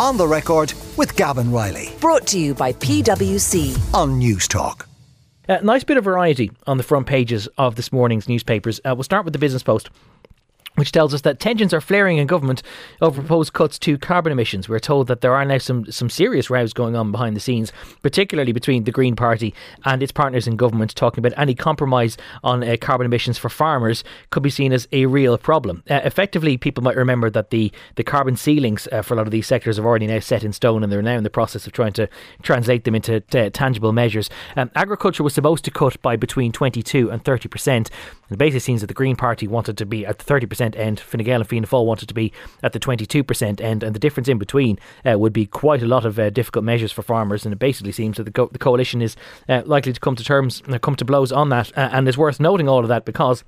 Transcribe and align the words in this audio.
On 0.00 0.16
the 0.16 0.26
record 0.26 0.72
with 0.96 1.14
Gavan 1.14 1.52
Reilly 1.52 1.90
Brought 2.00 2.26
to 2.28 2.38
you 2.38 2.54
by 2.54 2.72
PwC. 2.72 3.76
on 3.92 4.16
News 4.16 4.48
Talk. 4.48 4.88
Uh, 5.46 5.58
nice 5.62 5.84
bit 5.84 5.98
of 5.98 6.04
variety 6.04 6.50
on 6.66 6.78
the 6.78 6.82
front 6.82 7.06
pages 7.06 7.48
of 7.58 7.76
this 7.76 7.92
morning's 7.92 8.26
newspapers. 8.26 8.80
Uh, 8.82 8.94
we'll 8.94 9.02
start 9.02 9.26
with 9.26 9.34
the 9.34 9.38
Business 9.38 9.62
Post 9.62 9.90
which 10.76 10.92
tells 10.92 11.12
us 11.12 11.22
that 11.22 11.40
tensions 11.40 11.74
are 11.74 11.80
flaring 11.80 12.18
in 12.18 12.26
government 12.26 12.62
over 13.00 13.12
mm-hmm. 13.12 13.26
proposed 13.26 13.52
cuts 13.52 13.78
to 13.78 13.98
carbon 13.98 14.32
emissions. 14.32 14.68
We're 14.68 14.78
told 14.78 15.08
that 15.08 15.20
there 15.20 15.34
are 15.34 15.44
now 15.44 15.58
some, 15.58 15.90
some 15.90 16.08
serious 16.08 16.48
rows 16.48 16.72
going 16.72 16.96
on 16.96 17.12
behind 17.12 17.36
the 17.36 17.40
scenes, 17.40 17.72
particularly 18.02 18.52
between 18.52 18.84
the 18.84 18.92
Green 18.92 19.16
Party 19.16 19.54
and 19.84 20.02
its 20.02 20.12
partners 20.12 20.46
in 20.46 20.56
government, 20.56 20.94
talking 20.94 21.24
about 21.24 21.38
any 21.38 21.54
compromise 21.54 22.16
on 22.44 22.62
uh, 22.62 22.76
carbon 22.80 23.04
emissions 23.04 23.36
for 23.36 23.48
farmers 23.48 24.04
could 24.30 24.42
be 24.42 24.50
seen 24.50 24.72
as 24.72 24.88
a 24.92 25.06
real 25.06 25.36
problem. 25.36 25.82
Uh, 25.90 26.00
effectively, 26.04 26.56
people 26.56 26.82
might 26.82 26.96
remember 26.96 27.30
that 27.30 27.50
the, 27.50 27.72
the 27.96 28.04
carbon 28.04 28.36
ceilings 28.36 28.88
uh, 28.92 29.02
for 29.02 29.14
a 29.14 29.16
lot 29.16 29.26
of 29.26 29.32
these 29.32 29.46
sectors 29.46 29.78
are 29.78 29.86
already 29.86 30.06
now 30.06 30.20
set 30.20 30.44
in 30.44 30.52
stone 30.52 30.82
and 30.82 30.92
they're 30.92 31.02
now 31.02 31.16
in 31.16 31.24
the 31.24 31.30
process 31.30 31.66
of 31.66 31.72
trying 31.72 31.92
to 31.92 32.08
translate 32.42 32.84
them 32.84 32.94
into 32.94 33.20
t- 33.20 33.50
tangible 33.50 33.92
measures. 33.92 34.30
Um, 34.56 34.70
agriculture 34.74 35.22
was 35.22 35.34
supposed 35.34 35.64
to 35.64 35.70
cut 35.70 36.00
by 36.02 36.16
between 36.16 36.52
22 36.52 37.10
and 37.10 37.22
30%. 37.22 37.76
And 37.76 37.90
the 38.28 38.36
basis 38.36 38.64
seems 38.64 38.80
that 38.80 38.86
the 38.86 38.94
Green 38.94 39.16
Party 39.16 39.46
wanted 39.46 39.76
to 39.78 39.86
be 39.86 40.06
at 40.06 40.18
30% 40.18 40.59
percent 40.60 40.76
end. 40.76 41.00
Fine 41.00 41.24
Gael 41.24 41.40
and 41.40 41.48
Fianna 41.48 41.66
Fáil 41.66 41.86
wanted 41.86 42.06
to 42.08 42.14
be 42.14 42.32
at 42.62 42.74
the 42.74 42.80
22% 42.80 43.60
end, 43.62 43.82
and 43.82 43.94
the 43.94 43.98
difference 43.98 44.28
in 44.28 44.36
between 44.36 44.78
uh, 45.06 45.18
would 45.18 45.32
be 45.32 45.46
quite 45.46 45.82
a 45.82 45.86
lot 45.86 46.04
of 46.04 46.18
uh, 46.18 46.28
difficult 46.28 46.66
measures 46.66 46.92
for 46.92 47.02
farmers. 47.02 47.46
And 47.46 47.52
it 47.54 47.58
basically 47.58 47.92
seems 47.92 48.18
that 48.18 48.24
the, 48.24 48.30
co- 48.30 48.50
the 48.52 48.58
coalition 48.58 49.00
is 49.00 49.16
uh, 49.48 49.62
likely 49.64 49.94
to 49.94 50.00
come 50.00 50.16
to 50.16 50.24
terms, 50.24 50.62
uh, 50.68 50.78
come 50.78 50.96
to 50.96 51.04
blows 51.04 51.32
on 51.32 51.48
that. 51.48 51.76
Uh, 51.78 51.88
and 51.92 52.06
it's 52.06 52.18
worth 52.18 52.40
noting 52.40 52.68
all 52.68 52.80
of 52.80 52.88
that 52.88 53.06
because 53.06 53.42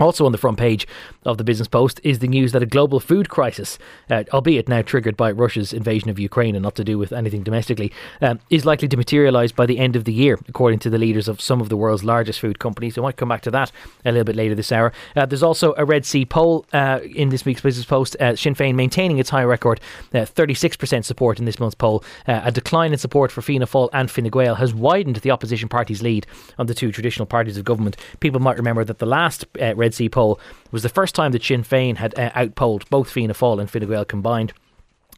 also 0.00 0.26
on 0.26 0.32
the 0.32 0.38
front 0.38 0.58
page 0.58 0.86
of 1.24 1.38
the 1.38 1.44
Business 1.44 1.68
Post 1.68 2.00
is 2.02 2.18
the 2.18 2.28
news 2.28 2.52
that 2.52 2.62
a 2.62 2.66
global 2.66 3.00
food 3.00 3.28
crisis, 3.28 3.78
uh, 4.08 4.24
albeit 4.32 4.68
now 4.68 4.82
triggered 4.82 5.16
by 5.16 5.30
Russia's 5.30 5.72
invasion 5.72 6.08
of 6.08 6.18
Ukraine 6.18 6.56
and 6.56 6.62
not 6.62 6.74
to 6.76 6.84
do 6.84 6.98
with 6.98 7.12
anything 7.12 7.42
domestically, 7.42 7.92
um, 8.20 8.40
is 8.48 8.64
likely 8.64 8.88
to 8.88 8.96
materialise 8.96 9.52
by 9.52 9.66
the 9.66 9.78
end 9.78 9.96
of 9.96 10.04
the 10.04 10.12
year, 10.12 10.38
according 10.48 10.78
to 10.80 10.90
the 10.90 10.98
leaders 10.98 11.28
of 11.28 11.40
some 11.40 11.60
of 11.60 11.68
the 11.68 11.76
world's 11.76 12.04
largest 12.04 12.40
food 12.40 12.58
companies. 12.58 12.96
I 12.96 13.02
might 13.02 13.16
come 13.16 13.28
back 13.28 13.42
to 13.42 13.50
that 13.50 13.70
a 14.04 14.12
little 14.12 14.24
bit 14.24 14.36
later 14.36 14.54
this 14.54 14.72
hour. 14.72 14.92
Uh, 15.14 15.26
there's 15.26 15.42
also 15.42 15.74
a 15.76 15.84
Red 15.84 16.06
C 16.06 16.24
poll 16.24 16.66
uh, 16.72 17.00
in 17.14 17.28
this 17.28 17.44
week's 17.44 17.60
Business 17.60 17.86
Post. 17.86 18.16
Uh, 18.20 18.34
Sinn 18.36 18.54
Féin 18.54 18.74
maintaining 18.74 19.18
its 19.18 19.30
high 19.30 19.44
record, 19.44 19.80
uh, 20.14 20.18
36% 20.18 21.04
support 21.04 21.38
in 21.38 21.44
this 21.44 21.60
month's 21.60 21.74
poll. 21.74 22.02
Uh, 22.26 22.40
a 22.44 22.52
decline 22.52 22.92
in 22.92 22.98
support 22.98 23.30
for 23.30 23.42
Fianna 23.42 23.66
Fáil 23.66 23.88
and 23.92 24.10
Fine 24.10 24.28
Gael 24.28 24.54
has 24.56 24.74
widened 24.74 25.16
the 25.16 25.30
opposition 25.30 25.68
party's 25.68 26.02
lead 26.02 26.26
on 26.58 26.66
the 26.66 26.74
two 26.74 26.92
traditional 26.92 27.26
parties 27.26 27.56
of 27.56 27.64
government. 27.64 27.96
People 28.20 28.40
might 28.40 28.56
remember 28.56 28.84
that 28.84 28.98
the 28.98 29.06
last 29.06 29.44
uh, 29.60 29.74
Red 29.90 29.94
C 29.96 30.08
poll 30.08 30.38
was 30.70 30.84
the 30.84 30.88
first 30.88 31.16
time 31.16 31.32
that 31.32 31.42
Sinn 31.42 31.64
Féin 31.64 31.96
had 31.96 32.16
uh, 32.16 32.30
outpolled 32.36 32.88
both 32.90 33.10
Fianna 33.10 33.34
Fáil 33.34 33.58
and 33.58 33.68
Fine 33.68 33.88
Gael 33.88 34.04
combined. 34.04 34.52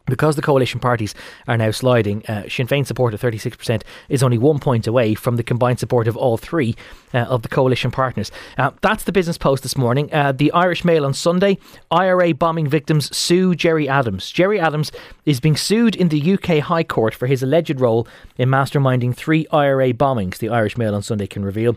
Because 0.06 0.34
the 0.34 0.42
coalition 0.42 0.80
parties 0.80 1.14
are 1.46 1.58
now 1.58 1.70
sliding, 1.70 2.24
uh, 2.24 2.48
Sinn 2.48 2.66
Féin 2.66 2.86
support 2.86 3.12
of 3.12 3.20
36% 3.20 3.82
is 4.08 4.22
only 4.22 4.38
one 4.38 4.58
point 4.58 4.86
away 4.86 5.14
from 5.14 5.36
the 5.36 5.42
combined 5.42 5.78
support 5.78 6.08
of 6.08 6.16
all 6.16 6.38
three 6.38 6.74
uh, 7.12 7.18
of 7.18 7.42
the 7.42 7.48
coalition 7.48 7.90
partners. 7.90 8.32
Uh, 8.56 8.70
that's 8.80 9.04
the 9.04 9.12
business 9.12 9.36
post 9.36 9.62
this 9.62 9.76
morning. 9.76 10.08
Uh, 10.10 10.32
the 10.32 10.50
Irish 10.52 10.86
Mail 10.86 11.04
on 11.04 11.12
Sunday 11.12 11.58
IRA 11.90 12.32
bombing 12.32 12.66
victims 12.66 13.14
sue 13.14 13.54
Gerry 13.54 13.90
Adams. 13.90 14.30
Gerry 14.32 14.58
Adams 14.58 14.90
is 15.26 15.38
being 15.38 15.56
sued 15.56 15.94
in 15.94 16.08
the 16.08 16.32
UK 16.32 16.60
High 16.60 16.84
Court 16.84 17.14
for 17.14 17.26
his 17.26 17.42
alleged 17.42 17.78
role 17.78 18.08
in 18.38 18.48
masterminding 18.48 19.14
three 19.14 19.46
IRA 19.52 19.92
bombings, 19.92 20.38
the 20.38 20.48
Irish 20.48 20.78
Mail 20.78 20.94
on 20.94 21.02
Sunday 21.02 21.26
can 21.26 21.44
reveal. 21.44 21.76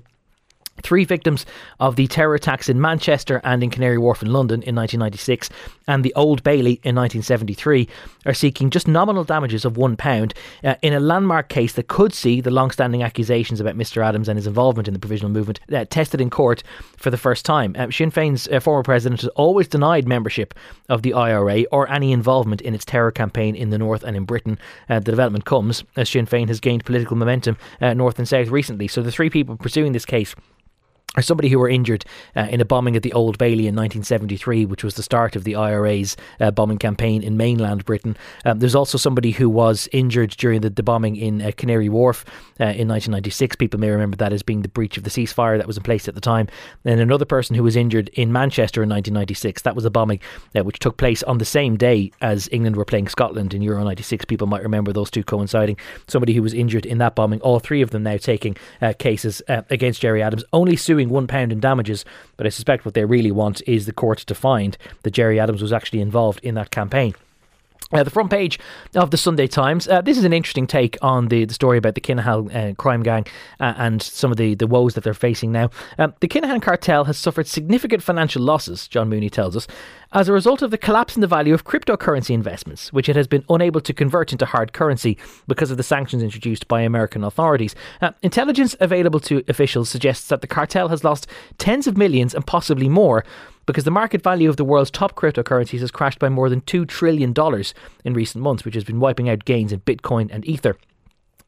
Three 0.82 1.06
victims 1.06 1.46
of 1.80 1.96
the 1.96 2.08
terror 2.08 2.36
attacks 2.36 2.70
in 2.70 2.82
Manchester 2.82 3.42
and 3.44 3.64
in 3.64 3.70
Canary 3.70 3.98
Wharf 3.98 4.22
in 4.22 4.32
London 4.32 4.62
in 4.64 4.76
1996 4.76 5.50
and 5.88 6.04
the 6.04 6.14
Old 6.16 6.44
Bailey 6.44 6.80
in 6.84 6.96
1973 6.96 7.88
are 8.26 8.34
seeking 8.34 8.70
just 8.70 8.88
nominal 8.88 9.24
damages 9.24 9.66
of 9.66 9.74
£1 9.74 10.34
uh, 10.64 10.76
in 10.82 10.94
a 10.94 11.00
landmark 11.00 11.50
case 11.50 11.74
that 11.74 11.88
could 11.88 12.14
see 12.14 12.42
the 12.42 12.52
long 12.52 12.72
standing 12.72 13.04
accusations 13.04 13.60
about 13.60 13.78
Mr. 13.78 14.04
Adams 14.06 14.28
and 14.28 14.38
his 14.38 14.48
involvement 14.48 14.88
in 14.88 14.94
the 14.94 15.00
provisional 15.00 15.32
movement 15.32 15.60
uh, 15.74 15.86
tested 15.90 16.20
in 16.20 16.30
court 16.30 16.62
for 16.98 17.10
the 17.10 17.18
first 17.18 17.46
time. 17.46 17.76
Uh, 17.78 17.90
Sinn 17.90 18.12
Féin's 18.12 18.48
uh, 18.50 18.60
former 18.60 18.84
president 18.84 19.22
has 19.22 19.30
always 19.30 19.68
denied 19.68 20.08
membership 20.08 20.54
of 20.90 21.02
the 21.04 21.14
IRA 21.14 21.64
or 21.72 21.90
any 21.90 22.12
involvement 22.12 22.62
in 22.62 22.76
its 22.76 22.86
terror 22.86 23.12
campaign 23.12 23.56
in 23.56 23.70
the 23.70 23.78
North 23.78 24.04
and 24.04 24.18
in 24.18 24.26
Britain. 24.26 24.60
Uh, 24.90 25.00
the 25.00 25.12
development 25.12 25.46
comes 25.46 25.84
as 25.96 26.10
Sinn 26.10 26.28
Féin 26.28 26.48
has 26.48 26.60
gained 26.60 26.86
political 26.86 27.16
momentum 27.16 27.58
uh, 27.82 27.94
north 27.94 28.20
and 28.20 28.28
south 28.28 28.50
recently. 28.50 28.88
So 28.88 29.02
the 29.02 29.12
three 29.12 29.30
people 29.30 29.56
pursuing 29.56 29.94
this 29.94 30.06
case 30.06 30.36
or 31.18 31.22
somebody 31.22 31.50
who 31.50 31.60
were 31.60 31.70
injured 31.70 32.06
uh, 32.36 32.48
in 32.50 32.62
a 32.62 32.66
bombing 32.66 32.96
at 32.96 33.04
the 33.04 33.14
Old 33.14 33.38
Bailey 33.38 33.68
in 33.68 33.76
1973, 33.76 34.66
which 34.66 34.84
was 34.84 34.96
the 34.96 35.04
start 35.04 35.36
of 35.36 35.44
the 35.44 35.56
IRA's 35.56 36.18
uh, 36.40 36.52
bombing 36.52 36.78
campaign 36.78 37.24
in 37.24 37.38
mainland 37.38 37.86
Britain. 37.86 38.18
Um, 38.44 38.60
there's 38.60 38.76
also 38.76 38.98
somebody 38.98 39.32
who 39.32 39.50
was 39.50 39.88
injured 39.92 40.32
during 40.32 40.62
the, 40.62 40.70
the 40.70 40.84
bombing 40.84 41.16
in 41.16 41.42
uh, 41.42 41.52
Canary 41.58 41.90
Wharf 41.90 42.26
uh, 42.60 42.66
in 42.66 42.88
1996. 42.88 43.56
People 43.56 43.80
may 43.80 43.90
remember 43.90 44.18
that 44.18 44.34
as 44.34 44.44
being 44.44 44.62
the 44.62 44.70
breach 44.70 44.98
of 44.98 45.04
the 45.04 45.10
ceasefire 45.10 45.58
that 45.58 45.68
was 45.68 45.78
in 45.78 45.84
place 45.84 46.08
at 46.08 46.16
the 46.16 46.22
time. 46.22 46.48
And 46.84 47.00
another 47.00 47.26
person 47.26 47.56
who 47.56 47.64
was 47.64 47.76
injured 47.76 48.10
in 48.10 48.32
Manchester 48.32 48.84
in 48.84 48.90
1996. 48.90 49.62
That 49.64 49.76
was 49.76 49.86
a 49.86 49.90
bombing 49.90 50.20
uh, 50.56 50.64
which 50.64 50.80
took 50.80 50.98
place 50.98 51.24
on 51.24 51.38
the 51.38 51.46
same 51.46 51.78
day 51.78 52.12
as 52.22 52.50
England 52.52 52.76
were 52.76 52.86
playing 52.86 53.08
Scotland 53.08 53.54
in 53.54 53.62
Euro 53.62 53.84
96. 53.84 54.26
People 54.26 54.48
might 54.48 54.64
remember 54.64 54.92
those 54.92 55.10
two 55.10 55.24
coinciding. 55.24 55.78
Somebody 56.08 56.34
who 56.34 56.44
was 56.44 56.54
injured 56.54 56.86
in 56.86 56.98
that 57.00 57.16
bombing. 57.16 57.42
All 57.42 57.60
three 57.60 57.82
of 57.82 57.92
them 57.92 58.04
now 58.04 58.18
taking 58.18 58.58
uh, 58.82 58.94
cases 58.98 59.42
against 59.48 60.02
Gerry 60.02 60.22
Adams, 60.22 60.44
only 60.54 60.76
suing 60.76 61.05
one 61.10 61.28
pound 61.28 61.52
in 61.52 61.60
damages. 61.60 62.06
But 62.38 62.46
I 62.46 62.50
suspect 62.50 62.86
what 62.86 62.94
they 62.94 63.06
really 63.06 63.32
want 63.32 63.62
is 63.68 63.86
the 63.86 63.94
court 63.94 64.20
to 64.20 64.36
find 64.36 64.78
that 65.04 65.12
Gerry 65.12 65.40
Adams 65.40 65.62
was 65.62 65.74
actually 65.74 66.02
involved 66.02 66.40
in 66.44 66.56
that 66.56 66.72
campaign. 66.72 67.16
Uh, 67.96 68.04
the 68.04 68.10
front 68.10 68.30
page 68.30 68.60
of 68.96 69.12
the 69.12 69.18
Sunday 69.18 69.48
Times. 69.48 69.88
Uh, 69.88 70.02
this 70.02 70.18
is 70.18 70.26
an 70.26 70.34
interesting 70.34 70.68
take 70.68 70.98
on 71.02 71.30
the, 71.30 71.46
the 71.46 71.54
story 71.54 71.78
about 71.78 71.96
the 71.96 72.02
Kinahan 72.02 72.54
uh, 72.54 72.74
crime 72.76 73.04
gang 73.04 73.26
uh, 73.62 73.74
and 73.78 74.02
some 74.02 74.32
of 74.32 74.38
the, 74.38 74.54
the 74.54 74.68
woes 74.68 74.96
that 74.96 75.06
they're 75.06 75.14
facing 75.14 75.54
now. 75.54 75.70
Um, 75.98 76.14
the 76.20 76.28
Kinahan 76.28 76.62
cartel 76.62 77.06
has 77.06 77.18
suffered 77.18 77.48
significant 77.48 78.04
financial 78.04 78.42
losses, 78.42 78.90
John 78.90 79.08
Mooney 79.08 79.30
tells 79.30 79.56
us, 79.56 79.66
as 80.12 80.28
a 80.28 80.34
result 80.34 80.62
of 80.62 80.72
the 80.72 80.78
collapse 80.78 81.16
in 81.16 81.22
the 81.22 81.28
value 81.28 81.54
of 81.54 81.64
cryptocurrency 81.64 82.32
investments, 82.32 82.92
which 82.92 83.08
it 83.08 83.16
has 83.16 83.28
been 83.28 83.46
unable 83.50 83.80
to 83.80 83.94
convert 83.94 84.34
into 84.34 84.46
hard 84.46 84.74
currency 84.74 85.18
because 85.48 85.72
of 85.72 85.78
the 85.78 85.84
sanctions 85.84 86.22
introduced 86.22 86.68
by 86.68 86.82
American 86.82 87.24
authorities. 87.24 87.76
Uh, 88.02 88.12
intelligence 88.22 88.76
available 88.82 89.22
to 89.22 89.42
officials 89.48 89.88
suggests 89.88 90.28
that 90.28 90.42
the 90.42 90.48
cartel 90.48 90.90
has 90.90 91.06
lost 91.06 91.28
tens 91.60 91.88
of 91.88 91.96
millions 91.96 92.36
and 92.36 92.46
possibly 92.46 92.90
more 92.90 93.24
because 93.66 93.84
the 93.84 93.92
market 93.92 94.22
value 94.22 94.50
of 94.50 94.58
the 94.58 94.64
world's 94.64 94.92
top 94.92 95.16
cryptocurrencies 95.16 95.80
has 95.80 95.92
crashed 95.92 96.20
by 96.20 96.30
more 96.30 96.50
than 96.50 96.62
$2 96.62 96.88
trillion 96.88 97.34
in 98.04 98.14
recent 98.14 98.44
months, 98.44 98.66
which 98.66 98.76
has 98.76 98.84
been 98.84 99.00
wiping 99.00 99.30
out 99.30 99.46
gains 99.46 99.72
in 99.72 99.80
Bitcoin 99.82 100.30
and 100.32 100.46
Ether. 100.46 100.78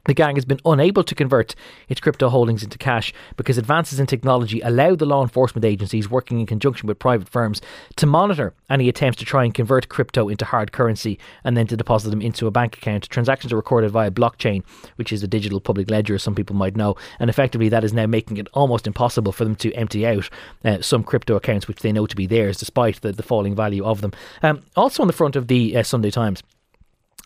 The 0.08 0.14
gang 0.14 0.36
has 0.36 0.46
been 0.46 0.62
unable 0.66 1.04
to 1.04 1.14
convert 1.14 1.54
its 1.90 2.00
crypto 2.00 2.30
holdings 2.30 2.64
into 2.64 2.78
cash 2.78 3.14
because 3.36 3.58
advances 3.58 4.00
in 4.00 4.08
technology 4.08 4.62
allow 4.62 4.96
the 4.96 5.06
law 5.06 5.22
enforcement 5.22 5.66
agencies 5.66 6.10
working 6.10 6.40
in 6.40 6.46
conjunction 6.46 6.88
with 6.88 6.98
private 6.98 7.28
firms 7.28 7.62
to 7.98 8.06
monitor 8.06 8.54
any 8.70 8.88
attempts 8.88 9.20
to 9.20 9.26
try 9.26 9.44
and 9.44 9.54
convert 9.54 9.90
crypto 9.90 10.30
into 10.30 10.46
hard 10.46 10.72
currency 10.72 11.20
and 11.44 11.58
then 11.58 11.68
to 11.68 11.76
deposit 11.76 12.10
them 12.10 12.22
into 12.22 12.48
a 12.48 12.52
bank 12.52 12.78
account. 12.78 13.10
Transactions 13.10 13.52
are 13.52 13.58
recorded 13.58 13.92
via 13.92 14.10
blockchain, 14.10 14.64
which 14.96 15.12
is 15.12 15.22
a 15.24 15.28
digital 15.28 15.60
public 15.60 15.92
ledger, 15.92 16.16
as 16.16 16.24
some 16.24 16.36
people 16.36 16.56
might 16.56 16.78
know, 16.78 16.96
and 17.20 17.30
effectively 17.30 17.68
that 17.68 17.84
is 17.84 17.92
now 17.92 18.06
making 18.06 18.38
it 18.38 18.48
almost 18.54 18.88
impossible 18.88 19.34
for 19.34 19.44
them 19.44 19.58
to 19.58 19.74
empty 19.74 20.08
out 20.08 20.30
uh, 20.64 20.82
some 20.82 21.04
crypto 21.04 21.36
accounts 21.36 21.68
which 21.68 21.82
they 21.82 21.92
know 21.92 22.06
to 22.08 22.16
be 22.16 22.26
theirs, 22.26 22.58
despite 22.58 23.02
the, 23.02 23.12
the 23.12 23.24
falling 23.24 23.56
value 23.56 23.84
of 23.84 24.00
them. 24.00 24.14
Um, 24.42 24.62
also 24.78 25.04
on 25.04 25.08
the 25.08 25.14
front 25.14 25.36
of 25.36 25.48
the 25.48 25.76
uh, 25.76 25.84
Sunday 25.84 26.12
Times. 26.12 26.44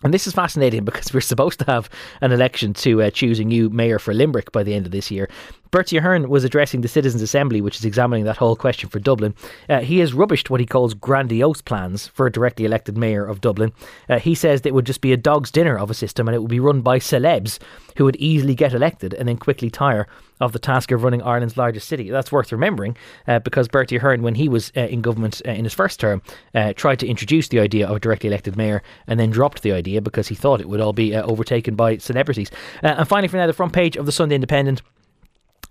And 0.04 0.14
this 0.14 0.28
is 0.28 0.34
fascinating 0.34 0.84
because 0.86 1.14
we're 1.14 1.22
supposed 1.32 1.60
to 1.60 1.66
have 1.66 1.90
an 2.22 2.32
election 2.32 2.74
to 2.76 3.04
uh, 3.04 3.10
choose 3.10 3.40
a 3.40 3.44
new 3.44 3.70
mayor 3.70 4.00
for 4.00 4.14
Limerick 4.14 4.52
by 4.52 4.64
the 4.64 4.74
end 4.74 4.86
of 4.86 4.92
this 4.92 5.12
year. 5.12 5.30
Bertie 5.72 5.96
Ahern 5.96 6.28
was 6.28 6.44
addressing 6.44 6.82
the 6.82 6.90
Citizens' 6.90 7.22
Assembly, 7.22 7.62
which 7.62 7.78
is 7.78 7.86
examining 7.86 8.26
that 8.26 8.36
whole 8.36 8.58
question 8.58 8.90
for 8.90 9.00
Dublin. 9.00 9.34
Uh, 9.70 9.80
he 9.80 10.00
has 10.00 10.12
rubbished 10.12 10.50
what 10.50 10.60
he 10.60 10.66
calls 10.66 10.94
grandiose 10.94 11.62
plans 11.62 12.08
for 12.08 12.28
a 12.28 12.32
directly 12.32 12.66
elected 12.66 12.98
mayor 12.98 13.26
of 13.26 13.40
Dublin. 13.40 13.72
Uh, 14.10 14.20
he 14.20 14.36
says 14.36 14.62
it 14.66 14.74
would 14.74 14.86
just 14.86 15.00
be 15.00 15.14
a 15.14 15.18
dog's 15.18 15.50
dinner 15.50 15.78
of 15.78 15.90
a 15.90 15.94
system 15.94 16.28
and 16.28 16.36
it 16.36 16.40
would 16.40 16.52
be 16.52 16.60
run 16.60 16.82
by 16.82 17.00
celebs 17.00 17.58
who 17.96 18.04
would 18.04 18.18
easily 18.18 18.54
get 18.54 18.74
elected 18.74 19.14
and 19.14 19.30
then 19.30 19.38
quickly 19.38 19.70
tire 19.70 20.08
of 20.42 20.52
the 20.52 20.60
task 20.60 20.92
of 20.92 21.04
running 21.04 21.22
Ireland's 21.22 21.56
largest 21.56 21.88
city. 21.88 22.10
That's 22.10 22.34
worth 22.34 22.52
remembering 22.52 22.98
uh, 23.26 23.40
because 23.40 23.70
Bertie 23.70 23.96
Ahern, 23.96 24.24
when 24.24 24.36
he 24.36 24.50
was 24.50 24.74
uh, 24.76 24.82
in 24.82 25.02
government 25.02 25.42
uh, 25.48 25.52
in 25.52 25.64
his 25.64 25.74
first 25.74 26.02
term, 26.02 26.22
uh, 26.54 26.74
tried 26.74 27.00
to 27.00 27.08
introduce 27.08 27.48
the 27.48 27.60
idea 27.62 27.88
of 27.88 27.96
a 27.96 28.00
directly 28.00 28.28
elected 28.28 28.58
mayor 28.58 28.84
and 29.08 29.18
then 29.18 29.30
dropped 29.30 29.62
the 29.62 29.72
idea 29.72 30.02
because 30.02 30.28
he 30.28 30.36
thought 30.36 30.60
it 30.60 30.68
would 30.68 30.82
all 30.82 30.92
be 30.92 31.16
overtaken 31.16 31.76
by 31.76 31.96
celebrities. 31.98 32.52
And 32.82 33.08
finally, 33.08 33.30
for 33.30 33.38
now, 33.38 33.48
the 33.48 33.54
front 33.54 33.72
page 33.72 33.96
of 33.96 34.06
the 34.06 34.12
Sunday 34.12 34.36
Independent. 34.36 34.82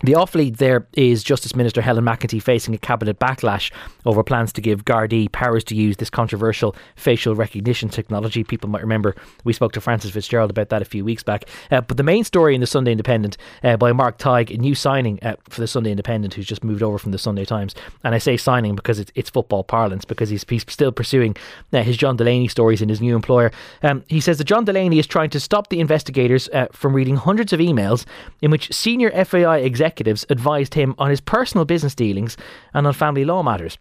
The 0.03 0.15
off 0.15 0.35
lead 0.35 0.57
there 0.57 0.87
is 0.95 1.23
Justice 1.23 1.55
Minister 1.55 1.83
Helen 1.83 2.05
McEntee 2.05 2.43
facing 2.43 2.75
a 2.75 2.79
cabinet 2.79 3.19
backlash 3.19 3.71
over 4.07 4.25
plans 4.25 4.51
to 4.55 4.63
give 4.63 4.87
Gardaí 4.87 5.31
powers 5.31 5.63
to 5.65 5.75
use 5.75 5.99
this 5.99 6.09
controversial 6.09 6.75
facial 6.97 7.35
recognition 7.35 7.91
technology. 7.91 8.43
People 8.43 8.71
might 8.71 8.81
remember 8.81 9.15
we 9.45 9.53
spoke 9.53 9.73
to 9.73 9.81
Frances 9.81 10.11
Fitzgerald 10.11 10.49
about 10.49 10.71
that 10.71 10.81
a 10.81 10.87
few 10.87 11.05
weeks 11.05 11.23
back. 11.23 11.45
Uh, 11.71 11.83
but 11.83 11.99
the 11.99 12.03
main 12.03 12.25
story 12.25 12.55
in 12.55 12.63
the 12.63 12.67
Sunday 12.67 12.93
Independent 12.93 13.37
uh, 13.63 13.77
by 13.77 13.93
Mark 13.93 14.17
Tighe, 14.17 14.55
a 14.55 14.57
new 14.57 14.75
signing 14.75 15.19
uh, 15.23 15.37
for 15.51 15.61
the 15.61 15.67
Sunday 15.67 15.91
Independent 15.91 16.33
who's 16.33 16.47
just 16.47 16.65
moved 16.65 16.83
over 16.83 16.97
from 16.97 17.13
the 17.13 17.19
Sunday 17.19 17.45
Times. 17.45 17.75
And 18.03 18.15
I 18.15 18.19
say 18.19 18.39
signing 18.39 18.77
because 18.77 18.99
it's, 19.01 19.13
it's 19.15 19.29
football 19.29 19.65
parlance 19.65 20.07
because 20.07 20.31
he's, 20.31 20.47
he's 20.49 20.65
still 20.67 20.93
pursuing 20.93 21.37
uh, 21.75 21.83
his 21.83 21.99
John 21.99 22.17
Delaney 22.17 22.49
stories 22.49 22.81
in 22.81 22.89
his 22.89 23.03
new 23.03 23.15
employer. 23.15 23.53
Um, 23.83 24.03
he 24.09 24.21
says 24.21 24.39
that 24.39 24.45
John 24.45 24.65
Delaney 24.65 24.99
is 24.99 25.07
trying 25.07 25.29
to 25.31 25.41
stop 25.41 25.69
the 25.69 25.79
investigators 25.79 26.49
uh, 26.55 26.69
from 26.73 26.97
reading 26.97 27.17
hundreds 27.17 27.53
of 27.53 27.61
emails 27.61 28.07
in 28.41 28.51
which 28.51 28.73
senior 28.73 29.11
FAI 29.27 29.59
executives 29.59 29.90
executives 29.91 30.25
advised 30.31 30.75
him 30.75 30.95
on 30.99 31.11
his 31.11 31.21
personal 31.21 31.65
business 31.65 31.95
dealings 31.95 32.37
and 32.73 32.87
on 32.87 32.95
family 32.95 33.25
law 33.25 33.43
matters. 33.43 33.77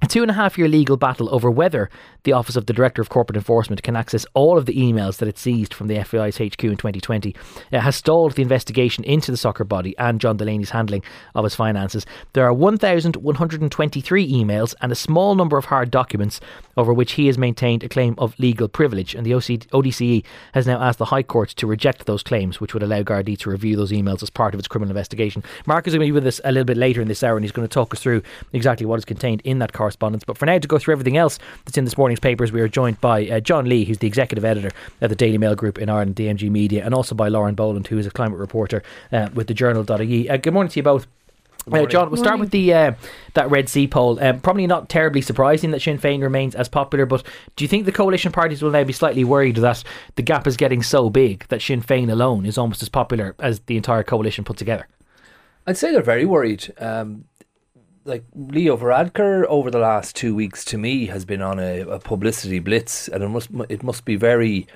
A 0.00 0.06
two 0.06 0.22
and 0.22 0.30
a 0.30 0.34
half 0.34 0.56
year 0.56 0.68
legal 0.68 0.96
battle 0.96 1.28
over 1.34 1.50
whether 1.50 1.90
the 2.22 2.32
Office 2.32 2.54
of 2.54 2.66
the 2.66 2.72
Director 2.72 3.02
of 3.02 3.08
Corporate 3.08 3.36
Enforcement 3.36 3.82
can 3.82 3.96
access 3.96 4.24
all 4.32 4.56
of 4.56 4.64
the 4.64 4.76
emails 4.76 5.16
that 5.16 5.28
it 5.28 5.36
seized 5.36 5.74
from 5.74 5.88
the 5.88 6.00
FAI's 6.04 6.36
HQ 6.36 6.62
in 6.62 6.76
2020 6.76 7.34
it 7.72 7.80
has 7.80 7.96
stalled 7.96 8.34
the 8.34 8.42
investigation 8.42 9.02
into 9.02 9.32
the 9.32 9.36
soccer 9.36 9.64
body 9.64 9.98
and 9.98 10.20
John 10.20 10.38
Delaney's 10.38 10.70
handling 10.70 11.02
of 11.34 11.42
his 11.42 11.56
finances. 11.56 12.06
There 12.32 12.46
are 12.46 12.52
1,123 12.52 14.32
emails 14.32 14.72
and 14.80 14.92
a 14.92 14.94
small 14.94 15.34
number 15.34 15.58
of 15.58 15.64
hard 15.64 15.90
documents 15.90 16.40
over 16.76 16.92
which 16.92 17.12
he 17.12 17.26
has 17.26 17.36
maintained 17.36 17.82
a 17.82 17.88
claim 17.88 18.14
of 18.18 18.38
legal 18.38 18.68
privilege, 18.68 19.16
and 19.16 19.26
the 19.26 19.32
ODCE 19.32 20.24
has 20.52 20.64
now 20.64 20.80
asked 20.80 21.00
the 21.00 21.06
High 21.06 21.24
Court 21.24 21.48
to 21.48 21.66
reject 21.66 22.06
those 22.06 22.22
claims, 22.22 22.60
which 22.60 22.72
would 22.72 22.84
allow 22.84 23.02
Gardaí 23.02 23.36
to 23.38 23.50
review 23.50 23.74
those 23.74 23.90
emails 23.90 24.22
as 24.22 24.30
part 24.30 24.54
of 24.54 24.60
its 24.60 24.68
criminal 24.68 24.92
investigation. 24.92 25.42
Mark 25.66 25.88
is 25.88 25.94
going 25.94 26.06
to 26.06 26.06
be 26.06 26.12
with 26.12 26.24
us 26.24 26.40
a 26.44 26.52
little 26.52 26.64
bit 26.64 26.76
later 26.76 27.02
in 27.02 27.08
this 27.08 27.24
hour, 27.24 27.36
and 27.36 27.44
he's 27.44 27.50
going 27.50 27.66
to 27.66 27.72
talk 27.72 27.92
us 27.92 28.00
through 28.00 28.22
exactly 28.52 28.86
what 28.86 28.98
is 28.98 29.04
contained 29.04 29.40
in 29.44 29.58
that 29.58 29.72
correspondence. 29.88 30.24
But 30.24 30.36
for 30.36 30.46
now, 30.46 30.58
to 30.58 30.68
go 30.68 30.78
through 30.78 30.92
everything 30.92 31.16
else 31.16 31.38
that's 31.64 31.78
in 31.78 31.84
this 31.84 31.96
morning's 31.96 32.20
papers, 32.20 32.52
we 32.52 32.60
are 32.60 32.68
joined 32.68 33.00
by 33.00 33.26
uh, 33.26 33.40
John 33.40 33.66
Lee, 33.68 33.84
who's 33.84 33.98
the 33.98 34.06
executive 34.06 34.44
editor 34.44 34.70
at 35.00 35.08
the 35.08 35.16
Daily 35.16 35.38
Mail 35.38 35.54
Group 35.54 35.78
in 35.78 35.88
Ireland, 35.88 36.16
DMG 36.16 36.50
Media, 36.50 36.84
and 36.84 36.94
also 36.94 37.14
by 37.14 37.28
Lauren 37.28 37.54
Boland, 37.54 37.86
who 37.86 37.98
is 37.98 38.06
a 38.06 38.10
climate 38.10 38.38
reporter 38.38 38.82
uh, 39.12 39.30
with 39.34 39.46
the 39.46 39.54
Journal.ie. 39.54 40.28
Uh, 40.28 40.36
good 40.36 40.52
morning 40.52 40.70
to 40.70 40.78
you 40.78 40.82
both. 40.82 41.06
Uh, 41.70 41.84
John, 41.84 42.08
we'll 42.08 42.16
start 42.16 42.40
with 42.40 42.50
the 42.50 42.72
uh, 42.72 42.92
that 43.34 43.50
Red 43.50 43.68
C 43.68 43.86
poll. 43.86 44.22
Um, 44.22 44.40
probably 44.40 44.66
not 44.66 44.88
terribly 44.88 45.20
surprising 45.20 45.70
that 45.72 45.82
Sinn 45.82 45.98
Féin 45.98 46.22
remains 46.22 46.54
as 46.54 46.66
popular, 46.66 47.04
but 47.04 47.22
do 47.56 47.64
you 47.64 47.68
think 47.68 47.84
the 47.84 47.92
coalition 47.92 48.32
parties 48.32 48.62
will 48.62 48.70
now 48.70 48.84
be 48.84 48.92
slightly 48.94 49.22
worried 49.22 49.56
that 49.56 49.84
the 50.16 50.22
gap 50.22 50.46
is 50.46 50.56
getting 50.56 50.82
so 50.82 51.10
big 51.10 51.46
that 51.48 51.60
Sinn 51.60 51.82
Féin 51.82 52.10
alone 52.10 52.46
is 52.46 52.56
almost 52.56 52.82
as 52.82 52.88
popular 52.88 53.34
as 53.38 53.60
the 53.60 53.76
entire 53.76 54.02
coalition 54.02 54.44
put 54.44 54.56
together? 54.56 54.86
I'd 55.66 55.76
say 55.76 55.92
they're 55.92 56.00
very 56.00 56.24
worried. 56.24 56.72
Um, 56.78 57.24
like 58.08 58.24
Leo 58.34 58.76
Varadkar 58.76 59.44
over 59.44 59.70
the 59.70 59.78
last 59.78 60.16
two 60.16 60.34
weeks 60.34 60.64
to 60.64 60.78
me 60.78 61.06
has 61.06 61.24
been 61.24 61.42
on 61.42 61.60
a, 61.60 61.80
a 61.82 61.98
publicity 62.00 62.58
blitz, 62.58 63.06
and 63.06 63.22
it 63.22 63.28
must 63.28 63.50
it 63.68 63.82
must 63.82 64.04
be 64.04 64.16
very 64.16 64.66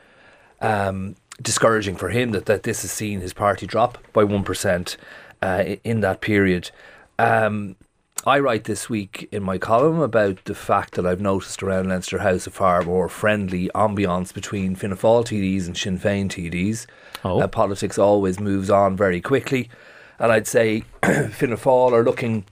um, 0.61 1.17
discouraging 1.40 1.96
for 1.96 2.11
him 2.11 2.31
that, 2.32 2.46
that 2.46 2.62
this 2.62 2.82
has 2.82 2.93
seen 2.93 3.20
his 3.20 3.32
party 3.32 3.67
drop 3.67 3.99
by 4.12 4.23
one 4.23 4.44
percent 4.44 4.96
uh, 5.40 5.64
in 5.82 6.00
that 6.00 6.20
period. 6.20 6.70
Um, 7.19 7.76
I 8.25 8.38
write 8.38 8.64
this 8.64 8.88
week 8.88 9.29
in 9.32 9.43
my 9.43 9.58
column 9.58 10.00
about 10.00 10.44
the 10.44 10.55
fact 10.55 10.94
that 10.94 11.06
I've 11.06 11.20
noticed 11.20 11.61
around 11.61 11.88
Leinster 11.88 12.19
House 12.19 12.46
a 12.46 12.52
far 12.52 12.82
more 12.82 13.08
friendly 13.08 13.69
ambiance 13.75 14.32
between 14.32 14.76
Fianna 14.76 14.94
Fáil 14.94 15.25
TDs 15.25 15.67
and 15.67 15.76
Sinn 15.76 15.99
Féin 15.99 16.29
TDs. 16.29 16.87
Oh. 17.25 17.40
Uh, 17.40 17.49
politics 17.49 17.99
always 17.99 18.38
moves 18.38 18.70
on 18.70 18.96
very 18.96 19.20
quickly, 19.20 19.69
and 20.20 20.31
I'd 20.31 20.46
say 20.46 20.84
Fianna 21.02 21.56
Fáil 21.56 21.93
are 21.93 22.05
looking 22.05 22.44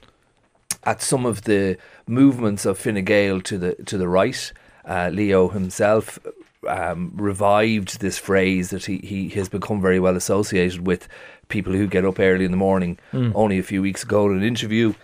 at 0.85 1.03
some 1.03 1.27
of 1.27 1.43
the 1.43 1.77
movements 2.07 2.65
of 2.65 2.79
Fine 2.79 3.05
Gael 3.05 3.41
to 3.43 3.59
the 3.59 3.75
to 3.85 3.99
the 3.99 4.09
right. 4.09 4.53
Uh, 4.85 5.11
Leo 5.13 5.49
himself 5.49 6.19
um, 6.67 7.13
revived 7.15 8.01
this 8.01 8.19
phrase 8.19 8.71
that 8.71 8.87
he, 8.87 8.99
he 8.99 9.29
has 9.31 9.49
become 9.49 9.81
very 9.81 10.01
well 10.01 10.17
associated 10.17 10.87
with 10.87 11.09
people 11.49 11.73
who 11.73 11.87
get 11.87 12.05
up 12.05 12.19
early 12.19 12.45
in 12.45 12.51
the 12.51 12.57
morning. 12.57 12.99
Only 13.35 13.59
a 13.59 13.63
few 13.63 13.83
weeks 13.83 14.03
ago 14.03 14.31
in 14.31 14.39
an 14.39 14.43
interview, 14.43 14.95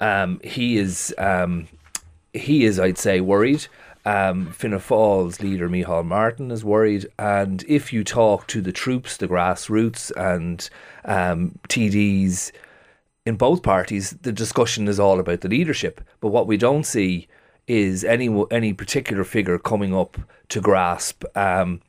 um, 0.00 0.40
he 0.44 0.76
is 0.78 1.14
um, 1.18 1.68
he 2.32 2.64
is 2.64 2.78
I'd 2.78 2.98
say 2.98 3.20
worried. 3.20 3.66
Um, 4.04 4.50
Fianna 4.50 4.78
Fáil's 4.78 5.40
leader 5.40 5.68
Micheál 5.68 6.04
Martin 6.04 6.50
is 6.50 6.64
worried, 6.64 7.06
and 7.20 7.64
if 7.68 7.92
you 7.92 8.02
talk 8.02 8.48
to 8.48 8.60
the 8.60 8.72
troops, 8.72 9.16
the 9.16 9.28
grassroots, 9.28 10.10
and 10.16 10.68
um, 11.04 11.58
TDs 11.68 12.50
in 13.24 13.36
both 13.36 13.62
parties, 13.62 14.10
the 14.22 14.32
discussion 14.32 14.88
is 14.88 14.98
all 14.98 15.20
about 15.20 15.40
the 15.40 15.48
leadership. 15.48 16.00
But 16.20 16.28
what 16.28 16.46
we 16.46 16.56
don't 16.56 16.84
see 16.84 17.28
is 17.68 18.04
any 18.04 18.44
any 18.50 18.72
particular 18.72 19.24
figure 19.24 19.58
coming 19.58 19.94
up 19.94 20.18
to 20.48 20.60
grasp 20.60 21.24
um, 21.36 21.80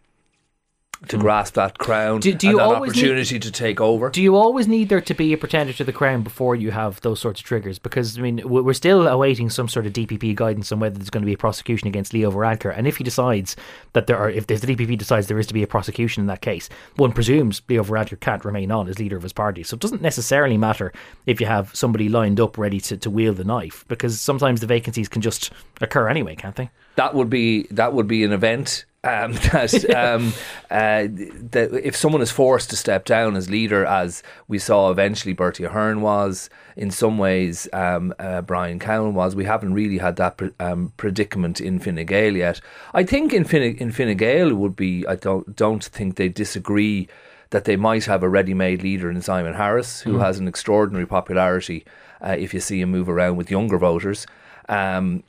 to 1.09 1.17
grasp 1.17 1.53
that 1.55 1.77
crown. 1.77 2.19
Do- 2.19 2.33
do 2.33 2.47
and 2.47 2.53
you 2.53 2.57
that 2.57 2.63
always 2.63 2.94
need- 2.95 3.00
opportunity 3.03 3.39
to 3.39 3.51
take 3.51 3.81
over. 3.81 4.09
Do 4.09 4.21
you 4.21 4.35
always 4.35 4.67
need 4.67 4.89
there 4.89 5.01
to 5.01 5.13
be 5.13 5.33
a 5.33 5.38
pretender 5.38 5.73
to 5.73 5.83
the 5.83 5.91
crown 5.91 6.23
before 6.23 6.55
you 6.55 6.71
have 6.71 7.01
those 7.01 7.19
sorts 7.19 7.41
of 7.41 7.45
triggers? 7.45 7.79
Because 7.79 8.17
I 8.17 8.21
mean, 8.21 8.41
we- 8.45 8.61
we're 8.61 8.73
still 8.73 9.07
awaiting 9.07 9.50
some 9.50 9.67
sort 9.67 9.85
of 9.85 9.94
DPP 9.94 10.33
guidance 10.35 10.71
on 10.71 10.79
whether 10.79 10.95
there's 10.97 11.09
going 11.09 11.21
to 11.23 11.25
be 11.27 11.33
a 11.33 11.38
prosecution 11.38 11.88
against 11.88 12.13
Leo 12.13 12.31
Varadkar, 12.31 12.73
and 12.77 12.88
if 12.88 12.97
he 12.97 13.03
decides 13.03 13.55
that 13.94 14.07
there 14.07 14.17
are, 14.17 14.29
if 14.29 14.47
the 14.47 14.55
DPP 14.55 14.97
decides 14.97 15.27
there 15.27 15.39
is 15.39 15.47
to 15.47 15.53
be 15.53 15.63
a 15.63 15.67
prosecution 15.67 16.21
in 16.21 16.27
that 16.27 16.41
case, 16.41 16.69
one 16.95 17.11
presumes 17.11 17.61
Leo 17.69 17.83
Varadkar 17.83 18.19
can't 18.19 18.45
remain 18.45 18.71
on 18.71 18.88
as 18.88 19.00
leader 19.00 19.17
of 19.17 19.23
his 19.23 19.33
party. 19.33 19.63
So 19.63 19.75
it 19.75 19.81
doesn't 19.81 20.01
necessarily 20.01 20.57
matter 20.57 20.91
if 21.25 21.41
you 21.41 21.47
have 21.47 21.75
somebody 21.75 22.09
lined 22.09 22.39
up 22.39 22.57
ready 22.57 22.79
to, 22.81 22.97
to 22.97 23.09
wield 23.09 23.38
the 23.38 23.44
knife, 23.44 23.83
because 23.88 24.21
sometimes 24.21 24.61
the 24.61 24.67
vacancies 24.67 25.09
can 25.09 25.21
just 25.21 25.51
occur 25.81 26.07
anyway, 26.07 26.35
can't 26.35 26.55
they? 26.55 26.69
that 26.95 27.15
would 27.15 27.29
be 27.29 27.63
that 27.71 27.91
would 27.94 28.07
be 28.07 28.23
an 28.23 28.31
event 28.31 28.85
um, 29.03 29.33
that 29.51 29.89
um, 29.95 30.33
uh, 30.71 31.07
that 31.51 31.79
if 31.83 31.95
someone 31.95 32.21
is 32.21 32.31
forced 32.31 32.69
to 32.69 32.77
step 32.77 33.05
down 33.05 33.35
as 33.35 33.50
leader, 33.50 33.85
as 33.85 34.23
we 34.47 34.59
saw 34.59 34.89
eventually 34.89 35.33
Bertie 35.33 35.63
Ahern 35.63 36.01
was, 36.01 36.50
in 36.75 36.91
some 36.91 37.17
ways 37.17 37.67
um, 37.73 38.13
uh, 38.19 38.41
Brian 38.41 38.79
Cowen 38.79 39.13
was, 39.13 39.35
we 39.35 39.45
haven't 39.45 39.73
really 39.73 39.97
had 39.97 40.15
that 40.17 40.38
pre- 40.38 40.51
um, 40.59 40.94
predicament 40.97 41.59
in 41.59 41.79
Fine 41.79 42.05
Gael 42.05 42.35
yet. 42.35 42.61
I 42.94 43.03
think 43.03 43.33
in 43.33 43.44
Fine, 43.44 43.77
in 43.77 43.91
Fine 43.91 44.17
Gael 44.17 44.53
would 44.55 44.75
be. 44.75 45.05
I 45.07 45.15
don't 45.15 45.55
don't 45.55 45.83
think 45.83 46.15
they 46.15 46.29
disagree 46.29 47.07
that 47.50 47.65
they 47.65 47.75
might 47.75 48.05
have 48.05 48.23
a 48.23 48.29
ready-made 48.29 48.81
leader 48.81 49.11
in 49.11 49.21
Simon 49.21 49.53
Harris, 49.53 50.01
who 50.01 50.17
has 50.17 50.39
an 50.39 50.47
extraordinary 50.47 51.05
popularity. 51.05 51.85
Uh, 52.19 52.35
if 52.39 52.51
you 52.51 52.59
see 52.59 52.81
him 52.81 52.89
move 52.89 53.09
around 53.09 53.35
with 53.35 53.51
younger 53.51 53.77
voters. 53.77 54.25
Um, 54.69 55.23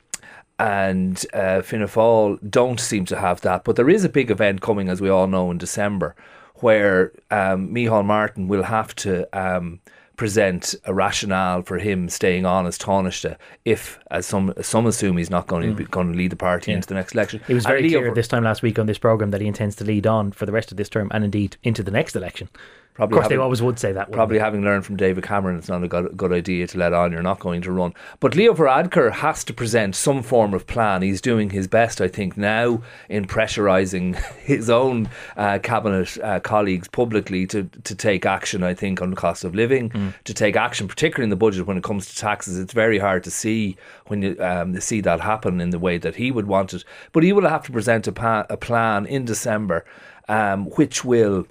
and 0.59 1.25
uh, 1.33 1.61
Fianna 1.61 1.87
Fáil 1.87 2.39
don't 2.49 2.79
seem 2.79 3.05
to 3.05 3.17
have 3.17 3.41
that. 3.41 3.63
But 3.63 3.75
there 3.75 3.89
is 3.89 4.03
a 4.03 4.09
big 4.09 4.31
event 4.31 4.61
coming, 4.61 4.89
as 4.89 5.01
we 5.01 5.09
all 5.09 5.27
know, 5.27 5.51
in 5.51 5.57
December, 5.57 6.15
where 6.55 7.11
um, 7.31 7.73
Martin 7.73 8.47
will 8.47 8.63
have 8.63 8.95
to 8.95 9.27
um, 9.37 9.79
present 10.15 10.75
a 10.85 10.93
rationale 10.93 11.61
for 11.61 11.77
him 11.77 12.07
staying 12.09 12.45
on 12.45 12.65
as 12.65 12.77
Taoiseach 12.77 13.35
if, 13.65 13.99
as 14.11 14.25
some 14.25 14.53
some 14.61 14.87
assume, 14.87 15.17
he's 15.17 15.29
not 15.29 15.47
going 15.47 15.69
to 15.69 15.75
be, 15.75 15.83
going 15.85 16.11
to 16.11 16.17
lead 16.17 16.31
the 16.31 16.37
party 16.37 16.71
into 16.71 16.87
the 16.87 16.93
next 16.93 17.13
election. 17.13 17.41
It 17.47 17.53
was 17.53 17.65
very 17.65 17.87
clear 17.89 18.05
Var- 18.05 18.15
this 18.15 18.27
time 18.27 18.43
last 18.43 18.61
week 18.61 18.79
on 18.79 18.85
this 18.85 18.97
programme 18.97 19.31
that 19.31 19.41
he 19.41 19.47
intends 19.47 19.75
to 19.77 19.83
lead 19.83 20.07
on 20.07 20.31
for 20.31 20.45
the 20.45 20.51
rest 20.51 20.71
of 20.71 20.77
this 20.77 20.89
term 20.89 21.09
and 21.13 21.23
indeed 21.23 21.57
into 21.63 21.83
the 21.83 21.91
next 21.91 22.15
election. 22.15 22.49
Probably 22.95 23.15
of 23.15 23.21
course, 23.21 23.27
they 23.29 23.33
having- 23.35 23.43
always 23.43 23.61
would 23.61 23.77
say 23.77 23.91
that. 23.91 24.11
Probably 24.13 24.37
they? 24.37 24.43
having 24.43 24.63
learned 24.63 24.85
from 24.85 24.95
David 24.95 25.23
Cameron, 25.25 25.57
it's 25.57 25.67
not 25.67 25.83
a 25.83 25.87
good, 25.87 26.15
good 26.15 26.31
idea 26.31 26.65
to 26.67 26.77
let 26.77 26.93
on 26.93 27.11
you're 27.11 27.21
not 27.21 27.39
going 27.39 27.61
to 27.63 27.71
run. 27.71 27.93
But 28.21 28.35
Leo 28.35 28.53
Varadkar 28.53 29.11
has 29.11 29.43
to 29.43 29.53
present 29.53 29.95
some 29.95 30.23
form 30.23 30.53
of 30.53 30.65
plan. 30.65 31.01
He's 31.01 31.19
doing 31.19 31.49
his 31.49 31.67
best, 31.67 31.99
I 31.99 32.07
think, 32.07 32.37
now 32.37 32.81
in 33.09 33.25
pressurising 33.25 34.15
his 34.39 34.69
own 34.69 35.09
uh, 35.35 35.59
cabinet 35.61 36.17
uh, 36.23 36.39
colleagues 36.39 36.87
publicly 36.87 37.45
to, 37.47 37.63
to 37.83 37.95
take 37.95 38.25
action, 38.25 38.63
I 38.63 38.73
think, 38.73 39.01
on 39.01 39.09
the 39.09 39.15
cost 39.17 39.43
of 39.43 39.53
living, 39.53 40.13
to 40.23 40.33
take 40.33 40.55
action, 40.55 40.87
particularly 40.87 41.25
in 41.25 41.29
the 41.31 41.35
budget 41.35 41.67
when 41.67 41.77
it 41.77 41.83
comes 41.83 42.07
to 42.07 42.15
taxes. 42.15 42.57
It's 42.57 42.73
very 42.73 42.97
hard 42.97 43.25
to 43.25 43.31
see 43.31 43.75
when 44.07 44.21
you 44.21 44.37
um, 44.41 44.79
see 44.79 45.01
that 45.01 45.19
happen 45.19 45.59
in 45.59 45.71
the 45.71 45.79
way 45.79 45.97
that 45.97 46.15
he 46.15 46.31
would 46.31 46.47
want 46.47 46.73
it. 46.73 46.85
But 47.11 47.23
he 47.23 47.33
will 47.33 47.49
have 47.49 47.65
to 47.65 47.71
present 47.73 48.07
a, 48.07 48.13
pa- 48.13 48.45
a 48.49 48.55
plan 48.55 49.05
in 49.05 49.25
December 49.25 49.83
um, 50.27 50.65
which 50.71 51.03
will 51.05 51.45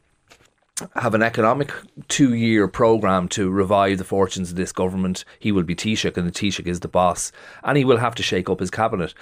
have 0.97 1.15
an 1.15 1.23
economic 1.23 1.73
two 2.09 2.35
year 2.35 2.67
programme 2.67 3.29
to 3.29 3.51
revive 3.51 3.99
the 3.99 4.05
fortunes 4.05 4.51
of 4.51 4.57
this 4.57 4.73
government. 4.73 5.25
He 5.39 5.53
will 5.53 5.63
be 5.63 5.75
Taoiseach, 5.77 6.17
and 6.17 6.27
the 6.27 6.33
Taoiseach 6.33 6.67
is 6.67 6.81
the 6.81 6.89
boss, 6.89 7.31
and 7.63 7.79
he 7.79 7.85
will 7.85 7.99
have 7.99 8.15
to 8.17 8.23
shake 8.23 8.51
up 8.51 8.61
his 8.61 8.71
cabinet. 8.71 9.15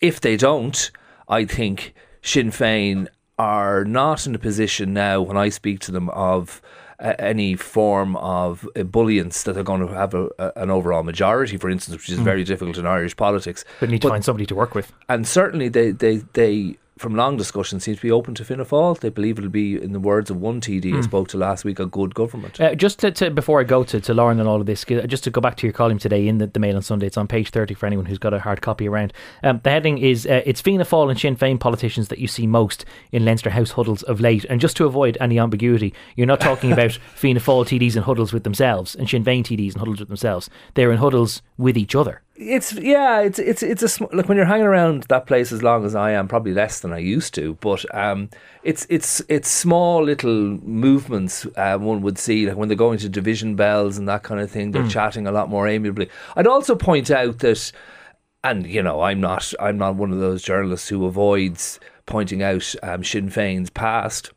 If 0.00 0.20
they 0.20 0.36
don't, 0.36 0.90
I 1.28 1.44
think 1.44 1.94
Sinn 2.22 2.50
Féin 2.50 3.08
are 3.38 3.84
not 3.84 4.26
in 4.26 4.34
a 4.34 4.38
position 4.38 4.92
now, 4.94 5.20
when 5.20 5.36
I 5.36 5.48
speak 5.50 5.80
to 5.80 5.92
them, 5.92 6.08
of 6.10 6.62
uh, 6.98 7.14
any 7.18 7.56
form 7.56 8.16
of 8.16 8.66
ebullience 8.74 9.42
that 9.44 9.54
they're 9.54 9.62
going 9.62 9.86
to 9.86 9.92
have 9.94 10.12
a, 10.14 10.28
a, 10.38 10.52
an 10.56 10.70
overall 10.70 11.02
majority, 11.02 11.56
for 11.58 11.68
instance, 11.70 11.96
which 11.96 12.08
is 12.10 12.18
very 12.18 12.44
difficult 12.44 12.76
in 12.78 12.86
Irish 12.86 13.16
politics. 13.16 13.64
But 13.80 13.90
need 13.90 14.02
to 14.02 14.08
But- 14.08 14.14
find 14.14 14.24
somebody 14.24 14.46
to 14.46 14.54
work 14.54 14.74
with. 14.74 14.92
and 15.10 15.26
certainly 15.26 15.68
they 15.68 15.90
they 15.92 16.16
they 16.34 16.76
from 17.00 17.14
long 17.14 17.38
discussion, 17.38 17.80
seems 17.80 17.96
to 17.96 18.02
be 18.02 18.10
open 18.10 18.34
to 18.34 18.44
Fianna 18.44 18.64
Fáil. 18.64 18.98
They 19.00 19.08
believe 19.08 19.38
it'll 19.38 19.50
be, 19.50 19.80
in 19.80 19.92
the 19.92 19.98
words 19.98 20.28
of 20.28 20.38
one 20.38 20.60
TD 20.60 20.96
I 20.96 21.00
spoke 21.00 21.28
to 21.28 21.38
last 21.38 21.64
week, 21.64 21.80
a 21.80 21.86
good 21.86 22.14
government. 22.14 22.60
Uh, 22.60 22.74
just 22.74 22.98
to, 22.98 23.10
to, 23.12 23.30
before 23.30 23.58
I 23.58 23.64
go 23.64 23.84
to, 23.84 24.00
to 24.00 24.12
Lauren 24.12 24.38
and 24.38 24.46
all 24.46 24.60
of 24.60 24.66
this, 24.66 24.84
uh, 24.90 25.06
just 25.06 25.24
to 25.24 25.30
go 25.30 25.40
back 25.40 25.56
to 25.56 25.66
your 25.66 25.72
column 25.72 25.98
today 25.98 26.28
in 26.28 26.36
the, 26.38 26.46
the 26.46 26.60
Mail 26.60 26.76
on 26.76 26.82
Sunday, 26.82 27.06
it's 27.06 27.16
on 27.16 27.26
page 27.26 27.50
30 27.50 27.72
for 27.72 27.86
anyone 27.86 28.04
who's 28.04 28.18
got 28.18 28.34
a 28.34 28.38
hard 28.38 28.60
copy 28.60 28.86
around. 28.86 29.14
Um, 29.42 29.60
the 29.64 29.70
heading 29.70 29.96
is 29.96 30.26
uh, 30.26 30.42
It's 30.44 30.60
Fianna 30.60 30.84
Fáil 30.84 31.10
and 31.10 31.18
Sinn 31.18 31.36
Féin 31.36 31.58
politicians 31.58 32.08
that 32.08 32.18
you 32.18 32.28
see 32.28 32.46
most 32.46 32.84
in 33.12 33.24
Leinster 33.24 33.50
House 33.50 33.70
huddles 33.70 34.02
of 34.02 34.20
late. 34.20 34.44
And 34.50 34.60
just 34.60 34.76
to 34.76 34.84
avoid 34.84 35.16
any 35.20 35.38
ambiguity, 35.38 35.94
you're 36.16 36.26
not 36.26 36.40
talking 36.40 36.70
about 36.74 36.92
Fianna 36.92 37.40
Fáil 37.40 37.64
TDs 37.64 37.96
in 37.96 38.02
huddles 38.02 38.34
with 38.34 38.44
themselves 38.44 38.94
and 38.94 39.08
Sinn 39.08 39.24
Féin 39.24 39.42
TDs 39.42 39.72
in 39.72 39.78
huddles 39.78 40.00
with 40.00 40.08
themselves. 40.08 40.50
They're 40.74 40.92
in 40.92 40.98
huddles 40.98 41.40
with 41.56 41.78
each 41.78 41.94
other. 41.94 42.20
It's 42.42 42.72
yeah, 42.72 43.20
it's 43.20 43.38
it's 43.38 43.62
it's 43.62 43.82
a 43.82 43.88
sm- 43.88 44.04
like 44.14 44.26
when 44.26 44.36
you're 44.36 44.46
hanging 44.46 44.64
around 44.66 45.02
that 45.04 45.26
place 45.26 45.52
as 45.52 45.62
long 45.62 45.84
as 45.84 45.94
I 45.94 46.12
am, 46.12 46.26
probably 46.26 46.54
less 46.54 46.80
than 46.80 46.90
I 46.90 46.96
used 46.98 47.34
to. 47.34 47.58
But 47.60 47.84
um, 47.94 48.30
it's 48.62 48.86
it's 48.88 49.20
it's 49.28 49.50
small 49.50 50.02
little 50.02 50.32
movements 50.62 51.46
uh, 51.56 51.76
one 51.76 52.00
would 52.00 52.18
see, 52.18 52.46
like 52.48 52.56
when 52.56 52.68
they're 52.68 52.76
going 52.78 52.98
to 53.00 53.10
division 53.10 53.56
bells 53.56 53.98
and 53.98 54.08
that 54.08 54.22
kind 54.22 54.40
of 54.40 54.50
thing. 54.50 54.70
They're 54.70 54.88
chatting 54.88 55.26
a 55.26 55.32
lot 55.32 55.50
more 55.50 55.68
amiably. 55.68 56.08
I'd 56.34 56.46
also 56.46 56.74
point 56.74 57.10
out 57.10 57.40
that, 57.40 57.72
and 58.42 58.66
you 58.66 58.82
know, 58.82 59.02
I'm 59.02 59.20
not 59.20 59.52
I'm 59.60 59.76
not 59.76 59.96
one 59.96 60.10
of 60.10 60.18
those 60.20 60.42
journalists 60.42 60.88
who 60.88 61.04
avoids 61.04 61.78
pointing 62.06 62.42
out 62.42 62.74
um, 62.82 63.04
Sinn 63.04 63.28
Féin's 63.28 63.68
past, 63.68 64.30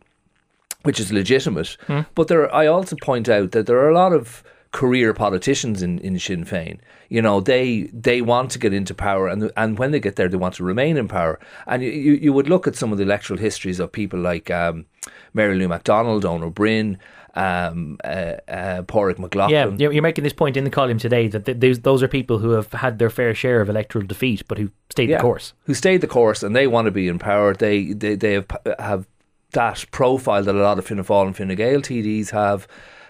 which 0.81 0.99
is 0.99 1.13
legitimate. 1.13 1.77
But 2.15 2.27
there, 2.27 2.53
I 2.53 2.67
also 2.67 2.97
point 3.01 3.29
out 3.29 3.51
that 3.51 3.65
there 3.65 3.77
are 3.77 3.89
a 3.89 3.95
lot 3.95 4.11
of 4.11 4.43
career 4.73 5.13
politicians 5.13 5.81
in, 5.81 5.99
in 5.99 6.19
Sinn 6.19 6.43
Féin. 6.43 6.79
You 7.07 7.21
know, 7.21 7.39
they 7.39 7.83
they 7.93 8.21
want 8.21 8.51
to 8.51 8.59
get 8.59 8.73
into 8.73 8.93
power, 8.93 9.29
and 9.29 9.51
and 9.55 9.79
when 9.79 9.91
they 9.91 10.01
get 10.01 10.17
there, 10.17 10.27
they 10.27 10.35
want 10.35 10.55
to 10.55 10.63
remain 10.63 10.97
in 10.97 11.07
power. 11.07 11.39
And 11.65 11.81
you, 11.81 11.91
you, 11.91 12.13
you 12.13 12.33
would 12.33 12.49
look 12.49 12.67
at 12.67 12.75
some 12.75 12.91
of 12.91 12.97
the 12.97 13.03
electoral 13.03 13.39
histories 13.39 13.79
of 13.79 13.91
people 13.91 14.19
like 14.19 14.51
um, 14.51 14.85
Mary 15.33 15.55
Lou 15.55 15.67
McDonald, 15.67 16.23
Donald 16.23 16.43
O'Brien, 16.43 16.97
um, 17.35 17.97
uh, 18.03 18.35
uh, 18.47 18.81
Pádraig 18.83 19.19
Mac 19.19 19.31
Lochlainn. 19.31 19.79
you're, 19.79 19.91
you're 19.91 20.03
making 20.03 20.23
this 20.23 20.33
point 20.33 20.57
in 20.57 20.63
the 20.63 20.69
column 20.69 20.97
today 20.97 21.27
that 21.27 21.45
th- 21.45 21.59
those, 21.59 21.79
those 21.79 22.03
are 22.03 22.07
people 22.07 22.39
who 22.39 22.51
have 22.51 22.71
had 22.73 22.99
their 22.99 23.09
fair 23.09 23.33
share 23.33 23.61
of 23.61 23.69
electoral 23.69 24.05
defeat, 24.05 24.43
but 24.47 24.57
who 24.57 24.69
stayed 24.89 25.09
the 25.09 25.21
course. 25.21 25.53
Who 25.65 25.73
stayed 25.73 26.01
the 26.01 26.07
course 26.07 26.43
and 26.43 26.55
they 26.55 26.67
want 26.67 26.85
to 26.85 26.91
be 26.91 27.07
in 27.07 27.19
power. 27.19 27.53
They 27.53 27.93
they, 27.93 28.15
they 28.15 28.33
have 28.33 28.47
have 28.79 29.07
that 29.51 29.85
profile 29.91 30.43
that 30.43 30.55
a 30.55 30.61
lot 30.61 30.79
of 30.79 30.85
Fianna 30.85 31.03
Fáil 31.03 31.27
and 31.27 31.37
Fine 31.37 31.55
Gael 31.55 31.81
TDs 31.81 32.31
have, 32.31 32.67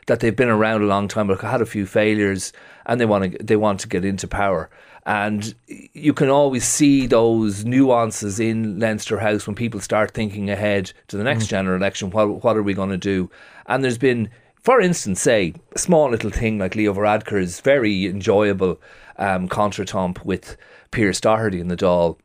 that 0.07 0.19
they've 0.19 0.35
been 0.35 0.49
around 0.49 0.81
a 0.81 0.85
long 0.85 1.07
time 1.07 1.27
but 1.27 1.41
had 1.41 1.61
a 1.61 1.65
few 1.65 1.85
failures 1.85 2.53
and 2.85 2.99
they 2.99 3.05
want 3.05 3.31
to 3.31 3.43
they 3.43 3.55
want 3.55 3.79
to 3.81 3.87
get 3.87 4.05
into 4.05 4.27
power. 4.27 4.69
And 5.05 5.53
you 5.67 6.13
can 6.13 6.29
always 6.29 6.63
see 6.65 7.07
those 7.07 7.65
nuances 7.65 8.39
in 8.39 8.79
Leinster 8.79 9.19
House 9.19 9.45
when 9.45 9.55
people 9.55 9.81
start 9.81 10.11
thinking 10.11 10.49
ahead 10.49 10.93
to 11.09 11.17
the 11.17 11.23
next 11.25 11.47
general 11.47 11.75
election. 11.75 12.09
What 12.09 12.43
what 12.43 12.57
are 12.57 12.63
we 12.63 12.73
going 12.73 12.89
to 12.89 12.97
do? 12.97 13.29
And 13.67 13.83
there's 13.83 13.97
been 13.97 14.29
for 14.63 14.79
instance, 14.79 15.19
say 15.19 15.53
a 15.73 15.79
small 15.79 16.09
little 16.09 16.29
thing 16.29 16.57
like 16.57 16.75
Leo 16.75 16.93
Varadkar's 16.93 17.59
very 17.59 18.05
enjoyable 18.05 18.79
um, 19.17 19.49
contretemps 19.49 20.23
with 20.23 20.55
Pearse 20.89 21.19
Doherty 21.19 21.59
in 21.59 21.67
the 21.67 21.75
Dáil 21.75 22.17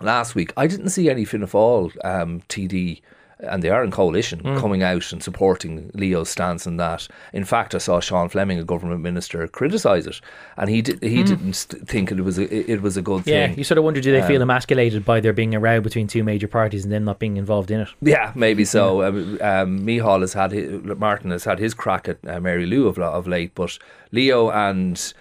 last 0.00 0.34
week. 0.34 0.52
I 0.56 0.66
didn't 0.66 0.90
see 0.90 1.08
any 1.08 1.24
Fianna 1.24 1.46
Fáil 1.46 1.92
um, 2.04 2.42
TD, 2.48 3.00
and 3.42 3.62
they 3.62 3.70
are 3.70 3.82
in 3.84 3.90
coalition, 3.90 4.40
coming 4.58 4.82
out 4.82 5.12
and 5.12 5.22
supporting 5.22 5.90
Leo's 5.94 6.28
stance 6.30 6.66
on 6.66 6.76
that. 6.76 7.08
In 7.32 7.44
fact, 7.44 7.74
I 7.74 7.78
saw 7.78 8.00
Sean 8.00 8.28
Fleming, 8.28 8.58
a 8.58 8.64
government 8.64 9.00
minister, 9.00 9.46
criticise 9.48 10.06
it, 10.06 10.20
and 10.56 10.70
he 10.70 10.82
did, 10.82 11.02
he 11.02 11.22
didn't 11.22 11.54
st- 11.54 11.88
think 11.88 12.10
it 12.12 12.20
was 12.20 12.38
a, 12.38 12.70
it 12.70 12.82
was 12.82 12.96
a 12.96 13.02
good 13.02 13.26
Yeah, 13.26 13.46
thing. 13.46 13.50
Yeah, 13.52 13.56
you 13.58 13.64
sort 13.64 13.78
of 13.78 13.84
wonder 13.84 14.00
do 14.00 14.12
they 14.12 14.26
feel 14.26 14.42
emasculated 14.42 15.04
by 15.04 15.20
there 15.20 15.32
being 15.32 15.54
a 15.54 15.60
row 15.60 15.80
between 15.80 16.06
two 16.06 16.22
major 16.22 16.48
parties 16.48 16.84
and 16.84 16.92
then 16.92 17.04
not 17.04 17.18
being 17.18 17.36
involved 17.36 17.70
in 17.70 17.80
it? 17.80 17.88
Yeah, 18.00 18.32
maybe 18.34 18.64
so. 18.64 19.02
Um, 19.02 19.38
um, 19.40 19.80
Micheál 19.80 20.20
has 20.20 20.32
had 20.34 20.52
his, 20.52 20.82
Martin 20.82 21.30
has 21.30 21.44
had 21.44 21.58
his 21.58 21.74
crack 21.74 22.08
at 22.08 22.18
uh, 22.26 22.40
Mary 22.40 22.66
Lou 22.66 22.86
of, 22.86 22.98
of 22.98 23.26
late, 23.26 23.54
but 23.54 23.78
Leo 24.12 24.50
and 24.50 25.12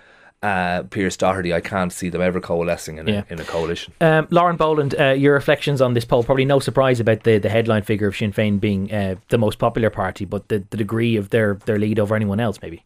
uh, 0.43 0.83
Pearse 0.83 1.17
Doherty, 1.17 1.53
I 1.53 1.61
can't 1.61 1.93
see 1.93 2.09
them 2.09 2.21
ever 2.21 2.39
coalescing 2.41 2.97
in, 2.97 3.07
Yeah. 3.07 3.23
a, 3.29 3.33
in 3.33 3.39
a 3.39 3.43
coalition. 3.43 3.93
Um, 4.01 4.27
Lauren 4.31 4.55
Boland, 4.57 4.95
uh, 4.99 5.09
your 5.11 5.33
reflections 5.33 5.81
on 5.81 5.93
this 5.93 6.05
poll. 6.05 6.23
Probably 6.23 6.45
no 6.45 6.59
surprise 6.59 6.99
about 6.99 7.23
the, 7.23 7.37
the 7.37 7.49
headline 7.49 7.83
figure 7.83 8.07
of 8.07 8.15
Sinn 8.17 8.33
Féin 8.33 8.59
being 8.59 8.91
uh, 8.91 9.15
the 9.29 9.37
most 9.37 9.59
popular 9.59 9.89
party, 9.89 10.25
but 10.25 10.47
the, 10.47 10.63
the 10.71 10.77
degree 10.77 11.15
of 11.15 11.29
their, 11.29 11.55
their 11.65 11.77
lead 11.77 11.99
over 11.99 12.15
anyone 12.15 12.39
else, 12.39 12.59
maybe. 12.61 12.83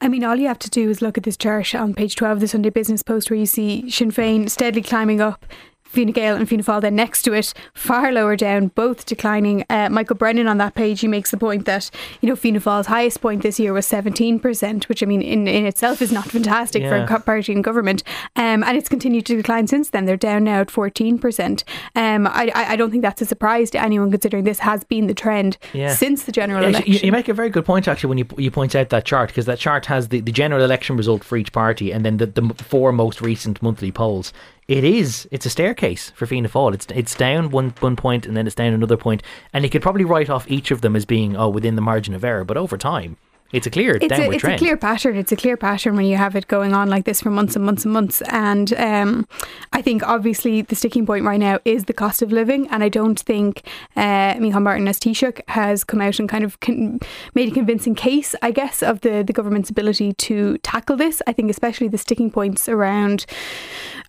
I 0.00 0.08
mean, 0.08 0.22
all 0.22 0.36
you 0.36 0.46
have 0.48 0.58
to 0.60 0.70
do 0.70 0.90
is 0.90 1.02
look 1.02 1.16
at 1.18 1.24
this 1.24 1.36
chart 1.36 1.74
on 1.74 1.94
page 1.94 2.14
12 2.14 2.36
of 2.36 2.40
the 2.40 2.48
Sunday 2.48 2.70
Business 2.70 3.02
Post 3.02 3.30
where 3.30 3.38
you 3.38 3.46
see 3.46 3.90
Sinn 3.90 4.10
Féin 4.12 4.48
steadily 4.48 4.82
climbing 4.82 5.20
up. 5.20 5.44
Fine 5.92 6.12
Gael 6.12 6.36
and 6.36 6.48
Fianna 6.48 6.62
Fáil 6.62 6.80
then 6.80 6.96
next 6.96 7.22
to 7.22 7.32
it, 7.34 7.52
far 7.74 8.10
lower 8.12 8.34
down, 8.36 8.68
both 8.68 9.04
declining. 9.04 9.64
Uh, 9.68 9.88
Michael 9.90 10.16
Brennan 10.16 10.46
on 10.46 10.58
that 10.58 10.74
page, 10.74 11.00
he 11.00 11.08
makes 11.08 11.30
the 11.30 11.36
point 11.36 11.66
that, 11.66 11.90
you 12.20 12.28
know, 12.28 12.36
Fianna 12.36 12.60
Fáil's 12.60 12.86
highest 12.86 13.20
point 13.20 13.42
this 13.42 13.60
year 13.60 13.72
was 13.72 13.86
17%, 13.86 14.88
which 14.88 15.02
I 15.02 15.06
mean, 15.06 15.20
in, 15.22 15.46
in 15.46 15.66
itself 15.66 16.00
is 16.00 16.10
not 16.10 16.24
fantastic 16.30 16.82
for 16.82 16.96
a 16.96 17.20
party 17.20 17.52
in 17.52 17.62
government. 17.62 18.02
Um, 18.36 18.62
and 18.64 18.76
it's 18.76 18.88
continued 18.88 19.26
to 19.26 19.36
decline 19.36 19.66
since 19.66 19.90
then. 19.90 20.06
They're 20.06 20.16
down 20.16 20.44
now 20.44 20.60
at 20.62 20.68
14%. 20.68 21.62
Um, 21.94 22.26
I, 22.26 22.50
I 22.54 22.76
don't 22.76 22.90
think 22.90 23.02
that's 23.02 23.20
a 23.22 23.26
surprise 23.26 23.70
to 23.72 23.82
anyone 23.82 24.10
considering 24.10 24.44
this 24.44 24.60
has 24.60 24.84
been 24.84 25.06
the 25.06 25.14
trend 25.14 25.58
Yeah. 25.72 25.94
since 25.94 26.24
the 26.24 26.32
general 26.32 26.62
Yeah, 26.62 26.68
election. 26.70 26.92
You, 26.92 26.98
you 27.02 27.12
make 27.12 27.28
a 27.28 27.34
very 27.34 27.50
good 27.50 27.64
point 27.64 27.86
actually 27.88 28.08
when 28.08 28.18
you 28.18 28.26
you 28.38 28.50
point 28.50 28.74
out 28.74 28.88
that 28.88 29.04
chart 29.04 29.28
because 29.28 29.46
that 29.46 29.58
chart 29.58 29.86
has 29.86 30.08
the, 30.08 30.20
the 30.20 30.32
general 30.32 30.62
election 30.64 30.96
result 30.96 31.22
for 31.24 31.36
each 31.36 31.52
party 31.52 31.92
and 31.92 32.04
then 32.04 32.16
the, 32.16 32.26
the 32.26 32.54
four 32.62 32.92
most 32.92 33.20
recent 33.20 33.62
monthly 33.62 33.92
polls. 33.92 34.32
It 34.68 34.84
is 34.84 35.28
it's 35.30 35.46
a 35.46 35.50
staircase 35.50 36.10
for 36.10 36.26
Fianna 36.26 36.48
Fáil. 36.48 36.74
It's 36.74 36.86
it's 36.94 37.14
down 37.14 37.50
one 37.50 37.74
one 37.80 37.96
point 37.96 38.26
and 38.26 38.36
then 38.36 38.46
it's 38.46 38.54
down 38.54 38.72
another 38.72 38.96
point, 38.96 39.22
and 39.52 39.64
you 39.64 39.70
could 39.70 39.82
probably 39.82 40.04
write 40.04 40.30
off 40.30 40.50
each 40.50 40.70
of 40.70 40.80
them 40.80 40.94
as 40.94 41.04
being 41.04 41.36
oh 41.36 41.48
within 41.48 41.74
the 41.74 41.82
margin 41.82 42.14
of 42.14 42.24
error, 42.24 42.44
but 42.44 42.56
over 42.56 42.78
time 42.78 43.16
it's 43.52 43.66
a 43.66 43.70
clear 43.70 43.96
it's 43.96 44.08
downward 44.08 44.28
a, 44.28 44.32
it's 44.32 44.40
trend. 44.40 44.54
a 44.54 44.58
clear 44.58 44.76
pattern. 44.76 45.16
It's 45.16 45.32
a 45.32 45.36
clear 45.36 45.56
pattern 45.56 45.96
when 45.96 46.06
you 46.06 46.16
have 46.16 46.34
it 46.36 46.48
going 46.48 46.72
on 46.72 46.88
like 46.88 47.04
this 47.04 47.20
for 47.20 47.30
months 47.30 47.56
and 47.56 47.64
months 47.64 47.84
and 47.84 47.92
months. 47.92 48.22
And 48.22 48.72
um, 48.74 49.28
I 49.72 49.82
think 49.82 50.02
obviously 50.02 50.62
the 50.62 50.74
sticking 50.74 51.06
point 51.06 51.24
right 51.24 51.40
now 51.40 51.58
is 51.64 51.84
the 51.84 51.92
cost 51.92 52.22
of 52.22 52.32
living. 52.32 52.66
And 52.68 52.82
I 52.82 52.88
don't 52.88 53.20
think 53.20 53.66
uh, 53.96 54.34
Micheál 54.34 54.62
Martin 54.62 54.88
as 54.88 54.98
Taoiseach 54.98 55.40
has 55.48 55.84
come 55.84 56.00
out 56.00 56.18
and 56.18 56.28
kind 56.28 56.44
of 56.44 56.60
con- 56.60 57.00
made 57.34 57.50
a 57.50 57.54
convincing 57.54 57.94
case, 57.94 58.34
I 58.42 58.50
guess, 58.50 58.82
of 58.82 59.02
the, 59.02 59.22
the 59.22 59.32
government's 59.32 59.70
ability 59.70 60.14
to 60.14 60.58
tackle 60.58 60.96
this. 60.96 61.20
I 61.26 61.32
think 61.32 61.50
especially 61.50 61.88
the 61.88 61.98
sticking 61.98 62.30
points 62.30 62.68
around 62.68 63.26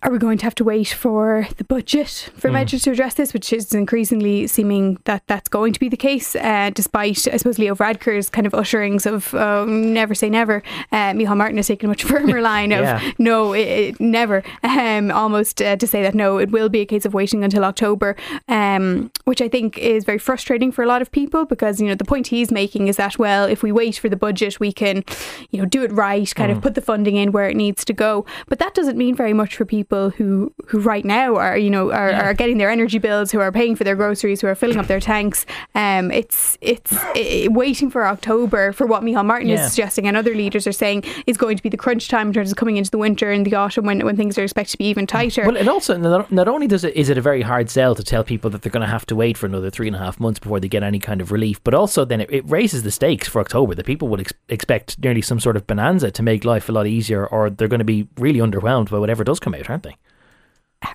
are 0.02 0.10
we 0.10 0.18
going 0.18 0.36
to 0.36 0.44
have 0.44 0.54
to 0.56 0.64
wait 0.64 0.88
for 0.88 1.48
the 1.56 1.64
budget 1.64 2.30
for 2.36 2.50
measures 2.50 2.82
to 2.82 2.90
address 2.90 3.14
this, 3.14 3.32
which 3.32 3.52
is 3.52 3.72
increasingly 3.72 4.46
seeming 4.46 4.98
that 5.04 5.22
that's 5.26 5.48
going 5.48 5.72
to 5.72 5.80
be 5.80 5.88
the 5.88 5.96
case, 5.96 6.36
uh, 6.36 6.70
despite, 6.74 7.26
I 7.26 7.38
suppose, 7.38 7.58
Leo 7.58 7.74
Varadkar's 7.74 8.28
kind 8.28 8.46
of 8.46 8.52
usherings 8.52 9.06
of 9.06 9.33
uh, 9.36 9.64
never 9.64 10.14
say 10.14 10.30
never. 10.30 10.62
Uh, 10.92 11.12
Micheál 11.12 11.36
Martin 11.36 11.56
has 11.56 11.66
taken 11.66 11.86
a 11.86 11.90
much 11.90 12.04
firmer 12.12 12.40
line 12.40 12.72
of 12.72 12.82
Yeah. 12.82 13.12
no, 13.18 13.52
it, 13.52 13.68
it, 13.68 14.00
never, 14.00 14.42
um, 14.62 15.10
almost 15.10 15.60
uh, 15.60 15.76
to 15.76 15.86
say 15.86 16.02
that 16.02 16.14
no, 16.14 16.38
it 16.38 16.50
will 16.50 16.68
be 16.68 16.80
a 16.80 16.86
case 16.86 17.04
of 17.04 17.14
waiting 17.14 17.44
until 17.44 17.64
October, 17.64 18.16
um, 18.48 19.10
which 19.24 19.40
I 19.40 19.48
think 19.48 19.78
is 19.78 20.04
very 20.04 20.18
frustrating 20.18 20.72
for 20.72 20.82
a 20.82 20.86
lot 20.86 21.02
of 21.02 21.10
people 21.10 21.44
because, 21.44 21.80
you 21.80 21.86
know, 21.86 21.94
the 21.94 22.04
point 22.04 22.28
he's 22.28 22.50
making 22.50 22.88
is 22.88 22.96
that, 22.96 23.18
well, 23.18 23.44
if 23.44 23.62
we 23.62 23.72
wait 23.72 23.96
for 23.98 24.08
the 24.08 24.16
budget, 24.16 24.60
we 24.60 24.72
can, 24.72 25.04
you 25.50 25.60
know, 25.60 25.66
do 25.66 25.82
it 25.82 25.92
right, 25.92 26.32
kind 26.34 26.50
of 26.50 26.60
put 26.60 26.74
the 26.74 26.80
funding 26.80 27.16
in 27.16 27.32
where 27.32 27.48
it 27.48 27.56
needs 27.56 27.84
to 27.84 27.92
go. 27.92 28.24
But 28.48 28.58
that 28.58 28.74
doesn't 28.74 28.96
mean 28.96 29.14
very 29.14 29.32
much 29.32 29.56
for 29.56 29.64
people 29.64 30.10
who, 30.10 30.52
who 30.66 30.80
right 30.80 31.04
now 31.04 31.36
are, 31.36 31.56
you 31.56 31.70
know, 31.70 31.90
are, 31.92 32.12
are 32.12 32.34
getting 32.34 32.58
their 32.58 32.70
energy 32.70 32.98
bills, 32.98 33.30
who 33.30 33.40
are 33.40 33.52
paying 33.52 33.76
for 33.76 33.84
their 33.84 33.96
groceries, 33.96 34.40
who 34.40 34.46
are 34.46 34.54
filling 34.54 34.78
up 34.78 34.86
their 34.86 35.00
tanks. 35.00 35.46
Um, 35.74 36.10
it's 36.10 36.58
it's 36.60 36.92
i 36.92 37.48
waiting 37.50 37.90
for 37.90 38.06
October 38.06 38.72
for 38.72 38.86
what 38.86 39.02
Micheál 39.02 39.23
Martin 39.26 39.48
Yeah. 39.48 39.64
is 39.64 39.70
suggesting 39.70 40.06
and 40.06 40.16
other 40.16 40.34
leaders 40.34 40.66
are 40.66 40.72
saying 40.72 41.04
is 41.26 41.36
going 41.36 41.56
to 41.56 41.62
be 41.62 41.68
the 41.68 41.76
crunch 41.76 42.08
time 42.08 42.28
in 42.28 42.32
terms 42.34 42.50
of 42.50 42.56
coming 42.56 42.76
into 42.76 42.90
the 42.90 42.98
winter 42.98 43.30
and 43.30 43.44
the 43.46 43.54
autumn 43.54 43.84
when, 43.86 44.04
when 44.04 44.16
things 44.16 44.38
are 44.38 44.42
expected 44.42 44.72
to 44.72 44.78
be 44.78 44.86
even 44.86 45.06
tighter. 45.06 45.44
Well, 45.46 45.56
and 45.56 45.68
also 45.68 45.96
not, 45.96 46.30
not 46.30 46.48
only 46.48 46.66
does 46.66 46.84
it 46.84 46.94
is 46.94 47.08
it 47.08 47.18
a 47.18 47.20
very 47.22 47.42
hard 47.42 47.70
sell 47.70 47.94
to 47.94 48.02
tell 48.04 48.24
people 48.24 48.50
that 48.50 48.62
they're 48.62 48.72
going 48.72 48.86
to 48.86 48.90
have 48.92 49.06
to 49.06 49.16
wait 49.16 49.36
for 49.36 49.46
another 49.46 49.70
three 49.70 49.86
and 49.86 49.96
a 49.96 49.98
half 49.98 50.18
months 50.20 50.38
before 50.38 50.60
they 50.60 50.68
get 50.68 50.82
any 50.82 50.98
kind 50.98 51.20
of 51.20 51.32
relief, 51.32 51.62
but 51.64 51.74
also 51.74 52.04
then 52.04 52.20
it, 52.20 52.30
it 52.30 52.44
raises 52.48 52.82
the 52.82 52.90
stakes 52.90 53.28
for 53.28 53.40
October. 53.40 53.74
That 53.74 53.86
people 53.86 54.08
would 54.08 54.20
ex- 54.20 54.32
expect 54.48 54.98
nearly 55.02 55.22
some 55.22 55.40
sort 55.40 55.56
of 55.56 55.66
bonanza 55.66 56.10
to 56.10 56.22
make 56.22 56.44
life 56.44 56.68
a 56.68 56.72
lot 56.72 56.86
easier, 56.86 57.26
or 57.26 57.50
they're 57.50 57.68
going 57.68 57.78
to 57.78 57.84
be 57.84 58.08
really 58.18 58.40
underwhelmed 58.40 58.90
by 58.90 58.98
whatever 58.98 59.24
does 59.24 59.40
come 59.40 59.54
out, 59.54 59.68
aren't 59.70 59.82
they? 59.84 59.96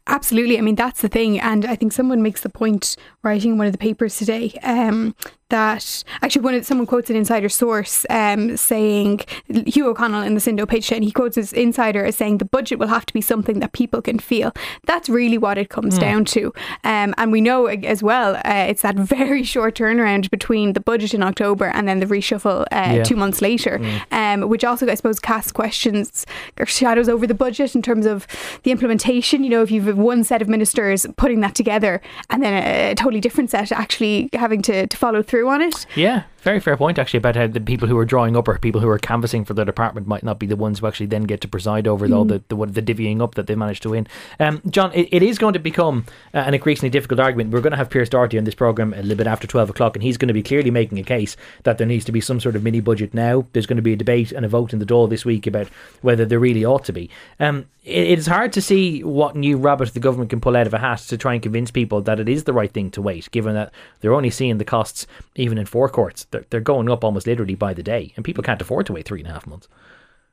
Absolutely. 0.07 0.57
I 0.57 0.61
mean, 0.61 0.75
that's 0.75 1.01
the 1.01 1.07
thing. 1.07 1.39
And 1.39 1.65
I 1.65 1.75
think 1.75 1.93
someone 1.93 2.21
makes 2.21 2.41
the 2.41 2.49
point 2.49 2.95
writing 3.23 3.57
one 3.57 3.65
of 3.67 3.73
the 3.73 3.79
papers 3.79 4.17
today. 4.17 4.53
Um, 4.61 5.15
that 5.49 6.03
actually 6.21 6.41
one 6.41 6.55
of 6.55 6.65
someone 6.65 6.87
quotes 6.87 7.09
an 7.09 7.15
insider 7.15 7.49
source 7.49 8.05
um, 8.09 8.55
saying 8.55 9.21
Hugh 9.65 9.87
O'Connell 9.87 10.21
in 10.21 10.35
the 10.35 10.39
Sindo 10.39 10.67
page 10.67 10.87
10 10.87 11.01
he 11.01 11.11
quotes 11.11 11.35
his 11.35 11.53
insider 11.53 12.05
as 12.05 12.15
saying 12.15 12.37
the 12.37 12.45
budget 12.45 12.79
will 12.79 12.87
have 12.87 13.05
to 13.05 13.13
be 13.13 13.21
something 13.21 13.59
that 13.59 13.73
people 13.73 14.01
can 14.01 14.19
feel 14.19 14.53
that's 14.85 15.09
really 15.09 15.37
what 15.37 15.57
it 15.57 15.69
comes 15.69 15.97
mm. 15.97 16.01
down 16.01 16.25
to 16.25 16.53
um, 16.83 17.13
and 17.17 17.31
we 17.31 17.41
know 17.41 17.65
as 17.65 18.03
well 18.03 18.35
uh, 18.37 18.65
it's 18.67 18.81
that 18.81 18.95
very 19.19 19.43
short 19.43 19.75
turnaround 19.75 20.29
between 20.29 20.73
the 20.73 20.79
budget 20.79 21.13
in 21.13 21.23
October 21.23 21.65
and 21.65 21.87
then 21.87 21.99
the 21.99 22.05
reshuffle 22.05 22.61
uh, 22.71 22.93
yeah. 22.95 23.03
two 23.03 23.15
months 23.15 23.41
later 23.41 23.79
mm. 23.79 24.01
um, 24.11 24.49
which 24.49 24.63
also 24.63 24.87
I 24.87 24.95
suppose 24.95 25.19
casts 25.19 25.51
questions 25.51 26.25
or 26.59 26.65
shadows 26.65 27.09
over 27.09 27.25
the 27.25 27.33
budget 27.33 27.75
in 27.75 27.81
terms 27.81 28.05
of 28.05 28.27
the 28.63 28.71
implementation 28.71 29.43
you 29.43 29.49
know 29.49 29.63
if 29.63 29.71
you've 29.71 29.97
one 29.97 30.23
set 30.23 30.41
of 30.41 30.47
ministers 30.47 31.05
putting 31.17 31.41
that 31.41 31.55
together 31.55 32.01
and 32.29 32.43
then 32.43 32.53
a, 32.53 32.91
a 32.91 32.95
totally 32.95 33.19
different 33.19 33.49
set 33.49 33.71
actually 33.71 34.29
having 34.33 34.61
to, 34.61 34.87
to 34.87 34.97
follow 34.97 35.21
through 35.21 35.38
on 35.47 35.61
it. 35.61 35.85
Yeah, 35.95 36.23
very 36.41 36.59
fair 36.59 36.77
point 36.77 36.97
actually 36.97 37.17
about 37.17 37.35
how 37.35 37.47
the 37.47 37.59
people 37.59 37.87
who 37.87 37.97
are 37.97 38.05
drawing 38.05 38.37
up 38.37 38.47
or 38.47 38.57
people 38.57 38.81
who 38.81 38.89
are 38.89 38.97
canvassing 38.97 39.43
for 39.43 39.53
their 39.53 39.65
department 39.65 40.07
might 40.07 40.23
not 40.23 40.39
be 40.39 40.45
the 40.45 40.55
ones 40.55 40.79
who 40.79 40.87
actually 40.87 41.05
then 41.07 41.23
get 41.23 41.41
to 41.41 41.47
preside 41.47 41.87
over 41.87 42.07
mm. 42.07 42.15
all 42.15 42.25
the, 42.25 42.41
the, 42.47 42.55
the 42.65 42.81
divvying 42.81 43.21
up 43.21 43.35
that 43.35 43.47
they 43.47 43.55
managed 43.55 43.83
to 43.83 43.89
win. 43.89 44.07
Um, 44.39 44.61
John, 44.69 44.91
it, 44.93 45.09
it 45.11 45.23
is 45.23 45.37
going 45.37 45.53
to 45.53 45.59
become 45.59 46.05
uh, 46.33 46.39
an 46.39 46.53
increasingly 46.53 46.89
difficult 46.89 47.19
argument. 47.19 47.51
We're 47.51 47.61
going 47.61 47.71
to 47.71 47.77
have 47.77 47.89
Pearse 47.89 48.09
Doherty 48.09 48.37
on 48.37 48.45
this 48.45 48.55
programme 48.55 48.93
a 48.93 49.01
little 49.01 49.17
bit 49.17 49.27
after 49.27 49.47
12 49.47 49.71
o'clock, 49.71 49.95
and 49.95 50.03
he's 50.03 50.17
going 50.17 50.27
to 50.27 50.33
be 50.33 50.43
clearly 50.43 50.71
making 50.71 50.97
a 50.97 51.03
case 51.03 51.35
that 51.63 51.77
there 51.77 51.87
needs 51.87 52.05
to 52.05 52.11
be 52.11 52.21
some 52.21 52.39
sort 52.39 52.55
of 52.55 52.63
mini 52.63 52.79
budget 52.79 53.13
now. 53.13 53.45
There's 53.53 53.65
going 53.65 53.77
to 53.77 53.83
be 53.83 53.93
a 53.93 53.97
debate 53.97 54.31
and 54.31 54.45
a 54.45 54.49
vote 54.49 54.73
in 54.73 54.79
the 54.79 54.85
Dáil 54.85 55.09
this 55.09 55.25
week 55.25 55.45
about 55.45 55.67
whether 56.01 56.25
there 56.25 56.39
really 56.39 56.63
ought 56.65 56.85
to 56.85 56.93
be. 56.93 57.09
Um, 57.39 57.65
it, 57.83 58.19
it's 58.19 58.27
hard 58.27 58.53
to 58.53 58.61
see 58.61 59.03
what 59.03 59.35
new 59.35 59.57
rabbit 59.57 59.93
the 59.93 59.99
government 59.99 60.29
can 60.29 60.41
pull 60.41 60.55
out 60.55 60.67
of 60.67 60.73
a 60.73 60.79
hat 60.79 60.99
to 60.99 61.17
try 61.17 61.33
and 61.33 61.43
convince 61.43 61.71
people 61.71 62.01
that 62.01 62.19
it 62.19 62.29
is 62.29 62.45
the 62.45 62.53
right 62.53 62.71
thing 62.71 62.91
to 62.91 63.01
wait, 63.01 63.29
given 63.31 63.55
that 63.55 63.71
they're 63.99 64.13
only 64.13 64.29
seeing 64.29 64.57
the 64.57 64.65
costs, 64.65 65.07
even 65.35 65.57
in 65.57 65.65
forecourts, 65.65 66.25
they're, 66.31 66.45
they're 66.49 66.61
going 66.61 66.89
up 66.89 67.03
almost 67.03 67.27
literally 67.27 67.55
by 67.55 67.73
the 67.73 67.83
day, 67.83 68.13
and 68.15 68.25
people 68.25 68.43
can't 68.43 68.61
afford 68.61 68.85
to 68.87 68.93
wait 68.93 69.05
three 69.05 69.19
and 69.19 69.29
a 69.29 69.33
half 69.33 69.47
months. 69.47 69.67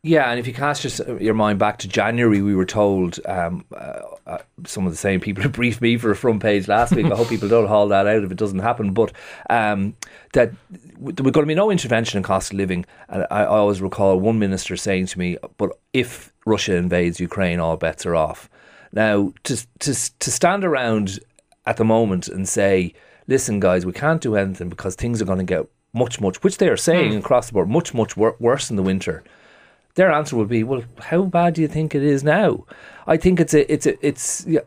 Yeah, 0.07 0.31
and 0.31 0.39
if 0.39 0.47
you 0.47 0.53
cast 0.53 0.83
just 0.83 1.01
your 1.21 1.35
mind 1.35 1.59
back 1.59 1.79
to 1.79 1.89
January, 1.89 2.41
we 2.41 2.55
were 2.55 2.65
told 2.65 3.19
um, 3.27 3.65
uh, 3.75 4.03
uh, 4.27 4.39
some 4.65 4.87
of 4.87 4.93
the 4.93 4.97
same 4.97 5.19
people 5.19 5.43
who 5.43 5.49
briefed 5.49 5.81
me 5.81 5.97
for 5.97 6.13
a 6.13 6.17
front 6.17 6.41
page 6.41 6.69
last 6.69 6.95
week. 6.95 7.07
I 7.07 7.17
hope 7.17 7.29
people 7.29 7.49
don't 7.49 7.67
haul 7.67 7.89
that 7.89 8.07
out 8.07 8.23
if 8.23 8.31
it 8.31 8.39
doesn't 8.39 8.61
happen. 8.61 8.93
But 8.93 9.13
um, 9.51 9.97
that 10.33 10.53
there 10.71 11.25
was 11.25 11.33
going 11.33 11.43
to 11.43 11.47
be 11.47 11.55
no 11.57 11.73
intervention 11.73 12.19
in 12.19 12.23
cost 12.23 12.53
of 12.53 12.59
living. 12.59 12.87
And 13.09 13.27
I, 13.33 13.43
I 13.43 13.47
always 13.47 13.83
recall 13.83 14.21
one 14.21 14.39
minister 14.39 14.77
saying 14.77 15.07
to 15.07 15.19
me, 15.19 15.39
"But 15.57 15.71
if 15.93 16.33
Russia 16.45 16.77
invades 16.77 17.19
Ukraine, 17.19 17.59
all 17.59 17.77
bets 17.77 18.07
are 18.07 18.15
off." 18.15 18.49
Now, 18.93 19.33
to 19.43 19.57
to 19.57 20.19
to 20.19 20.31
stand 20.31 20.65
around 20.65 21.19
at 21.67 21.79
the 21.79 21.85
moment 21.85 22.29
and 22.29 22.49
say, 22.49 22.95
"Listen, 23.27 23.61
guys, 23.61 23.87
we 23.87 23.93
can't 23.93 24.21
do 24.21 24.37
anything 24.37 24.69
because 24.69 24.95
things 24.95 25.21
are 25.21 25.27
going 25.27 25.39
to 25.39 25.45
get 25.45 25.67
much, 25.93 26.21
much," 26.21 26.43
which 26.43 26.59
they 26.59 26.69
are 26.69 26.77
saying 26.77 27.13
mm. 27.13 27.19
across 27.19 27.47
the 27.47 27.53
board, 27.53 27.69
much, 27.69 27.95
much 27.95 28.17
wor- 28.17 28.37
worse 28.39 28.71
in 28.71 28.77
the 28.77 28.83
winter 28.83 29.23
their 29.97 30.13
answer 30.13 30.37
would 30.37 30.49
be, 30.49 30.63
"Well, 30.63 30.85
how 31.01 31.23
bad 31.23 31.55
do 31.55 31.63
you 31.63 31.69
think 31.69 31.95
it 31.95 32.03
is 32.03 32.23
now?" 32.23 32.65
I 33.07 33.17
think 33.17 33.41
it's 33.41 33.55
a, 33.55 33.73
it's 33.73 33.87
a, 33.87 34.07
it's 34.07 34.47
yeah, 34.47 34.61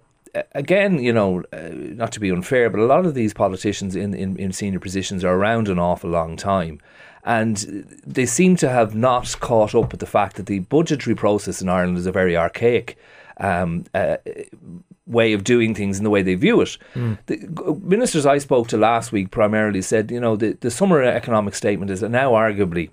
again, 0.53 1.01
you 1.01 1.13
know, 1.13 1.43
uh, 1.53 1.69
not 1.71 2.11
to 2.13 2.19
be 2.19 2.31
unfair, 2.31 2.69
but 2.69 2.79
a 2.79 2.85
lot 2.85 3.05
of 3.05 3.13
these 3.13 3.33
politicians 3.33 3.95
in, 3.95 4.13
in, 4.13 4.37
in 4.37 4.51
senior 4.51 4.79
positions 4.79 5.23
are 5.23 5.35
around 5.35 5.67
an 5.67 5.79
awful 5.79 6.09
long 6.09 6.35
time. 6.35 6.79
And 7.23 7.57
they 8.05 8.25
seem 8.25 8.55
to 8.57 8.69
have 8.69 8.95
not 8.95 9.35
caught 9.39 9.75
up 9.75 9.91
with 9.91 9.99
the 9.99 10.05
fact 10.05 10.35
that 10.37 10.45
the 10.45 10.59
budgetary 10.59 11.15
process 11.15 11.61
in 11.61 11.69
Ireland 11.69 11.97
is 11.97 12.05
a 12.05 12.11
very 12.11 12.35
archaic 12.35 12.97
um, 13.37 13.85
uh, 13.93 14.17
way 15.09 15.33
of 15.33 15.43
doing 15.43 15.75
things 15.75 15.97
and 15.97 16.05
the 16.05 16.09
way 16.09 16.21
they 16.21 16.35
view 16.35 16.61
it. 16.61 16.77
Mm. 16.93 17.17
The 17.25 17.79
ministers 17.81 18.25
I 18.25 18.37
spoke 18.37 18.67
to 18.69 18.77
last 18.77 19.11
week 19.11 19.31
primarily 19.31 19.81
said, 19.81 20.11
you 20.11 20.19
know, 20.19 20.35
the, 20.35 20.53
the 20.61 20.71
summer 20.71 21.01
economic 21.01 21.55
statement 21.55 21.91
is 21.91 22.01
now 22.01 22.31
arguably 22.31 22.89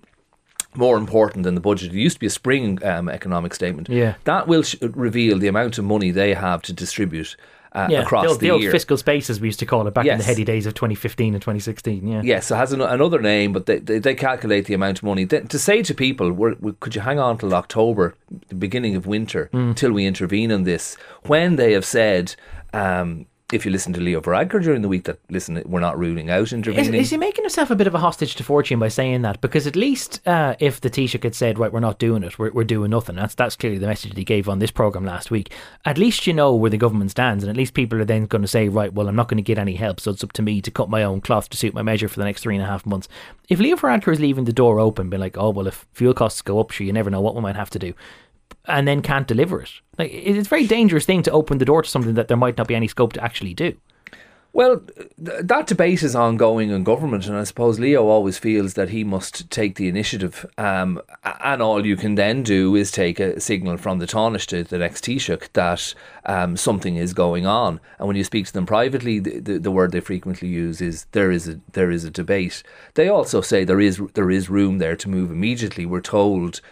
more 0.75 0.97
important 0.97 1.45
than 1.45 1.55
the 1.55 1.61
budget. 1.61 1.93
It 1.93 1.99
used 1.99 2.17
to 2.17 2.21
be 2.21 2.27
a 2.27 2.31
spring 2.31 2.83
um, 2.85 3.09
economic 3.09 3.55
statement. 3.55 3.89
Yeah. 3.89 4.15
That 4.25 4.49
will 4.49 4.63
sh- 4.63 4.77
reveal 4.81 5.39
the 5.39 5.49
amount 5.49 5.79
of 5.79 5.85
money 5.85 6.11
they 6.11 6.35
have 6.35 6.63
to 6.63 6.73
distribute 6.73 7.37
uh, 7.77 7.89
yeah, 7.91 8.01
across 8.01 8.25
the, 8.25 8.29
old, 8.31 8.41
the, 8.41 8.47
the 8.47 8.51
old 8.51 8.63
year. 8.63 8.71
fiscal 8.71 8.97
spaces 8.97 9.39
we 9.39 9.49
used 9.49 9.59
to 9.59 9.67
call 9.67 9.87
it 9.87 9.93
back 9.93 10.07
yes. 10.07 10.15
in 10.15 10.19
the 10.19 10.25
heady 10.25 10.45
days 10.45 10.65
of 10.65 10.73
2015 10.75 11.35
and 11.35 11.43
2016. 11.43 12.09
Yeah. 12.09 12.23
Yes, 12.25 12.51
it 12.51 12.57
has 12.57 12.73
an, 12.73 12.81
another 12.81 13.21
name, 13.21 13.53
but 13.53 13.67
they, 13.67 13.79
they, 13.79 13.99
they, 13.99 14.15
calculate 14.15 14.65
the 14.65 14.73
amount 14.73 14.99
of 14.99 15.05
money. 15.05 15.25
They, 15.25 15.41
to 15.41 15.59
say 15.59 15.83
to 15.83 15.95
people, 15.95 16.33
we're, 16.33 16.55
we, 16.59 16.73
could 16.81 16.95
you 16.95 17.03
hang 17.03 17.19
on 17.19 17.37
till 17.37 17.53
October, 17.55 18.15
the 18.49 18.55
beginning 18.55 18.97
of 18.97 19.07
winter, 19.07 19.51
mm. 19.53 19.77
till 19.77 19.93
we 19.93 20.07
intervene 20.07 20.51
on 20.51 20.65
this, 20.65 20.97
when 21.25 21.57
they 21.57 21.73
have 21.73 21.85
said. 21.85 22.35
Um, 22.73 23.27
if 23.53 23.65
you 23.65 23.71
listen 23.71 23.93
to 23.93 24.01
Leo 24.01 24.21
Varadkar 24.21 24.61
during 24.61 24.83
the 24.83 24.89
week, 24.89 25.05
that 25.05 25.21
listen, 25.31 25.63
we're 25.67 25.79
not 25.79 25.97
ruling 25.97 26.31
out 26.31 26.53
intervening. 26.53 26.95
Is, 26.95 27.07
is, 27.07 27.11
he 27.11 27.17
making 27.17 27.45
himself 27.45 27.71
a 27.71 27.77
bit 27.77 27.87
of 27.87 27.95
a 27.95 27.99
hostage 28.01 28.35
to 28.37 28.45
fortune 28.45 28.81
by 28.81 28.89
saying 28.89 29.23
that? 29.23 29.41
Because 29.41 29.69
at 29.69 29.77
least 29.77 30.27
uh, 30.27 30.57
if 30.59 30.81
the 30.81 30.91
Taoiseach 30.91 31.23
had 31.23 31.35
said, 31.35 31.57
right, 31.57 31.73
we're 31.73 31.79
not 31.79 32.01
doing 32.01 32.25
it, 32.25 32.41
we're, 32.41 32.51
we're 32.51 32.65
doing 32.65 32.91
nothing, 32.91 33.15
that's 33.15 33.37
that's 33.37 33.55
clearly 33.55 33.79
the 33.79 33.87
message 33.87 34.11
that 34.11 34.19
he 34.19 34.25
gave 34.25 34.49
on 34.49 34.59
this 34.59 34.73
programme 34.73 35.05
last 35.05 35.31
week. 35.31 35.53
At 35.85 35.97
least 35.97 36.27
you 36.27 36.33
know 36.33 36.55
where 36.55 36.71
the 36.71 36.77
government 36.77 37.13
stands, 37.13 37.45
and 37.45 37.51
at 37.51 37.57
least 37.57 37.75
people 37.75 38.01
are 38.01 38.05
then 38.05 38.27
going 38.27 38.43
to 38.43 38.49
say, 38.49 38.69
right, 38.69 38.93
well, 38.93 39.09
I'm 39.09 39.17
not 39.17 39.29
going 39.29 39.39
to 39.39 39.43
get 39.43 39.59
any 39.59 39.77
help, 39.77 40.01
so 40.01 40.11
it's 40.11 40.25
up 40.25 40.33
to 40.33 40.43
me 40.43 40.61
to 40.61 40.71
cut 40.71 40.91
my 40.91 41.05
own 41.05 41.21
cloth 41.21 41.49
to 41.51 41.57
suit 41.57 41.73
my 41.73 41.83
measure 41.83 42.09
for 42.09 42.19
the 42.19 42.25
next 42.25 42.43
three 42.43 42.57
and 42.57 42.65
a 42.65 42.69
half 42.69 42.85
months. 42.85 43.09
If 43.49 43.61
Leo 43.61 43.77
Varadkar 43.77 44.13
is 44.13 44.21
leaving 44.21 44.45
the 44.45 44.53
door 44.53 44.81
open, 44.81 45.09
being 45.09 45.21
like, 45.21 45.39
oh, 45.39 45.51
well, 45.51 45.69
if 45.69 45.87
fuel 45.93 46.15
costs 46.15 46.43
go 46.43 46.59
up, 46.59 46.73
sure, 46.73 46.85
you 46.85 46.93
never 46.93 47.11
know 47.11 47.21
what 47.21 47.37
we 47.37 47.41
might 47.43 47.57
have 47.57 47.71
to 47.71 47.79
do 47.79 47.95
and 48.67 48.87
then 48.87 49.03
can't 49.03 49.29
deliver 49.29 49.61
it. 49.61 49.71
Like 49.99 50.13
it's 50.13 50.47
a 50.47 50.51
very 50.51 50.67
dangerous 50.67 51.07
thing 51.07 51.23
to 51.25 51.31
open 51.31 51.59
the 51.59 51.65
door 51.65 51.83
to 51.83 51.89
something 51.89 52.15
that 52.15 52.29
there 52.29 52.37
might 52.37 52.57
not 52.57 52.69
be 52.69 52.75
any 52.75 52.89
scope 52.89 53.13
to 53.15 53.25
actually 53.25 53.55
do. 53.55 53.77
Well, 54.57 54.81
th- 55.23 55.43
that 55.43 55.67
debate 55.67 56.03
is 56.03 56.17
ongoing 56.17 56.71
in 56.71 56.83
government, 56.83 57.27
and 57.27 57.37
I 57.37 57.45
suppose 57.45 57.79
Leo 57.79 58.07
always 58.07 58.39
feels 58.39 58.73
that 58.73 58.89
he 58.89 59.05
must 59.05 59.51
take 59.51 59.75
the 59.75 59.87
initiative. 59.87 60.47
Um, 60.57 61.03
and 61.45 61.61
all 61.61 61.85
you 61.85 61.95
can 61.95 62.15
then 62.15 62.43
do 62.43 62.75
is 62.75 62.91
take 62.91 63.21
a 63.21 63.39
signal 63.39 63.77
from 63.77 63.99
the 63.99 64.07
Taoiseach 64.07 64.47
to 64.47 64.65
the 64.65 64.79
next 64.79 65.05
Taoiseach 65.05 65.53
that 65.53 65.95
um, 66.25 66.57
something 66.57 66.97
is 66.97 67.13
going 67.13 67.45
on. 67.45 67.81
And 67.99 68.09
when 68.09 68.17
you 68.17 68.25
speak 68.25 68.47
to 68.47 68.53
them 68.55 68.65
privately, 68.65 69.19
the, 69.19 69.41
the, 69.41 69.59
the, 69.59 69.71
word 69.71 69.93
they 69.93 70.01
frequently 70.01 70.49
use 70.49 70.81
is 70.81 71.05
there 71.13 71.31
is 71.31 71.47
a 71.49 71.61
there 71.73 71.91
is 71.91 72.05
a 72.05 72.11
debate. 72.11 72.63
They 72.95 73.11
also 73.11 73.43
say 73.43 73.63
there 73.63 73.79
is 73.79 74.01
there 74.15 74.31
is 74.31 74.49
room 74.49 74.79
there 74.79 74.97
to 74.97 75.09
move 75.11 75.31
immediately. 75.31 75.85
We're 75.85 76.01
told 76.01 76.63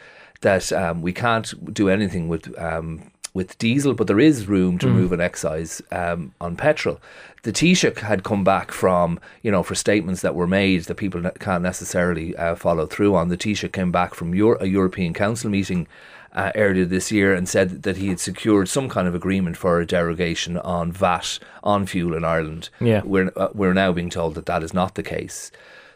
that 0.45 0.73
um, 0.73 1.03
we 1.03 1.13
can't 1.13 1.75
do 1.75 1.89
anything 1.89 2.29
with 2.29 2.57
um, 2.61 3.11
with 3.33 3.59
diesel, 3.59 3.95
but 3.95 4.07
there 4.07 4.21
is 4.21 4.47
room 4.47 4.79
to 4.79 4.87
mm. 4.87 4.93
move 4.93 5.11
an 5.11 5.21
excise 5.21 5.83
um, 5.91 6.33
on 6.41 6.55
petrol. 6.55 7.01
The 7.43 7.53
Taoiseach 7.53 7.99
had 7.99 8.23
come 8.23 8.45
back 8.45 8.71
from, 8.71 9.19
you 9.43 9.51
know, 9.51 9.65
for 9.65 9.75
statements 9.75 10.23
that 10.23 10.37
were 10.37 10.47
made 10.47 10.85
that 10.85 10.95
people 10.95 11.21
can't 11.41 11.63
necessarily 11.63 12.37
uh, 12.37 12.55
follow 12.55 12.87
through 12.87 13.17
on. 13.17 13.29
The 13.29 13.37
Taoiseach 13.37 13.73
came 13.73 13.91
back 13.91 14.15
from 14.15 14.37
Euro- 14.37 14.61
a 14.61 14.67
European 14.67 15.13
Council 15.15 15.51
meeting 15.51 15.89
uh, 16.33 16.53
earlier 16.55 16.85
this 16.85 17.11
year 17.11 17.35
and 17.35 17.49
said 17.49 17.83
that 17.83 17.97
he 17.97 18.09
had 18.09 18.21
secured 18.21 18.69
some 18.69 18.89
kind 18.89 19.09
of 19.09 19.17
agreement 19.17 19.57
for 19.57 19.81
a 19.81 19.87
derogation 19.87 20.57
on 20.59 20.93
VAT 20.93 21.41
on 21.65 21.87
fuel 21.87 22.15
in 22.15 22.25
Ireland. 22.25 22.71
Yeah. 22.81 23.03
We're, 23.05 23.33
uh, 23.37 23.49
we're 23.53 23.75
now 23.75 23.93
being 23.93 24.11
told 24.11 24.37
that 24.37 24.47
that 24.47 24.63
is 24.63 24.73
not 24.73 24.95
the 24.95 25.03
case. 25.03 25.51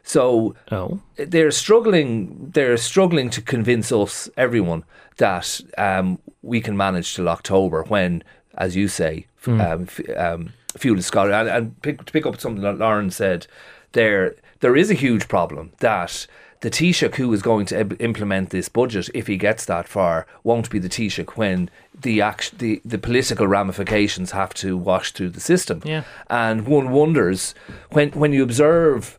So 0.09 0.55
oh. 0.73 1.01
they're 1.17 1.51
struggling. 1.51 2.51
They're 2.55 2.79
struggling 2.79 3.29
to 3.31 3.43
convince 3.43 3.93
us, 3.93 4.31
everyone, 4.39 4.85
that 5.19 5.61
um, 5.77 6.19
we 6.41 6.63
can 6.63 6.77
manage 6.77 7.15
till 7.15 7.29
October. 7.29 7.83
When, 7.83 8.25
as 8.57 8.75
you 8.75 8.89
say, 8.89 9.27
mm. 9.45 9.61
um, 9.61 9.83
f- 9.83 10.17
um, 10.17 10.55
fuel 10.79 10.99
is 10.99 11.07
scarce. 11.07 11.35
And, 11.35 11.49
and 11.49 11.83
pick, 11.83 12.05
to 12.07 12.13
pick 12.13 12.25
up 12.25 12.41
something 12.41 12.63
that 12.63 12.79
Lauren 12.79 13.11
said, 13.11 13.47
there 13.93 14.35
there 14.61 14.77
is 14.77 14.91
a 14.91 14.95
huge 14.95 15.29
problem 15.29 15.73
that 15.81 16.27
the 16.61 16.71
Taoiseach 16.71 17.17
who 17.17 17.31
is 17.35 17.43
going 17.43 17.67
to 17.67 17.97
implement 17.99 18.49
this 18.49 18.71
budget, 18.71 19.11
if 19.13 19.27
he 19.27 19.37
gets 19.37 19.67
that 19.67 19.87
far, 19.87 20.27
won't 20.43 20.71
be 20.71 20.79
the 20.79 20.89
Taoiseach 20.89 21.37
when 21.37 21.69
the 22.01 22.23
act, 22.23 22.59
the, 22.59 22.81
the 22.83 22.99
political 22.99 23.47
ramifications 23.47 24.31
have 24.31 24.55
to 24.55 24.77
wash 24.77 25.13
through 25.13 25.31
the 25.31 25.41
system. 25.41 25.83
Yeah. 25.85 26.05
And 26.31 26.67
one 26.67 26.91
wonders 26.93 27.55
when 27.91 28.11
when 28.13 28.33
you 28.33 28.43
observe 28.43 29.19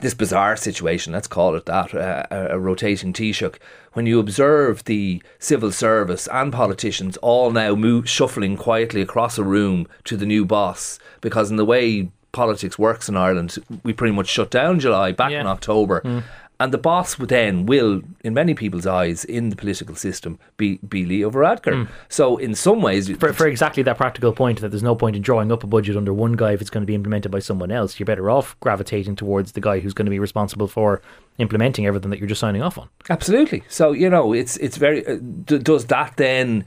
this 0.00 0.14
bizarre 0.14 0.56
situation, 0.56 1.12
let's 1.12 1.28
call 1.28 1.54
it 1.54 1.66
that, 1.66 1.94
uh, 1.94 2.26
a 2.30 2.58
rotating 2.58 3.12
Taoiseach, 3.12 3.56
when 3.94 4.06
you 4.06 4.20
observe 4.20 4.84
the 4.84 5.22
civil 5.38 5.72
service 5.72 6.28
and 6.32 6.52
politicians 6.52 7.16
all 7.18 7.50
now 7.50 7.74
move, 7.74 8.08
shuffling 8.08 8.56
quietly 8.56 9.02
across 9.02 9.38
a 9.38 9.44
room 9.44 9.86
to 10.04 10.16
the 10.16 10.26
new 10.26 10.44
boss, 10.44 10.98
because 11.20 11.50
in 11.50 11.56
the 11.56 11.64
way 11.64 12.10
politics 12.32 12.78
works 12.78 13.08
in 13.08 13.16
Ireland, 13.16 13.56
we 13.82 13.92
pretty 13.92 14.14
much 14.14 14.28
shut 14.28 14.50
down 14.50 14.78
July 14.78 15.12
back 15.12 15.32
yeah. 15.32 15.40
in 15.40 15.46
October. 15.46 16.00
Mm. 16.04 16.22
And 16.60 16.72
the 16.72 16.78
boss 16.78 17.20
would 17.20 17.28
then 17.28 17.66
will, 17.66 18.02
in 18.24 18.34
many 18.34 18.52
people's 18.52 18.86
eyes, 18.86 19.24
in 19.24 19.50
the 19.50 19.54
political 19.54 19.94
system, 19.94 20.40
be, 20.56 20.78
be 20.78 21.06
Leo 21.06 21.30
Varadkar. 21.30 21.86
Mm. 21.86 21.88
So, 22.08 22.36
in 22.36 22.56
some 22.56 22.82
ways. 22.82 23.08
For, 23.16 23.32
for 23.32 23.46
exactly 23.46 23.84
that 23.84 23.96
practical 23.96 24.32
point, 24.32 24.60
that 24.60 24.70
there's 24.70 24.82
no 24.82 24.96
point 24.96 25.14
in 25.14 25.22
drawing 25.22 25.52
up 25.52 25.62
a 25.62 25.68
budget 25.68 25.96
under 25.96 26.12
one 26.12 26.32
guy 26.32 26.52
if 26.52 26.60
it's 26.60 26.70
going 26.70 26.82
to 26.82 26.86
be 26.86 26.96
implemented 26.96 27.30
by 27.30 27.38
someone 27.38 27.70
else. 27.70 28.00
You're 28.00 28.06
better 28.06 28.28
off 28.28 28.58
gravitating 28.58 29.14
towards 29.14 29.52
the 29.52 29.60
guy 29.60 29.78
who's 29.78 29.94
going 29.94 30.06
to 30.06 30.10
be 30.10 30.18
responsible 30.18 30.66
for 30.66 31.00
implementing 31.38 31.86
everything 31.86 32.10
that 32.10 32.18
you're 32.18 32.28
just 32.28 32.40
signing 32.40 32.62
off 32.62 32.76
on. 32.76 32.88
Absolutely. 33.08 33.62
So, 33.68 33.92
you 33.92 34.10
know, 34.10 34.32
it's, 34.32 34.56
it's 34.56 34.78
very. 34.78 35.06
Uh, 35.06 35.18
d- 35.44 35.58
does 35.58 35.86
that 35.86 36.16
then. 36.16 36.64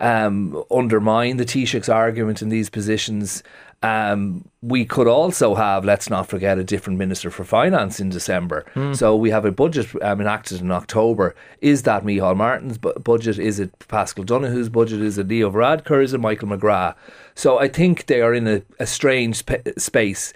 Um, 0.00 0.64
undermine 0.68 1.36
the 1.36 1.44
Taoiseach's 1.44 1.88
argument 1.88 2.42
in 2.42 2.48
these 2.48 2.68
positions 2.68 3.44
Um, 3.82 4.44
we 4.62 4.84
could 4.84 5.08
also 5.08 5.56
have, 5.56 5.84
let's 5.84 6.08
not 6.08 6.28
forget, 6.28 6.56
a 6.56 6.62
different 6.62 6.98
Minister 7.00 7.30
for 7.30 7.42
Finance 7.44 7.98
in 7.98 8.10
December. 8.10 8.64
So 8.94 9.16
we 9.16 9.30
have 9.30 9.44
a 9.44 9.50
budget 9.50 9.88
um, 10.02 10.20
enacted 10.20 10.60
in 10.60 10.70
October. 10.70 11.34
Is 11.60 11.82
that 11.82 12.04
Micheál 12.04 12.36
Martin's 12.36 12.78
bu- 12.78 12.98
budget? 13.00 13.38
Is 13.40 13.58
it 13.58 13.76
Paschal 13.88 14.22
Donohoe's 14.24 14.68
budget? 14.68 15.00
Is 15.00 15.18
it 15.18 15.26
Leo 15.26 15.50
Varadkar? 15.50 16.02
Is 16.04 16.14
it 16.14 16.20
Michael 16.20 16.48
McGrath? 16.48 16.94
So 17.34 17.58
I 17.58 17.66
think 17.66 18.06
they 18.06 18.20
are 18.20 18.32
in 18.32 18.46
a, 18.46 18.62
a 18.78 18.86
strange 18.86 19.36
sp- 19.42 19.66
space. 19.76 20.32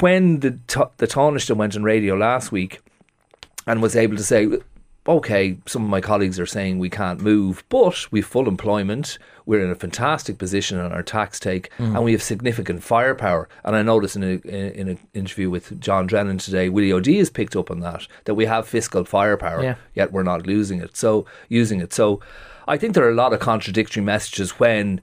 When 0.00 0.40
the, 0.40 0.58
t- 0.66 0.80
the 0.96 1.06
Taoiseach 1.06 1.54
went 1.56 1.76
on 1.76 1.84
radio 1.84 2.16
last 2.16 2.50
week 2.50 2.80
and 3.66 3.80
was 3.80 3.94
able 3.94 4.16
to 4.16 4.24
say, 4.24 4.48
okay, 5.08 5.56
some 5.66 5.84
of 5.84 5.90
my 5.90 6.00
colleagues 6.00 6.38
are 6.40 6.46
saying 6.46 6.78
we 6.78 6.90
can't 6.90 7.20
move, 7.20 7.64
but 7.68 8.10
we've 8.10 8.26
full 8.26 8.48
employment. 8.48 9.18
We're 9.44 9.64
in 9.64 9.70
a 9.70 9.76
fantastic 9.76 10.38
position 10.38 10.78
on 10.78 10.92
our 10.92 11.02
tax 11.02 11.38
take, 11.38 11.72
hmm. 11.74 11.94
and 11.94 12.04
we 12.04 12.12
have 12.12 12.22
significant 12.22 12.82
firepower. 12.82 13.48
And 13.64 13.76
I 13.76 13.82
noticed 13.82 14.16
in 14.16 14.24
a 14.24 14.48
in 14.48 14.88
an 14.88 14.98
interview 15.14 15.50
with 15.50 15.80
John 15.80 16.06
Drennan 16.06 16.38
today, 16.38 16.68
Willie 16.68 16.92
O'Dea 16.92 17.18
has 17.18 17.30
picked 17.30 17.56
up 17.56 17.70
on 17.70 17.80
that 17.80 18.06
that 18.24 18.34
we 18.34 18.46
have 18.46 18.66
fiscal 18.66 19.04
firepower, 19.04 19.62
Yeah. 19.62 19.74
yet 19.94 20.12
we're 20.12 20.22
not 20.22 20.46
losing 20.46 20.80
it. 20.80 20.96
So 20.96 21.26
using 21.48 21.80
it. 21.80 21.92
So 21.92 22.20
I 22.66 22.76
think 22.76 22.94
there 22.94 23.04
are 23.04 23.10
a 23.10 23.14
lot 23.14 23.32
of 23.32 23.40
contradictory 23.40 24.02
messages 24.02 24.58
when 24.58 25.00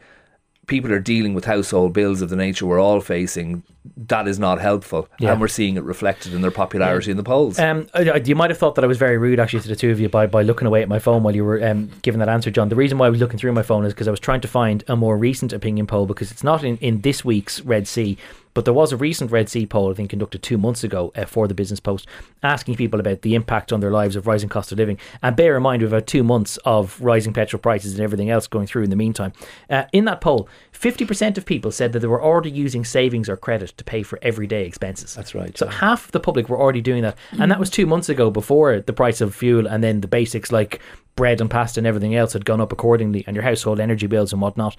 people 0.68 0.92
are 0.92 1.00
dealing 1.00 1.34
with 1.34 1.46
household 1.46 1.94
bills 1.94 2.22
of 2.22 2.30
the 2.30 2.36
nature 2.36 2.66
we're 2.66 2.82
all 2.82 3.02
facing. 3.02 3.64
That 3.98 4.28
is 4.28 4.40
not 4.40 4.62
helpful, 4.62 5.10
Yeah. 5.20 5.32
and 5.34 5.42
we're 5.42 5.48
seeing 5.50 5.76
it 5.76 5.84
reflected 5.84 6.34
in 6.34 6.42
their 6.42 6.52
popularity 6.52 7.12
in 7.12 7.18
the 7.18 7.24
polls. 7.24 7.60
Um, 7.60 7.88
you 8.24 8.36
might 8.36 8.50
have 8.50 8.58
thought 8.58 8.76
that 8.76 8.84
I 8.84 8.88
was 8.88 8.98
very 8.98 9.18
rude, 9.18 9.40
actually, 9.40 9.60
to 9.62 9.68
the 9.68 9.76
two 9.76 9.92
of 9.92 10.00
you 10.00 10.08
by, 10.10 10.26
by 10.26 10.42
looking 10.42 10.68
away 10.68 10.82
at 10.82 10.88
my 10.90 11.00
phone 11.00 11.24
while 11.24 11.36
you 11.36 11.44
were 11.44 11.64
um, 11.66 11.90
giving 12.02 12.20
that 12.20 12.30
answer, 12.30 12.50
John. 12.50 12.70
The 12.70 12.76
reason 12.76 12.98
why 12.98 13.08
I 13.08 13.10
was 13.10 13.20
looking 13.20 13.38
through 13.40 13.52
my 13.54 13.64
phone 13.64 13.86
is 13.86 13.94
because 13.94 14.08
I 14.08 14.12
was 14.12 14.20
trying 14.20 14.42
to 14.42 14.48
find 14.48 14.84
a 14.88 14.96
more 14.96 15.18
recent 15.18 15.52
opinion 15.54 15.88
poll 15.88 16.06
because 16.06 16.32
it's 16.32 16.44
not 16.44 16.64
in, 16.64 16.78
in 16.78 17.02
this 17.02 17.26
week's 17.26 17.62
Red 17.62 17.88
C, 17.88 18.18
but 18.54 18.66
there 18.66 18.74
was 18.74 18.92
a 18.92 18.98
recent 18.98 19.32
Red 19.32 19.50
C 19.50 19.66
poll, 19.66 19.90
I 19.92 19.96
think, 19.96 20.12
conducted 20.12 20.44
two 20.44 20.58
months 20.60 20.84
ago 20.84 21.12
uh, 21.16 21.26
for 21.26 21.48
the 21.48 21.56
Business 21.56 21.80
Post, 21.80 22.08
asking 22.44 22.76
people 22.76 23.00
about 23.00 23.24
the 23.24 23.34
impact 23.36 23.74
on 23.74 23.80
their 23.80 23.90
lives 23.92 24.16
of 24.16 24.28
rising 24.28 24.48
cost 24.48 24.72
of 24.72 24.78
living. 24.78 25.00
And 25.24 25.36
bear 25.36 25.58
in 25.58 25.64
mind, 25.64 25.82
we've 25.82 25.92
had 25.92 26.06
two 26.08 26.24
months 26.24 26.58
of 26.64 27.02
rising 27.02 27.34
petrol 27.34 27.60
prices 27.60 27.94
and 27.94 28.02
everything 28.02 28.30
else 28.30 28.46
going 28.48 28.68
through 28.68 28.84
in 28.84 28.92
the 28.92 28.96
meantime. 28.96 29.34
Uh, 29.70 29.86
in 29.92 30.06
that 30.06 30.22
poll, 30.22 30.48
50% 30.72 31.38
of 31.38 31.46
people 31.46 31.72
said 31.72 31.94
that 31.94 32.00
they 32.00 32.08
were 32.08 32.22
already 32.22 32.52
using 32.52 32.86
savings 32.86 33.28
or 33.28 33.36
credit 33.38 33.73
to 33.78 33.84
pay 33.84 34.04
for 34.04 34.20
everyday 34.22 34.66
expenses. 34.66 35.16
That's 35.16 35.34
right, 35.36 35.58
So 35.58 35.66
yeah. 35.66 35.72
half 35.72 36.12
the 36.12 36.20
public 36.20 36.50
were 36.50 36.60
already 36.60 36.82
doing 36.82 37.04
that, 37.04 37.18
and 37.40 37.52
that 37.52 37.60
was 37.60 37.70
two 37.70 37.86
months 37.86 38.10
ago 38.10 38.30
before 38.30 38.80
the 38.80 38.94
price 38.94 39.22
of 39.22 39.34
fuel 39.36 39.68
and 39.68 39.84
then 39.84 40.02
the 40.02 40.08
basics 40.08 40.52
like 40.52 40.80
bread 41.16 41.40
and 41.40 41.50
pasta 41.50 41.80
and 41.80 41.86
everything 41.86 42.16
else 42.16 42.34
had 42.34 42.46
gone 42.46 42.60
up 42.60 42.72
accordingly, 42.72 43.24
and 43.28 43.36
your 43.36 43.44
household 43.44 43.80
energy 43.80 44.08
bills 44.08 44.34
and 44.34 44.42
whatnot. 44.42 44.76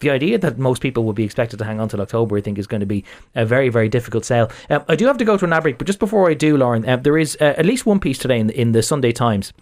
The 0.00 0.10
idea 0.10 0.38
that 0.38 0.58
most 0.58 0.82
people 0.82 1.04
would 1.04 1.16
be 1.16 1.24
expected 1.24 1.58
to 1.58 1.64
hang 1.64 1.80
on 1.80 1.88
till 1.88 2.00
October, 2.00 2.36
I 2.36 2.40
think, 2.40 2.58
is 2.58 2.66
going 2.66 2.80
to 2.80 2.86
be 2.86 3.04
a 3.34 3.46
very, 3.46 3.68
very 3.68 3.88
difficult 3.88 4.24
sell. 4.24 4.50
Um, 4.68 4.84
I 4.88 4.96
do 4.96 5.06
have 5.06 5.18
to 5.18 5.24
go 5.24 5.36
to 5.36 5.44
an 5.44 5.52
ad 5.52 5.62
break, 5.62 5.78
but 5.78 5.86
just 5.86 5.98
before 5.98 6.28
I 6.28 6.34
do, 6.34 6.56
Lauren, 6.56 6.86
uh, 6.88 6.96
there 6.96 7.16
is 7.16 7.36
uh, 7.40 7.54
at 7.56 7.64
least 7.64 7.86
one 7.86 8.00
piece 8.00 8.18
today 8.18 8.38
in, 8.38 8.50
in 8.50 8.72
the 8.72 8.82
Sunday 8.82 9.12
Times 9.12 9.52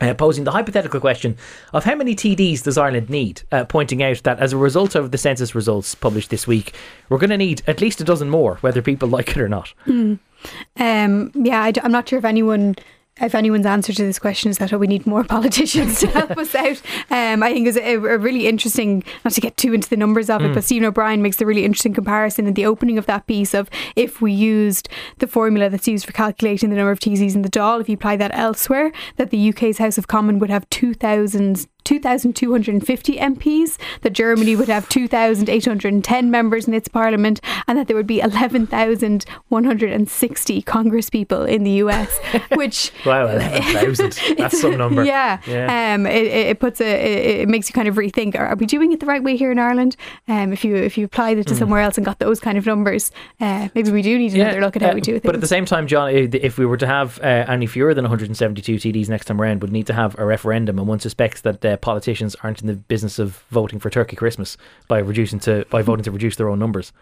uh, 0.00 0.14
posing 0.14 0.44
the 0.44 0.50
hypothetical 0.50 1.00
question 1.00 1.36
of 1.72 1.84
how 1.84 1.94
many 1.94 2.14
TDs 2.14 2.62
does 2.62 2.78
Ireland 2.78 3.10
need, 3.10 3.42
uh, 3.52 3.64
pointing 3.64 4.02
out 4.02 4.22
that 4.24 4.38
as 4.38 4.52
a 4.52 4.56
result 4.56 4.94
of 4.94 5.10
the 5.10 5.18
census 5.18 5.54
results 5.54 5.94
published 5.94 6.30
this 6.30 6.46
week, 6.46 6.74
we're 7.08 7.18
going 7.18 7.30
to 7.30 7.36
need 7.36 7.62
at 7.66 7.80
least 7.80 8.00
a 8.00 8.04
dozen 8.04 8.30
more, 8.30 8.56
whether 8.56 8.82
people 8.82 9.08
like 9.18 9.30
it 9.30 9.38
or 9.38 9.48
not. 9.48 9.72
Um, 9.86 11.32
yeah, 11.34 11.62
I, 11.62 11.72
am 11.82 11.92
not 11.92 12.08
sure 12.08 12.18
if 12.18 12.24
anyone. 12.24 12.76
If 13.20 13.34
anyone's 13.34 13.66
answer 13.66 13.92
to 13.92 14.04
this 14.04 14.18
question 14.18 14.50
is 14.50 14.58
that 14.58 14.72
oh, 14.72 14.78
we 14.78 14.86
need 14.86 15.06
more 15.06 15.24
politicians 15.36 16.00
to 16.00 16.06
help 16.08 16.36
us 16.36 16.54
out, 16.54 16.80
um, 17.10 17.42
I 17.42 17.52
think 17.52 17.66
it's 17.68 17.76
a, 17.76 17.94
a 17.94 18.18
really 18.18 18.46
interesting. 18.46 19.04
Not 19.24 19.34
to 19.34 19.40
get 19.40 19.56
too 19.56 19.74
into 19.74 19.88
the 19.88 19.96
numbers 19.96 20.30
of 20.30 20.42
it, 20.42 20.54
but 20.54 20.64
Stephen 20.64 20.86
O'Brien 20.86 21.22
makes 21.22 21.40
a 21.40 21.46
really 21.46 21.64
interesting 21.64 21.94
comparison 21.94 22.46
in 22.46 22.54
the 22.54 22.66
opening 22.66 22.98
of 22.98 23.06
that 23.06 23.26
piece 23.26 23.54
of 23.54 23.68
if 23.96 24.20
we 24.20 24.32
used 24.32 24.88
the 25.18 25.26
formula 25.26 25.68
that's 25.68 25.88
used 25.88 26.06
for 26.06 26.12
calculating 26.12 26.70
the 26.70 26.76
number 26.76 26.90
of 26.90 27.00
TDs 27.00 27.34
in 27.34 27.42
the 27.42 27.48
Dáil, 27.48 27.80
if 27.80 27.88
you 27.88 27.94
apply 27.94 28.16
that 28.16 28.30
elsewhere, 28.34 28.92
that 29.16 29.30
the 29.30 29.48
UK's 29.50 29.78
House 29.78 29.98
of 29.98 30.06
Commons 30.06 30.40
would 30.40 30.50
have 30.50 30.68
2,000 30.70 31.66
2,250 31.88 33.16
MPs, 33.16 33.78
that 34.02 34.12
Germany 34.12 34.54
would 34.56 34.68
have 34.68 34.86
2,810 34.90 36.30
members 36.30 36.68
in 36.68 36.74
its 36.74 36.86
parliament, 36.86 37.40
and 37.66 37.78
that 37.78 37.86
there 37.86 37.96
would 37.96 38.06
be 38.06 38.20
11,160 38.20 40.62
Congress 40.62 41.08
people 41.08 41.44
in 41.44 41.64
the 41.64 41.70
US, 41.82 42.14
which. 42.52 42.92
Wow, 43.06 43.28
11,000. 43.28 44.20
That's 44.36 44.60
some 44.60 44.76
number. 44.76 45.02
Yeah, 45.02 45.40
Yeah. 45.46 45.94
Um, 45.94 46.04
it, 46.06 46.26
it 46.26 46.48
it 46.48 46.60
puts 46.60 46.78
a 46.80 46.84
it, 46.84 47.40
it 47.40 47.48
makes 47.48 47.70
you 47.70 47.72
kind 47.72 47.88
of 47.88 47.94
rethink: 47.94 48.38
are, 48.38 48.46
are 48.46 48.56
we 48.56 48.66
doing 48.66 48.92
it 48.92 49.00
the 49.00 49.06
right 49.06 49.22
way 49.22 49.34
here 49.36 49.50
in 49.50 49.58
Ireland? 49.58 49.96
Um, 50.26 50.52
if 50.52 50.62
you 50.64 50.76
if 50.76 50.98
you 50.98 51.06
applied 51.06 51.38
it 51.38 51.46
to 51.46 51.54
somewhere 51.54 51.80
else 51.80 51.96
and 51.96 52.04
got 52.04 52.18
those 52.18 52.38
kind 52.38 52.58
of 52.58 52.66
numbers, 52.66 53.10
uh, 53.40 53.70
maybe 53.74 53.90
we 53.90 54.02
do 54.02 54.18
need 54.18 54.34
another 54.34 54.60
look 54.60 54.76
at 54.76 54.82
how 54.82 54.90
uh, 54.90 54.94
we 54.94 55.00
do 55.00 55.12
things. 55.12 55.22
But 55.22 55.34
at 55.34 55.40
the 55.40 55.46
same 55.46 55.64
time, 55.64 55.86
John, 55.86 56.10
if 56.10 56.58
we 56.58 56.66
were 56.66 56.76
to 56.76 56.86
have 56.86 57.18
uh, 57.20 57.46
any 57.48 57.64
fewer 57.66 57.94
than 57.94 58.04
172 58.04 58.76
TDs 58.76 59.08
next 59.08 59.24
time 59.24 59.40
around, 59.40 59.62
we'd 59.62 59.72
need 59.72 59.86
to 59.86 59.94
have 59.94 60.18
a 60.18 60.26
referendum, 60.26 60.78
and 60.78 60.86
one 60.86 61.00
suspects 61.00 61.40
that 61.42 61.64
uh, 61.64 61.77
politicians 61.80 62.36
aren't 62.42 62.60
in 62.60 62.66
the 62.66 62.74
business 62.74 63.18
of 63.18 63.44
voting 63.50 63.78
for 63.78 63.90
Turkey 63.90 64.16
Christmas 64.16 64.56
by 64.86 64.98
reducing 64.98 65.38
to 65.40 65.64
by 65.70 65.82
voting 65.82 66.04
to 66.04 66.10
reduce 66.10 66.36
their 66.36 66.48
own 66.48 66.58
numbers, 66.58 66.92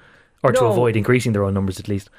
or 0.42 0.52
to 0.52 0.64
avoid 0.64 0.96
increasing 0.96 1.32
their 1.32 1.44
own 1.44 1.54
numbers 1.54 1.80
at 1.80 1.88
least. 1.88 2.10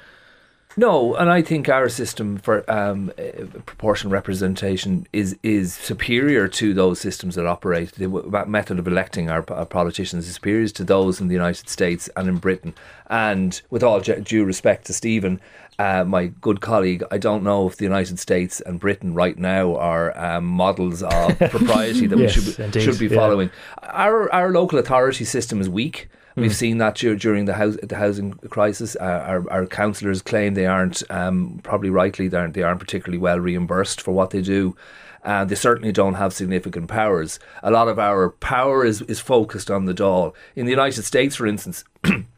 No, 0.78 1.16
and 1.16 1.28
I 1.28 1.42
think 1.42 1.68
our 1.68 1.88
system 1.88 2.38
for 2.38 2.64
um, 2.70 3.10
uh, 3.18 3.44
proportional 3.66 4.12
representation 4.12 5.08
is 5.12 5.36
is 5.42 5.74
superior 5.74 6.46
to 6.46 6.72
those 6.72 7.00
systems 7.00 7.34
that 7.34 7.46
operate. 7.46 7.90
The 7.94 8.06
method 8.46 8.78
of 8.78 8.86
electing 8.86 9.28
our, 9.28 9.44
our 9.48 9.66
politicians 9.66 10.28
is 10.28 10.34
superior 10.36 10.68
to 10.68 10.84
those 10.84 11.20
in 11.20 11.26
the 11.26 11.34
United 11.34 11.68
States 11.68 12.08
and 12.14 12.28
in 12.28 12.36
Britain. 12.36 12.74
And 13.10 13.60
with 13.70 13.82
all 13.82 13.98
due 13.98 14.44
respect 14.44 14.86
to 14.86 14.92
Stephen, 14.92 15.40
uh, 15.80 16.04
my 16.04 16.26
good 16.26 16.60
colleague, 16.60 17.02
I 17.10 17.18
don't 17.18 17.42
know 17.42 17.66
if 17.66 17.76
the 17.76 17.84
United 17.84 18.20
States 18.20 18.60
and 18.60 18.78
Britain 18.78 19.14
right 19.14 19.36
now 19.36 19.74
are 19.74 20.16
um, 20.16 20.44
models 20.44 21.02
of 21.02 21.38
propriety 21.50 22.06
that 22.06 22.18
Yes, 22.20 22.36
we 22.36 22.42
should 22.42 22.60
indeed, 22.60 22.82
should 22.82 23.00
be 23.00 23.08
yeah. 23.08 23.16
following. 23.16 23.50
Our 23.82 24.32
our 24.32 24.52
local 24.52 24.78
authority 24.78 25.24
system 25.24 25.60
is 25.60 25.68
weak. 25.68 26.08
Hmm. 26.38 26.42
We've 26.42 26.54
seen 26.54 26.78
that 26.78 26.94
during 26.94 27.46
the 27.46 27.54
house, 27.54 27.76
the 27.82 27.96
housing 27.96 28.34
crisis. 28.48 28.96
Uh, 29.00 29.24
our 29.26 29.50
our 29.50 29.66
councillors 29.66 30.22
claim 30.22 30.54
they 30.54 30.66
aren't, 30.66 31.02
um, 31.10 31.58
probably 31.64 31.90
rightly, 31.90 32.28
they 32.28 32.38
aren't, 32.38 32.54
they 32.54 32.62
aren't 32.62 32.78
particularly 32.78 33.18
well 33.18 33.40
reimbursed 33.40 34.00
for 34.00 34.12
what 34.12 34.30
they 34.30 34.40
do. 34.40 34.76
And 35.24 35.50
they 35.50 35.56
certainly 35.56 35.90
don't 35.90 36.14
have 36.14 36.32
significant 36.32 36.86
powers. 36.86 37.40
A 37.64 37.72
lot 37.72 37.88
of 37.88 37.98
our 37.98 38.30
power 38.30 38.84
is, 38.84 39.02
is 39.02 39.18
focused 39.18 39.68
on 39.68 39.86
the 39.86 39.92
Dáil. 39.92 40.32
In 40.54 40.64
the 40.64 40.70
United 40.70 41.02
States, 41.02 41.34
for 41.34 41.44
instance, 41.44 41.82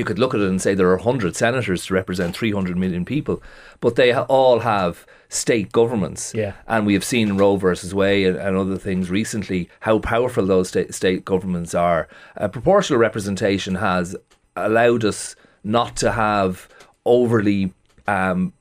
you 0.00 0.04
could 0.04 0.18
look 0.18 0.34
at 0.34 0.40
it 0.40 0.48
and 0.48 0.60
say 0.60 0.74
there 0.74 0.88
are 0.90 0.96
100 0.96 1.36
senators 1.36 1.86
to 1.86 1.94
represent 1.94 2.34
300 2.34 2.76
million 2.76 3.04
people, 3.04 3.40
but 3.80 3.94
they 3.96 4.12
all 4.14 4.60
have 4.60 5.06
state 5.28 5.70
governments. 5.70 6.32
Yeah. 6.34 6.54
And 6.66 6.86
we 6.86 6.94
have 6.94 7.04
seen 7.04 7.36
Roe 7.36 7.56
versus 7.56 7.94
Wade 7.94 8.26
and, 8.26 8.36
and 8.36 8.56
other 8.56 8.76
things 8.78 9.10
recently 9.10 9.68
how 9.80 10.00
powerful 10.00 10.44
those 10.46 10.68
state, 10.70 10.92
state 10.94 11.24
governments 11.24 11.74
are. 11.74 12.08
Uh, 12.36 12.48
proportional 12.48 12.98
representation 12.98 13.76
has 13.76 14.16
allowed 14.56 15.04
us 15.04 15.36
not 15.62 15.94
to 15.96 16.12
have 16.12 16.68
overly 17.04 17.72
um, 18.08 18.52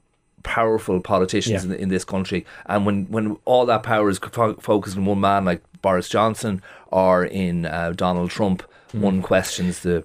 powerful 0.44 1.00
politicians 1.02 1.66
Yeah. 1.66 1.74
in, 1.76 1.80
in 1.84 1.90
this 1.90 2.06
country. 2.06 2.46
And 2.66 2.86
when, 2.86 3.06
when 3.10 3.38
all 3.46 3.66
that 3.66 3.84
power 3.84 4.10
is 4.10 4.20
fo- 4.20 4.56
focused 4.56 4.96
in 4.98 5.06
one 5.06 5.20
man 5.22 5.46
like 5.46 5.62
Boris 5.82 6.10
Johnson 6.10 6.62
or 6.88 7.26
in 7.26 7.66
uh, 7.66 7.94
Donald 7.96 8.30
Trump, 8.32 8.64
one 8.94 9.22
questions 9.22 9.80
the 9.80 10.04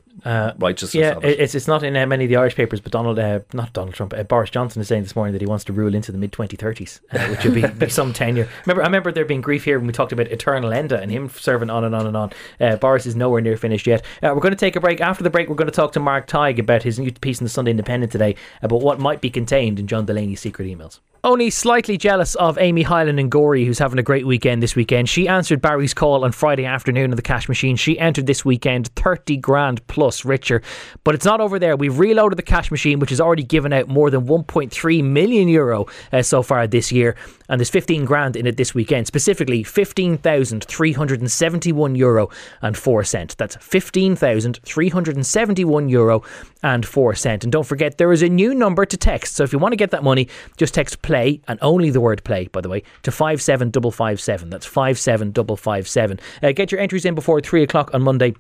righteousness. 0.59 0.95
Uh, 0.95 0.99
Yeah, 0.99 1.17
of 1.17 1.25
it. 1.25 1.41
it's 1.41 1.55
it's 1.55 1.69
not 1.69 1.83
in 1.83 1.97
uh, 1.97 2.07
many 2.07 2.25
of 2.25 2.31
the 2.31 2.37
Irish 2.37 2.55
papers, 2.55 2.81
but 2.81 2.93
Donald, 2.93 3.19
uh, 3.19 3.41
not 3.53 3.73
Donald 3.73 3.95
Trump, 3.95 4.15
uh, 4.17 4.23
Boris 4.23 4.51
Johnson 4.51 4.81
is 4.81 4.89
saying 4.89 5.03
this 5.03 5.17
morning 5.17 5.33
that 5.33 5.41
he 5.41 5.47
wants 5.47 5.65
to 5.65 5.73
rule 5.73 5.95
into 5.95 6.13
the 6.13 6.19
mid 6.19 6.33
2030s, 6.33 7.01
uh, 7.13 7.27
which 7.31 7.45
would 7.45 7.55
be, 7.55 7.67
be 7.67 7.89
some 7.89 8.13
tenure. 8.13 8.49
Remember, 8.67 8.83
I 8.83 8.87
remember 8.87 9.13
there 9.13 9.25
being 9.25 9.41
grief 9.41 9.65
here 9.65 9.79
when 9.79 9.87
we 9.87 9.93
talked 9.93 10.13
about 10.13 10.29
eternal 10.29 10.71
enda 10.71 11.01
and 11.01 11.11
him 11.11 11.29
serving 11.31 11.71
on 11.71 11.85
and 11.85 11.95
on 11.95 12.07
and 12.07 12.17
on. 12.17 12.33
Uh, 12.61 12.77
Boris 12.77 13.07
is 13.07 13.17
nowhere 13.17 13.41
near 13.41 13.57
finished 13.57 13.87
yet. 13.87 14.05
Uh, 14.23 14.33
we're 14.35 14.41
going 14.41 14.53
to 14.53 14.57
take 14.57 14.77
a 14.77 14.81
break. 14.81 15.01
After 15.01 15.23
the 15.23 15.31
break, 15.31 15.49
we're 15.49 15.55
going 15.55 15.71
to 15.71 15.73
talk 15.73 15.93
to 15.93 16.01
Mark 16.01 16.27
Tighe 16.27 16.59
about 16.59 16.83
his 16.83 16.99
new 16.99 17.11
piece 17.13 17.41
in 17.41 17.45
the 17.45 17.51
Sunday 17.51 17.71
Independent 17.71 18.13
today 18.13 18.37
about 18.63 18.83
what 18.83 18.99
might 18.99 19.21
be 19.21 19.31
contained 19.31 19.79
in 19.79 19.87
John 19.87 20.07
Delaney's 20.07 20.41
secret 20.41 20.67
emails. 20.67 21.01
Only 21.25 21.49
slightly 21.49 21.97
jealous 21.97 22.35
of 22.35 22.59
Amy 22.59 22.83
Hyland 22.83 23.19
and 23.19 23.31
Gorey, 23.31 23.65
who's 23.65 23.79
having 23.79 23.99
a 23.99 24.03
great 24.03 24.27
weekend 24.27 24.63
this 24.63 24.77
weekend. 24.77 25.09
She 25.09 25.27
answered 25.27 25.63
Barry's 25.63 25.95
call 25.95 26.23
on 26.23 26.33
Friday 26.33 26.67
afternoon 26.67 27.13
in 27.13 27.17
the 27.17 27.23
cash 27.23 27.49
machine. 27.49 27.77
She 27.77 27.99
entered 27.99 28.27
this 28.27 28.45
weekend 28.45 28.74
30 28.83 29.37
grand 29.37 29.87
plus 29.87 30.25
richer. 30.25 30.63
But 31.05 31.15
it's 31.15 31.25
not 31.25 31.41
over 31.41 31.59
there. 31.59 31.77
We've 31.77 31.99
reloaded 31.99 32.39
the 32.39 32.43
cash 32.43 32.71
machine, 32.71 32.99
which 32.99 33.11
has 33.11 33.21
already 33.21 33.43
given 33.43 33.71
out 33.73 33.89
more 33.89 34.11
than 34.11 34.27
1.3 34.27 35.05
million 35.05 35.49
euro 35.49 35.87
uh, 36.13 36.23
so 36.23 36.43
far 36.43 36.67
this 36.67 36.91
year. 36.91 37.15
And 37.49 37.61
there's 37.61 37.71
15 37.71 38.05
grand 38.05 38.37
in 38.37 38.47
it 38.47 38.57
this 38.57 38.75
weekend, 38.75 39.07
specifically 39.07 39.63
15,371 39.63 41.95
euro 41.95 42.29
and 42.63 42.77
4 42.77 43.05
cent. 43.05 43.37
That's 43.37 43.57
15,371 43.57 45.89
euro 45.89 46.23
and 46.63 46.87
4 46.87 47.15
cent. 47.15 47.45
And 47.45 47.53
don't 47.53 47.67
forget, 47.67 47.99
there 47.99 48.13
is 48.13 48.23
a 48.23 48.29
new 48.29 48.55
number 48.55 48.87
to 48.87 48.97
text. 48.97 49.37
So 49.37 49.45
if 49.45 49.53
you 49.53 49.59
want 49.59 49.73
to 49.73 49.77
get 49.77 49.91
that 49.91 50.03
money, 50.03 50.29
just 50.57 50.73
text 50.75 51.03
play 51.03 51.43
and 51.49 51.59
only 51.63 51.91
the 51.91 52.01
word 52.01 52.25
play, 52.25 52.49
by 52.49 52.61
the 52.61 52.69
way, 52.69 52.83
to 53.03 53.13
57557. 53.13 54.51
That's 54.51 54.67
57557. 54.67 56.21
Uh, 56.43 56.53
get 56.53 56.73
your 56.73 56.81
entries 56.81 57.05
in 57.05 57.15
before 57.15 57.41
3 57.41 57.63
o'clock 57.63 57.93
on 57.93 58.03
Monday. 58.03 58.35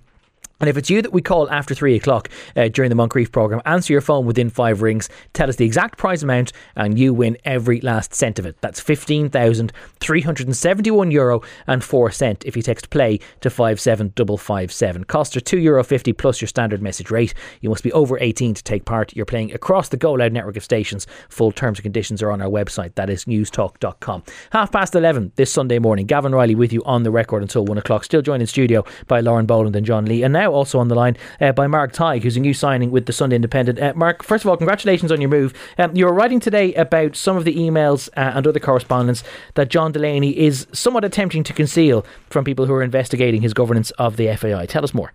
And 0.60 0.70
if 0.70 0.76
it's 0.76 0.88
you 0.88 1.02
that 1.02 1.12
we 1.12 1.20
call 1.20 1.50
after 1.50 1.74
three 1.74 1.96
o'clock 1.96 2.30
uh, 2.56 2.68
during 2.68 2.88
the 2.88 2.94
Moncrieff 2.94 3.32
programme, 3.32 3.60
answer 3.66 3.92
your 3.92 4.00
phone 4.00 4.24
within 4.24 4.50
five 4.50 4.82
rings, 4.82 5.08
tell 5.32 5.48
us 5.48 5.56
the 5.56 5.64
exact 5.64 5.98
prize 5.98 6.22
amount, 6.22 6.52
and 6.76 6.96
you 6.98 7.12
win 7.12 7.36
every 7.44 7.80
last 7.80 8.14
cent 8.14 8.38
of 8.38 8.46
it. 8.46 8.56
That's 8.60 8.80
€15,371 8.80 11.12
Euro 11.12 11.42
and 11.66 11.82
4 11.82 12.12
cent 12.12 12.44
if 12.44 12.56
you 12.56 12.62
text 12.62 12.90
play 12.90 13.18
to 13.40 13.50
57557. 13.50 15.02
Costs 15.04 15.36
are 15.36 15.40
€2.50 15.40 16.16
plus 16.16 16.40
your 16.40 16.48
standard 16.48 16.80
message 16.80 17.10
rate. 17.10 17.34
You 17.60 17.68
must 17.68 17.82
be 17.82 17.90
over 17.92 18.16
18 18.20 18.54
to 18.54 18.62
take 18.62 18.84
part. 18.84 19.16
You're 19.16 19.26
playing 19.26 19.52
across 19.52 19.88
the 19.88 19.96
Go 19.96 20.12
Loud 20.12 20.32
network 20.32 20.56
of 20.56 20.62
stations. 20.64 21.06
Full 21.30 21.50
terms 21.52 21.78
and 21.78 21.82
conditions 21.82 22.22
are 22.22 22.30
on 22.30 22.40
our 22.40 22.48
website. 22.48 22.94
That 22.94 23.10
is 23.10 23.24
newstalk.com. 23.24 24.22
Half 24.50 24.70
past 24.72 24.94
11 24.94 25.32
this 25.36 25.52
Sunday 25.52 25.80
morning. 25.80 26.06
Gavan 26.06 26.34
Reilly 26.34 26.54
with 26.54 26.72
you 26.72 26.82
on 26.84 27.02
the 27.02 27.10
record 27.10 27.42
until 27.42 27.64
1 27.64 27.78
o'clock. 27.78 28.04
Still 28.04 28.22
joined 28.22 28.42
in 28.42 28.46
studio 28.46 28.84
by 29.08 29.18
Lauren 29.20 29.46
Boland 29.46 29.74
and 29.74 29.84
John 29.84 30.06
Lee. 30.06 30.22
And 30.22 30.32
now 30.32 30.43
also 30.52 30.78
on 30.78 30.88
the 30.88 30.94
line 30.94 31.16
uh, 31.40 31.52
by 31.52 31.66
Mark 31.66 31.92
Tighe, 31.92 32.22
who's 32.22 32.36
a 32.36 32.40
new 32.40 32.54
signing 32.54 32.90
with 32.90 33.06
the 33.06 33.12
Sunday 33.12 33.36
Independent. 33.36 33.80
Uh, 33.80 33.92
Mark, 33.94 34.22
first 34.22 34.44
of 34.44 34.50
all, 34.50 34.56
congratulations 34.56 35.12
on 35.12 35.20
your 35.20 35.30
move. 35.30 35.54
Um, 35.78 35.94
you 35.94 36.06
were 36.06 36.12
writing 36.12 36.40
today 36.40 36.74
about 36.74 37.16
some 37.16 37.36
of 37.36 37.44
the 37.44 37.54
emails 37.54 38.08
uh, 38.16 38.32
and 38.34 38.46
other 38.46 38.60
correspondence 38.60 39.24
that 39.54 39.68
John 39.68 39.92
Delaney 39.92 40.38
is 40.38 40.66
somewhat 40.72 41.04
attempting 41.04 41.44
to 41.44 41.52
conceal 41.52 42.04
from 42.30 42.44
people 42.44 42.66
who 42.66 42.74
are 42.74 42.82
investigating 42.82 43.42
his 43.42 43.54
governance 43.54 43.90
of 43.92 44.16
the 44.16 44.34
FAI. 44.36 44.66
Tell 44.66 44.84
us 44.84 44.94
more. 44.94 45.12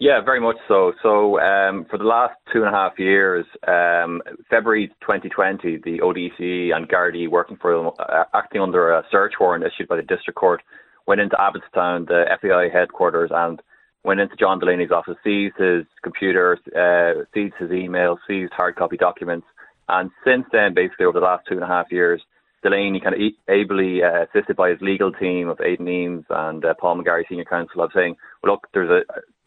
Yeah, 0.00 0.20
very 0.20 0.40
much 0.40 0.56
so. 0.66 0.92
So, 1.02 1.38
um, 1.40 1.86
for 1.88 1.98
the 1.98 2.04
last 2.04 2.34
two 2.52 2.64
and 2.64 2.68
a 2.68 2.76
half 2.76 2.98
years, 2.98 3.46
um, 3.68 4.22
February 4.50 4.88
2020, 5.00 5.78
the 5.78 6.00
ODC 6.00 6.74
and 6.74 6.88
Gardaí, 6.88 7.28
working 7.28 7.56
for 7.56 7.92
uh, 8.00 8.24
acting 8.34 8.60
under 8.60 8.92
a 8.92 9.04
search 9.10 9.34
warrant 9.38 9.64
issued 9.64 9.88
by 9.88 9.96
the 9.96 10.02
District 10.02 10.36
Court, 10.36 10.62
went 11.06 11.20
into 11.20 11.36
Abbottstown, 11.36 12.08
the 12.08 12.24
FAI 12.40 12.68
headquarters, 12.76 13.30
and 13.32 13.62
went 14.04 14.20
into 14.20 14.36
John 14.36 14.60
Delaney's 14.60 14.92
office, 14.92 15.16
seized 15.24 15.56
his 15.56 15.84
computer, 16.02 16.58
uh, 16.76 17.24
seized 17.32 17.54
his 17.58 17.70
email, 17.72 18.18
seized 18.28 18.52
hard 18.52 18.76
copy 18.76 18.96
documents. 18.96 19.46
And 19.88 20.10
since 20.24 20.44
then, 20.52 20.74
basically 20.74 21.06
over 21.06 21.18
the 21.20 21.26
last 21.26 21.46
two 21.48 21.54
and 21.54 21.64
a 21.64 21.66
half 21.66 21.90
years, 21.90 22.22
Delaney, 22.62 23.00
kind 23.00 23.14
of 23.14 23.20
ably 23.48 24.02
uh, 24.02 24.24
assisted 24.24 24.56
by 24.56 24.70
his 24.70 24.80
legal 24.80 25.12
team 25.12 25.48
of 25.48 25.60
Aidan 25.60 25.88
Eames 25.88 26.24
and 26.30 26.64
uh, 26.64 26.72
Paul 26.80 27.02
McGarry, 27.02 27.24
senior 27.28 27.44
counsel, 27.44 27.82
of 27.82 27.90
saying, 27.94 28.16
well, 28.42 28.52
look, 28.52 28.66
there's 28.72 28.90
a, 28.90 29.02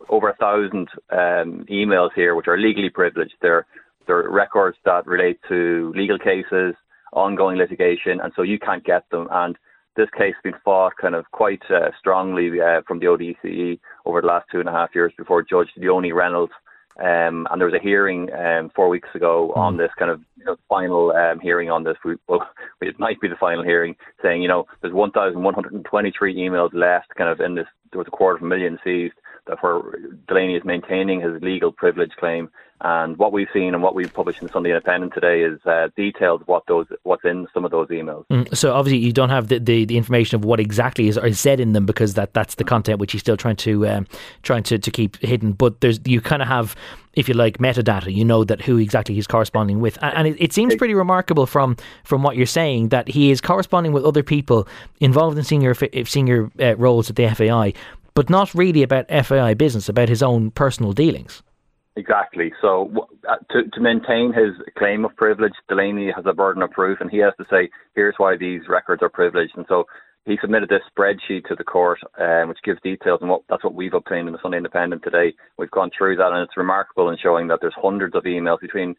over 0.09 0.29
a 0.29 0.35
thousand 0.35 0.87
um, 1.11 1.65
emails 1.69 2.09
here 2.15 2.35
which 2.35 2.47
are 2.47 2.57
legally 2.57 2.89
privileged. 2.89 3.33
They're, 3.41 3.65
they're 4.05 4.29
records 4.29 4.77
that 4.85 5.07
relate 5.07 5.39
to 5.49 5.91
legal 5.95 6.19
cases, 6.19 6.75
ongoing 7.11 7.57
litigation, 7.57 8.19
and 8.21 8.31
so 8.35 8.43
you 8.43 8.59
can't 8.59 8.83
get 8.83 9.09
them. 9.09 9.27
And 9.31 9.57
this 9.97 10.09
case 10.17 10.35
has 10.35 10.43
been 10.43 10.61
fought 10.63 10.93
kind 11.01 11.15
of 11.15 11.29
quite 11.31 11.61
uh, 11.69 11.89
strongly 11.99 12.61
uh, 12.61 12.81
from 12.87 12.99
the 12.99 13.07
ODCE 13.07 13.79
over 14.05 14.21
the 14.21 14.27
last 14.27 14.45
two 14.51 14.59
and 14.59 14.69
a 14.69 14.71
half 14.71 14.95
years 14.95 15.11
before 15.17 15.43
Judge 15.43 15.69
Leonie 15.75 16.13
Reynolds. 16.13 16.53
Um, 16.99 17.47
and 17.51 17.59
there 17.59 17.67
was 17.67 17.79
a 17.79 17.83
hearing 17.83 18.29
um, 18.33 18.71
four 18.75 18.89
weeks 18.89 19.09
ago 19.13 19.53
mm. 19.55 19.57
on 19.57 19.77
this 19.77 19.91
kind 19.99 20.09
of 20.09 20.19
you 20.35 20.45
know, 20.45 20.55
final 20.67 21.11
um, 21.11 21.39
hearing 21.39 21.69
on 21.69 21.83
this. 21.83 21.97
We, 22.05 22.15
well, 22.27 22.47
it 22.81 22.99
might 22.99 23.19
be 23.19 23.27
the 23.27 23.35
final 23.35 23.63
hearing 23.63 23.95
saying, 24.23 24.41
you 24.41 24.47
know, 24.47 24.65
there's 24.81 24.93
1,123 24.93 26.35
emails 26.35 26.73
left 26.73 27.13
kind 27.15 27.29
of 27.29 27.39
in 27.39 27.55
this, 27.55 27.67
there 27.91 27.99
was 27.99 28.07
a 28.07 28.11
quarter 28.11 28.37
of 28.37 28.43
a 28.43 28.45
million 28.45 28.79
seized 28.83 29.13
where 29.61 29.81
Delaney 30.27 30.55
is 30.55 30.63
maintaining 30.63 31.21
his 31.21 31.41
legal 31.41 31.71
privilege 31.71 32.11
claim 32.19 32.49
and 32.81 33.17
what 33.17 33.33
we've 33.33 33.47
seen 33.51 33.73
and 33.73 33.81
what 33.81 33.95
we've 33.95 34.13
published 34.13 34.41
in 34.41 34.49
Sunday 34.49 34.69
Independent 34.69 35.13
today 35.13 35.41
is 35.41 35.59
uh, 35.65 35.87
detailed 35.95 36.43
what 36.45 36.63
those 36.67 36.85
what's 37.03 37.25
in 37.25 37.47
some 37.51 37.65
of 37.65 37.71
those 37.71 37.87
emails. 37.87 38.25
Mm, 38.27 38.55
so 38.55 38.73
obviously 38.73 38.99
you 38.99 39.11
don't 39.11 39.29
have 39.29 39.47
the, 39.47 39.59
the, 39.59 39.85
the, 39.85 39.97
information 39.97 40.35
of 40.35 40.45
what 40.45 40.59
exactly 40.59 41.07
is, 41.07 41.17
is 41.17 41.39
said 41.39 41.59
in 41.59 41.73
them 41.73 41.87
because 41.87 42.13
that, 42.13 42.33
that's 42.33 42.55
the 42.55 42.63
content 42.63 42.99
which 42.99 43.13
he's 43.13 43.21
still 43.21 43.37
trying 43.37 43.55
to 43.55 43.87
um, 43.87 44.07
trying 44.43 44.61
to, 44.63 44.77
to 44.77 44.91
keep 44.91 45.17
hidden. 45.17 45.53
But 45.53 45.81
there's 45.81 45.99
you 46.05 46.21
kind 46.21 46.43
of 46.43 46.47
have 46.47 46.75
if 47.13 47.27
you 47.27 47.33
like 47.33 47.57
metadata 47.57 48.13
you 48.13 48.23
know 48.23 48.43
that 48.43 48.61
who 48.61 48.77
exactly 48.77 49.15
he's 49.15 49.25
corresponding 49.25 49.79
with 49.79 49.97
and, 50.03 50.27
it, 50.27 50.37
it, 50.39 50.53
seems 50.53 50.75
pretty 50.75 50.93
remarkable 50.93 51.47
from 51.47 51.75
from 52.03 52.21
what 52.21 52.37
you're 52.37 52.45
saying 52.45 52.89
that 52.89 53.07
he 53.07 53.31
is 53.31 53.41
corresponding 53.41 53.91
with 53.91 54.03
other 54.05 54.21
people 54.21 54.67
involved 54.99 55.35
in 55.35 55.43
senior 55.43 55.73
senior 56.05 56.51
uh, 56.59 56.75
roles 56.75 57.09
at 57.09 57.15
the 57.15 57.27
FAI 57.27 57.73
but 58.17 58.31
not 58.31 58.53
really 58.55 58.81
about 58.81 59.05
FAI 59.25 59.53
business 59.53 59.87
about 59.87 60.09
his 60.09 60.23
own 60.23 60.49
personal 60.49 60.91
dealings 60.91 61.43
Exactly. 61.97 62.53
So 62.61 63.07
uh, 63.27 63.37
to, 63.49 63.67
to 63.73 63.81
maintain 63.81 64.31
his 64.31 64.53
claim 64.77 65.03
of 65.03 65.15
privilege, 65.15 65.53
Delaney 65.67 66.11
has 66.15 66.25
a 66.27 66.33
burden 66.33 66.61
of 66.61 66.69
proof, 66.69 66.99
and 67.01 67.09
he 67.09 67.17
has 67.17 67.33
to 67.39 67.45
say, 67.49 67.71
"Here's 67.95 68.13
why 68.17 68.37
these 68.37 68.61
records 68.69 69.01
are 69.01 69.09
privileged." 69.09 69.53
And 69.57 69.65
so 69.67 69.85
he 70.25 70.37
submitted 70.39 70.69
this 70.69 70.83
spreadsheet 70.95 71.45
to 71.47 71.55
the 71.55 71.63
court, 71.63 71.97
um, 72.19 72.49
which 72.49 72.59
gives 72.63 72.79
details, 72.83 73.17
and 73.21 73.31
what, 73.31 73.41
that's 73.49 73.63
what 73.63 73.73
we've 73.73 73.95
obtained 73.95 74.27
in 74.27 74.33
the 74.33 74.39
Sunday 74.43 74.57
Independent 74.57 75.01
today. 75.01 75.33
We've 75.57 75.71
gone 75.71 75.89
through 75.97 76.17
that, 76.17 76.31
and 76.31 76.43
it's 76.43 76.55
remarkable 76.55 77.09
in 77.09 77.17
showing 77.17 77.47
that 77.47 77.61
there's 77.61 77.73
hundreds 77.75 78.13
of 78.13 78.25
emails 78.25 78.59
between 78.61 78.93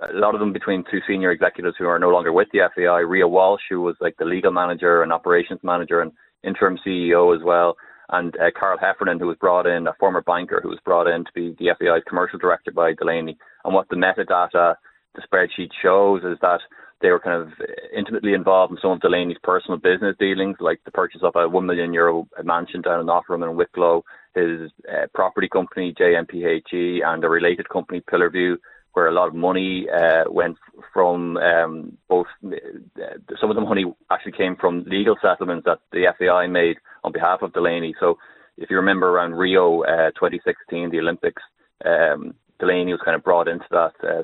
a 0.00 0.12
lot 0.12 0.34
of 0.34 0.40
them 0.40 0.52
between 0.52 0.84
two 0.90 1.00
senior 1.08 1.30
executives 1.30 1.76
who 1.78 1.86
are 1.86 1.98
no 1.98 2.10
longer 2.10 2.32
with 2.32 2.48
the 2.52 2.68
FAI. 2.74 3.00
Rea 3.00 3.22
Walshe, 3.22 3.70
who 3.70 3.80
was 3.80 3.96
like 4.02 4.16
the 4.18 4.26
legal 4.26 4.52
manager 4.52 5.02
and 5.02 5.14
operations 5.14 5.60
manager 5.62 6.02
and 6.02 6.12
interim 6.42 6.78
CEO 6.86 7.34
as 7.34 7.42
well, 7.42 7.74
and 8.10 8.36
uh, 8.36 8.50
Carl 8.58 8.78
Heffernan, 8.78 9.18
who 9.18 9.26
was 9.26 9.36
brought 9.38 9.66
in, 9.66 9.86
a 9.86 9.94
former 9.98 10.20
banker 10.20 10.60
who 10.62 10.68
was 10.68 10.80
brought 10.84 11.06
in 11.06 11.24
to 11.24 11.32
be 11.34 11.54
the 11.58 11.74
FAI's 11.78 12.02
commercial 12.06 12.38
director 12.38 12.70
by 12.70 12.92
Delaney. 12.92 13.36
And 13.64 13.74
what 13.74 13.88
the 13.88 13.96
metadata, 13.96 14.76
the 15.14 15.22
spreadsheet 15.22 15.70
shows 15.82 16.22
is 16.24 16.38
that 16.42 16.60
they 17.00 17.10
were 17.10 17.20
kind 17.20 17.42
of 17.42 17.48
intimately 17.96 18.34
involved 18.34 18.72
in 18.72 18.78
some 18.80 18.92
of 18.92 19.00
Delaney's 19.00 19.38
personal 19.42 19.78
business 19.78 20.16
dealings, 20.18 20.56
like 20.60 20.80
the 20.84 20.90
purchase 20.90 21.20
of 21.22 21.36
a 21.36 21.48
one 21.48 21.66
million 21.66 21.92
euro 21.92 22.26
mansion 22.42 22.82
down 22.82 23.00
in 23.00 23.06
Offeringham 23.06 23.48
and 23.48 23.56
Wicklow, 23.56 24.04
his 24.34 24.70
uh, 24.90 25.06
property 25.14 25.48
company 25.48 25.94
JMPHE, 25.98 27.04
and 27.04 27.24
a 27.24 27.28
related 27.28 27.68
company 27.68 28.00
Pillarview, 28.00 28.56
where 28.94 29.08
a 29.08 29.12
lot 29.12 29.28
of 29.28 29.34
money 29.34 29.86
uh, 29.90 30.24
went 30.28 30.56
from 30.92 31.36
um, 31.36 31.98
both. 32.08 32.26
Uh, 32.44 33.18
some 33.40 33.50
of 33.50 33.56
the 33.56 33.60
money 33.62 33.84
actually 34.10 34.32
came 34.32 34.56
from 34.56 34.84
legal 34.86 35.16
settlements 35.20 35.64
that 35.66 35.80
the 35.92 36.06
FAI 36.18 36.46
made 36.46 36.76
on 37.02 37.12
behalf 37.12 37.42
of 37.42 37.52
Delaney. 37.52 37.94
So, 38.00 38.18
if 38.56 38.70
you 38.70 38.76
remember 38.76 39.10
around 39.10 39.34
Rio 39.34 39.82
uh, 39.82 40.10
2016, 40.12 40.90
the 40.90 41.00
Olympics, 41.00 41.42
um, 41.84 42.34
Delaney 42.60 42.92
was 42.92 43.02
kind 43.04 43.16
of 43.16 43.24
brought 43.24 43.48
into 43.48 43.66
that 43.72 43.92
uh, 44.02 44.22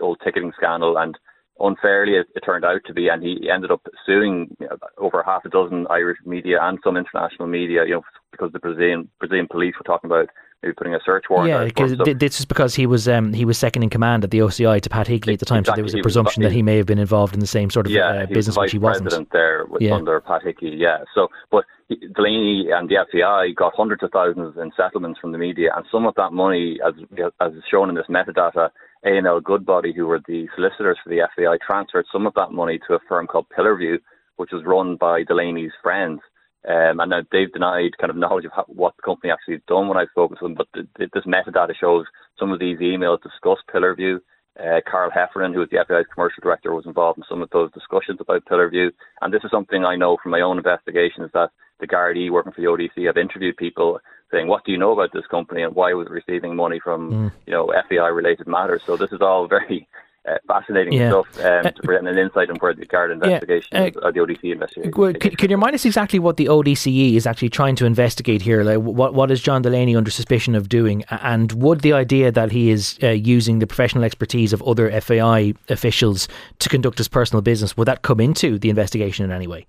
old 0.00 0.18
ticketing 0.24 0.52
scandal, 0.56 0.96
and 0.96 1.18
unfairly 1.58 2.14
it, 2.14 2.26
it, 2.36 2.40
turned 2.40 2.64
out 2.64 2.80
to 2.86 2.94
be, 2.94 3.08
and 3.08 3.22
he 3.22 3.50
ended 3.52 3.72
up 3.72 3.84
suing 4.06 4.56
you 4.60 4.68
know, 4.68 4.76
over 4.98 5.22
half 5.24 5.44
a 5.44 5.48
dozen 5.48 5.86
Irish 5.90 6.18
media 6.24 6.58
and 6.62 6.78
some 6.84 6.96
international 6.96 7.48
media, 7.48 7.84
you 7.84 7.94
know, 7.94 8.04
because 8.30 8.52
the 8.52 8.60
Brazilian 8.60 9.08
Brazilian 9.18 9.48
police 9.50 9.74
were 9.76 9.84
talking 9.84 10.08
about 10.08 10.28
maybe 10.62 10.74
putting 10.74 10.94
a 10.94 11.00
search 11.04 11.24
warrant. 11.28 11.48
Yeah, 11.48 11.64
because 11.64 11.96
so, 11.96 12.14
this 12.14 12.40
is 12.40 12.46
because 12.46 12.74
he 12.74 12.86
was 12.86 13.08
um, 13.08 13.32
he 13.32 13.44
was 13.44 13.58
second 13.58 13.82
in 13.82 13.90
command 13.90 14.24
at 14.24 14.30
the 14.30 14.38
OCI 14.38 14.80
to 14.80 14.90
Pat 14.90 15.06
Hickey 15.06 15.32
at 15.32 15.40
the 15.40 15.46
time, 15.46 15.60
exactly, 15.60 15.72
so 15.72 15.76
there 15.76 15.84
was 15.84 15.94
a 15.94 15.98
presumption 15.98 16.42
was, 16.42 16.50
that 16.50 16.54
he 16.54 16.62
may 16.62 16.76
have 16.76 16.86
been 16.86 16.98
involved 16.98 17.34
in 17.34 17.40
the 17.40 17.46
same 17.46 17.70
sort 17.70 17.86
of 17.86 17.92
yeah, 17.92 18.08
uh, 18.08 18.26
business 18.26 18.56
which 18.56 18.72
he 18.72 18.78
wasn't. 18.78 19.04
President 19.04 19.28
there 19.32 19.66
yeah. 19.80 19.94
under 19.94 20.20
Pat 20.20 20.42
Hickey, 20.42 20.72
yeah. 20.76 20.98
So, 21.14 21.28
but 21.50 21.64
Delaney 21.88 22.68
and 22.72 22.88
the 22.88 22.96
FAI 23.10 23.52
got 23.56 23.74
hundreds 23.76 24.02
of 24.02 24.10
thousands 24.12 24.56
in 24.56 24.70
settlements 24.76 25.20
from 25.20 25.32
the 25.32 25.38
media, 25.38 25.70
and 25.74 25.84
some 25.90 26.06
of 26.06 26.14
that 26.16 26.32
money, 26.32 26.78
as 26.86 26.94
as 27.40 27.52
is 27.52 27.64
shown 27.70 27.88
in 27.88 27.94
this 27.94 28.06
metadata, 28.08 28.70
A&L 29.04 29.40
Goodbody, 29.40 29.92
who 29.94 30.06
were 30.06 30.20
the 30.26 30.46
solicitors 30.54 30.98
for 31.02 31.10
the 31.10 31.20
FAI, 31.36 31.58
transferred 31.66 32.06
some 32.12 32.26
of 32.26 32.34
that 32.34 32.52
money 32.52 32.78
to 32.86 32.94
a 32.94 32.98
firm 33.08 33.26
called 33.26 33.46
Pillarview, 33.56 33.98
which 34.36 34.50
was 34.52 34.62
run 34.64 34.96
by 34.96 35.24
Delaney's 35.24 35.72
friends. 35.82 36.20
Um, 36.68 37.00
and 37.00 37.10
now 37.10 37.22
they've 37.32 37.52
denied 37.52 37.98
kind 37.98 38.10
of 38.10 38.16
knowledge 38.16 38.44
of 38.44 38.52
how, 38.54 38.64
what 38.68 38.94
the 38.96 39.02
company 39.02 39.32
actually 39.32 39.54
has 39.54 39.62
done 39.66 39.88
when 39.88 39.98
I've 39.98 40.10
spoken 40.10 40.36
to 40.38 40.44
them. 40.44 40.54
But 40.54 40.68
this 40.96 41.24
metadata 41.26 41.74
shows 41.78 42.06
some 42.38 42.52
of 42.52 42.60
these 42.60 42.78
emails 42.78 43.22
discuss 43.22 43.58
Pillarview. 43.72 44.20
Uh, 44.60 44.80
Carl 44.88 45.10
Heffernan, 45.10 45.54
who 45.54 45.60
was 45.60 45.70
the 45.70 45.82
FAI's 45.88 46.04
commercial 46.14 46.42
director, 46.42 46.74
was 46.74 46.86
involved 46.86 47.18
in 47.18 47.24
some 47.28 47.42
of 47.42 47.50
those 47.50 47.72
discussions 47.72 48.20
about 48.20 48.44
Pillarview. 48.44 48.90
And 49.22 49.32
this 49.32 49.42
is 49.44 49.50
something 49.50 49.84
I 49.84 49.96
know 49.96 50.18
from 50.22 50.30
my 50.30 50.42
own 50.42 50.58
investigations 50.58 51.30
that 51.32 51.50
the 51.80 51.88
Gardaí 51.88 52.30
working 52.30 52.52
for 52.52 52.60
the 52.60 52.68
ODC 52.68 53.06
have 53.06 53.16
interviewed 53.16 53.56
people 53.56 53.98
saying, 54.30 54.46
"What 54.46 54.64
do 54.64 54.70
you 54.72 54.78
know 54.78 54.92
about 54.92 55.12
this 55.12 55.26
company 55.26 55.62
and 55.62 55.74
why 55.74 55.94
was 55.94 56.06
it 56.06 56.12
receiving 56.12 56.54
money 56.54 56.78
from 56.78 57.10
mm. 57.10 57.32
you 57.46 57.52
know 57.52 57.72
FAI 57.88 58.08
related 58.08 58.46
matters?" 58.46 58.82
So 58.84 58.96
this 58.96 59.10
is 59.10 59.20
all 59.20 59.48
very 59.48 59.88
uh, 60.28 60.36
fascinating 60.46 60.92
yeah. 60.92 61.10
stuff 61.10 61.26
um, 61.40 61.66
uh, 61.66 61.70
to 61.70 61.82
bring 61.82 62.06
an 62.06 62.16
insight 62.16 62.48
on 62.48 62.56
where 62.56 62.74
the 62.74 62.86
Garda 62.86 63.14
investigation 63.14 63.68
yeah. 63.72 63.90
uh, 63.96 64.06
or 64.06 64.12
the 64.12 64.20
ODC 64.20 64.52
investigation. 64.52 64.92
Well, 64.96 65.12
can, 65.14 65.34
can, 65.34 65.50
you 65.50 65.56
remind 65.56 65.74
us 65.74 65.84
exactly 65.84 66.18
what 66.18 66.36
the 66.36 66.46
ODCE 66.46 67.14
is 67.16 67.26
actually 67.26 67.48
trying 67.48 67.74
to 67.76 67.86
investigate 67.86 68.42
here? 68.42 68.62
Like, 68.62 68.78
what 68.78 69.14
what 69.14 69.30
is 69.30 69.40
John 69.40 69.62
Delaney 69.62 69.96
under 69.96 70.10
suspicion 70.10 70.54
of 70.54 70.68
doing? 70.68 71.04
And 71.10 71.52
would 71.52 71.80
the 71.80 71.92
idea 71.92 72.30
that 72.30 72.52
he 72.52 72.70
is 72.70 72.98
uh, 73.02 73.08
using 73.08 73.58
the 73.58 73.66
professional 73.66 74.04
expertise 74.04 74.52
of 74.52 74.62
other 74.62 75.00
FAI 75.00 75.54
officials 75.68 76.28
to 76.60 76.68
conduct 76.68 76.98
his 76.98 77.08
personal 77.08 77.42
business 77.42 77.76
would 77.76 77.88
that 77.88 78.02
come 78.02 78.20
into 78.20 78.58
the 78.58 78.70
investigation 78.70 79.24
in 79.24 79.32
any 79.32 79.46
way? 79.46 79.66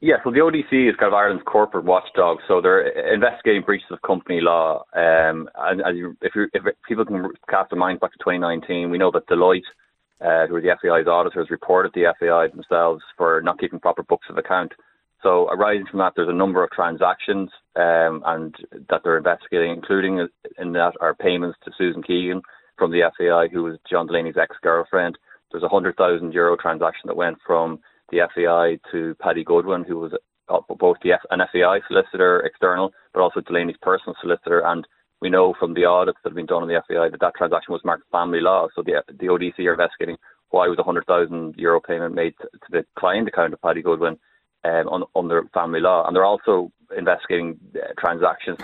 Yeah, 0.00 0.16
so 0.22 0.30
the 0.30 0.38
ODC 0.38 0.88
is 0.88 0.94
kind 0.96 1.08
of 1.08 1.14
Ireland's 1.14 1.42
corporate 1.44 1.84
watchdog. 1.84 2.38
So 2.46 2.60
they're 2.60 2.86
investigating 3.12 3.62
breaches 3.62 3.88
of 3.90 4.00
company 4.02 4.40
law. 4.40 4.84
Um, 4.94 5.48
and 5.56 5.98
you, 5.98 6.16
if, 6.22 6.32
if 6.54 6.62
people 6.86 7.04
can 7.04 7.28
cast 7.50 7.70
their 7.70 7.78
minds 7.78 8.00
back 8.00 8.12
to 8.12 8.18
2019, 8.18 8.90
we 8.90 8.98
know 8.98 9.10
that 9.10 9.26
Deloitte, 9.26 9.62
uh, 10.20 10.46
who 10.46 10.54
are 10.54 10.60
the 10.60 10.76
FAI's 10.80 11.08
auditors, 11.08 11.50
reported 11.50 11.92
the 11.94 12.14
FAI 12.20 12.46
themselves 12.46 13.02
for 13.16 13.40
not 13.42 13.58
keeping 13.58 13.80
proper 13.80 14.04
books 14.04 14.28
of 14.30 14.38
account. 14.38 14.72
So 15.20 15.48
arising 15.48 15.86
from 15.90 15.98
that, 15.98 16.12
there's 16.14 16.28
a 16.28 16.32
number 16.32 16.62
of 16.62 16.70
transactions 16.70 17.50
um, 17.74 18.22
and 18.24 18.54
that 18.88 19.00
they're 19.02 19.18
investigating, 19.18 19.72
including 19.72 20.28
in 20.58 20.72
that 20.74 20.92
are 21.00 21.14
payments 21.14 21.58
to 21.64 21.72
Susan 21.76 22.04
Keegan 22.04 22.40
from 22.76 22.92
the 22.92 23.10
FAI, 23.18 23.48
who 23.52 23.64
was 23.64 23.78
John 23.90 24.06
Delaney's 24.06 24.36
ex-girlfriend. 24.36 25.18
There's 25.50 25.64
a 25.64 25.68
hundred 25.68 25.96
thousand 25.96 26.34
euro 26.34 26.56
transaction 26.56 27.08
that 27.08 27.16
went 27.16 27.38
from 27.44 27.80
the 28.10 28.28
FAI 28.34 28.78
to 28.92 29.14
Paddy 29.20 29.44
Goodwin, 29.44 29.84
who 29.84 29.98
was 29.98 30.12
both 30.78 30.96
the 31.02 31.12
F- 31.12 31.26
an 31.30 31.40
FAI 31.52 31.80
solicitor 31.86 32.40
external, 32.40 32.92
but 33.12 33.20
also 33.20 33.40
Delaney's 33.40 33.76
personal 33.82 34.16
solicitor. 34.20 34.60
And 34.60 34.86
we 35.20 35.30
know 35.30 35.54
from 35.58 35.74
the 35.74 35.84
audits 35.84 36.18
that 36.22 36.30
have 36.30 36.36
been 36.36 36.46
done 36.46 36.62
on 36.62 36.68
the 36.68 36.82
FAI 36.88 37.10
that 37.10 37.20
that 37.20 37.34
transaction 37.36 37.72
was 37.72 37.84
marked 37.84 38.04
family 38.10 38.40
law. 38.40 38.68
So 38.74 38.82
the 38.82 39.02
the 39.08 39.26
ODC 39.26 39.58
are 39.66 39.72
investigating 39.72 40.16
why 40.50 40.68
was 40.68 40.78
a 40.78 40.82
hundred 40.82 41.06
thousand 41.06 41.54
euro 41.56 41.80
payment 41.80 42.14
made 42.14 42.34
to, 42.38 42.44
to 42.44 42.68
the 42.70 42.86
client 42.98 43.28
account 43.28 43.52
of 43.52 43.60
Paddy 43.60 43.82
Goodwin 43.82 44.18
um, 44.64 44.88
on, 44.88 45.04
under 45.14 45.48
family 45.54 45.80
law, 45.80 46.06
and 46.06 46.14
they're 46.14 46.24
also 46.24 46.72
investigating 46.96 47.58
uh, 47.76 47.92
transactions 47.98 48.58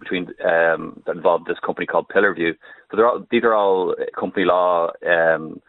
between 0.00 0.26
um, 0.44 1.02
that 1.06 1.16
involve 1.16 1.44
this 1.44 1.58
company 1.64 1.86
called 1.86 2.08
Pillarview. 2.08 2.54
So 2.90 3.02
all, 3.02 3.26
these 3.30 3.44
are 3.44 3.54
all 3.54 3.94
company 4.18 4.44
law. 4.44 4.90
Um, 5.06 5.60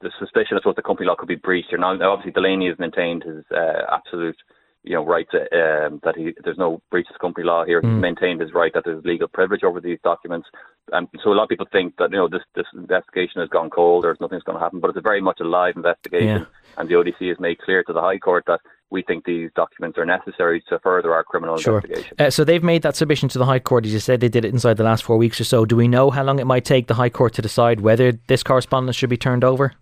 the 0.00 0.10
suspicion 0.18 0.56
is 0.56 0.64
what 0.64 0.76
the 0.76 0.82
company 0.82 1.06
law 1.08 1.16
could 1.16 1.28
be 1.28 1.34
breached. 1.36 1.72
Or 1.72 1.78
now, 1.78 1.98
obviously, 2.02 2.32
Delaney 2.32 2.68
has 2.68 2.78
maintained 2.78 3.22
his 3.24 3.44
uh, 3.50 3.82
absolute 3.90 4.36
you 4.84 4.94
know, 4.94 5.04
right 5.04 5.26
to, 5.30 5.38
um, 5.40 5.98
that 6.04 6.14
he 6.14 6.34
there's 6.44 6.58
no 6.58 6.80
breach 6.90 7.06
of 7.12 7.18
company 7.18 7.46
law 7.46 7.64
here. 7.64 7.80
Mm. 7.80 7.94
He's 7.94 8.02
maintained 8.02 8.40
his 8.42 8.52
right 8.52 8.72
that 8.74 8.84
there's 8.84 9.02
legal 9.04 9.28
privilege 9.28 9.64
over 9.64 9.80
these 9.80 9.98
documents. 10.04 10.46
And 10.92 11.08
so 11.22 11.32
a 11.32 11.34
lot 11.34 11.44
of 11.44 11.48
people 11.48 11.66
think 11.72 11.96
that 11.96 12.10
you 12.10 12.18
know 12.18 12.28
this 12.28 12.42
this 12.54 12.66
investigation 12.74 13.40
has 13.40 13.48
gone 13.48 13.70
cold 13.70 14.04
or 14.04 14.14
nothing's 14.20 14.42
going 14.42 14.58
to 14.58 14.62
happen, 14.62 14.80
but 14.80 14.88
it's 14.88 14.98
a 14.98 15.02
very 15.02 15.22
much 15.22 15.40
a 15.40 15.44
live 15.44 15.76
investigation. 15.76 16.40
Yeah. 16.40 16.76
And 16.76 16.88
the 16.88 16.94
ODC 16.94 17.28
has 17.28 17.40
made 17.40 17.58
clear 17.60 17.82
to 17.84 17.92
the 17.94 18.02
High 18.02 18.18
Court 18.18 18.44
that 18.46 18.60
we 18.90 19.02
think 19.02 19.24
these 19.24 19.50
documents 19.56 19.96
are 19.96 20.04
necessary 20.04 20.62
to 20.68 20.78
further 20.80 21.14
our 21.14 21.24
criminal 21.24 21.56
sure. 21.56 21.78
investigation. 21.78 22.16
Uh, 22.18 22.30
so 22.30 22.44
they've 22.44 22.62
made 22.62 22.82
that 22.82 22.94
submission 22.94 23.30
to 23.30 23.38
the 23.38 23.46
High 23.46 23.58
Court. 23.60 23.86
As 23.86 23.92
you 23.92 24.00
said, 24.00 24.20
they 24.20 24.28
did 24.28 24.44
it 24.44 24.52
inside 24.52 24.76
the 24.76 24.84
last 24.84 25.02
four 25.02 25.16
weeks 25.16 25.40
or 25.40 25.44
so. 25.44 25.64
Do 25.64 25.76
we 25.76 25.88
know 25.88 26.10
how 26.10 26.22
long 26.22 26.38
it 26.38 26.46
might 26.46 26.66
take 26.66 26.88
the 26.88 26.94
High 26.94 27.08
Court 27.08 27.32
to 27.34 27.42
decide 27.42 27.80
whether 27.80 28.12
this 28.12 28.42
correspondence 28.42 28.96
should 28.96 29.10
be 29.10 29.16
turned 29.16 29.44
over? 29.44 29.72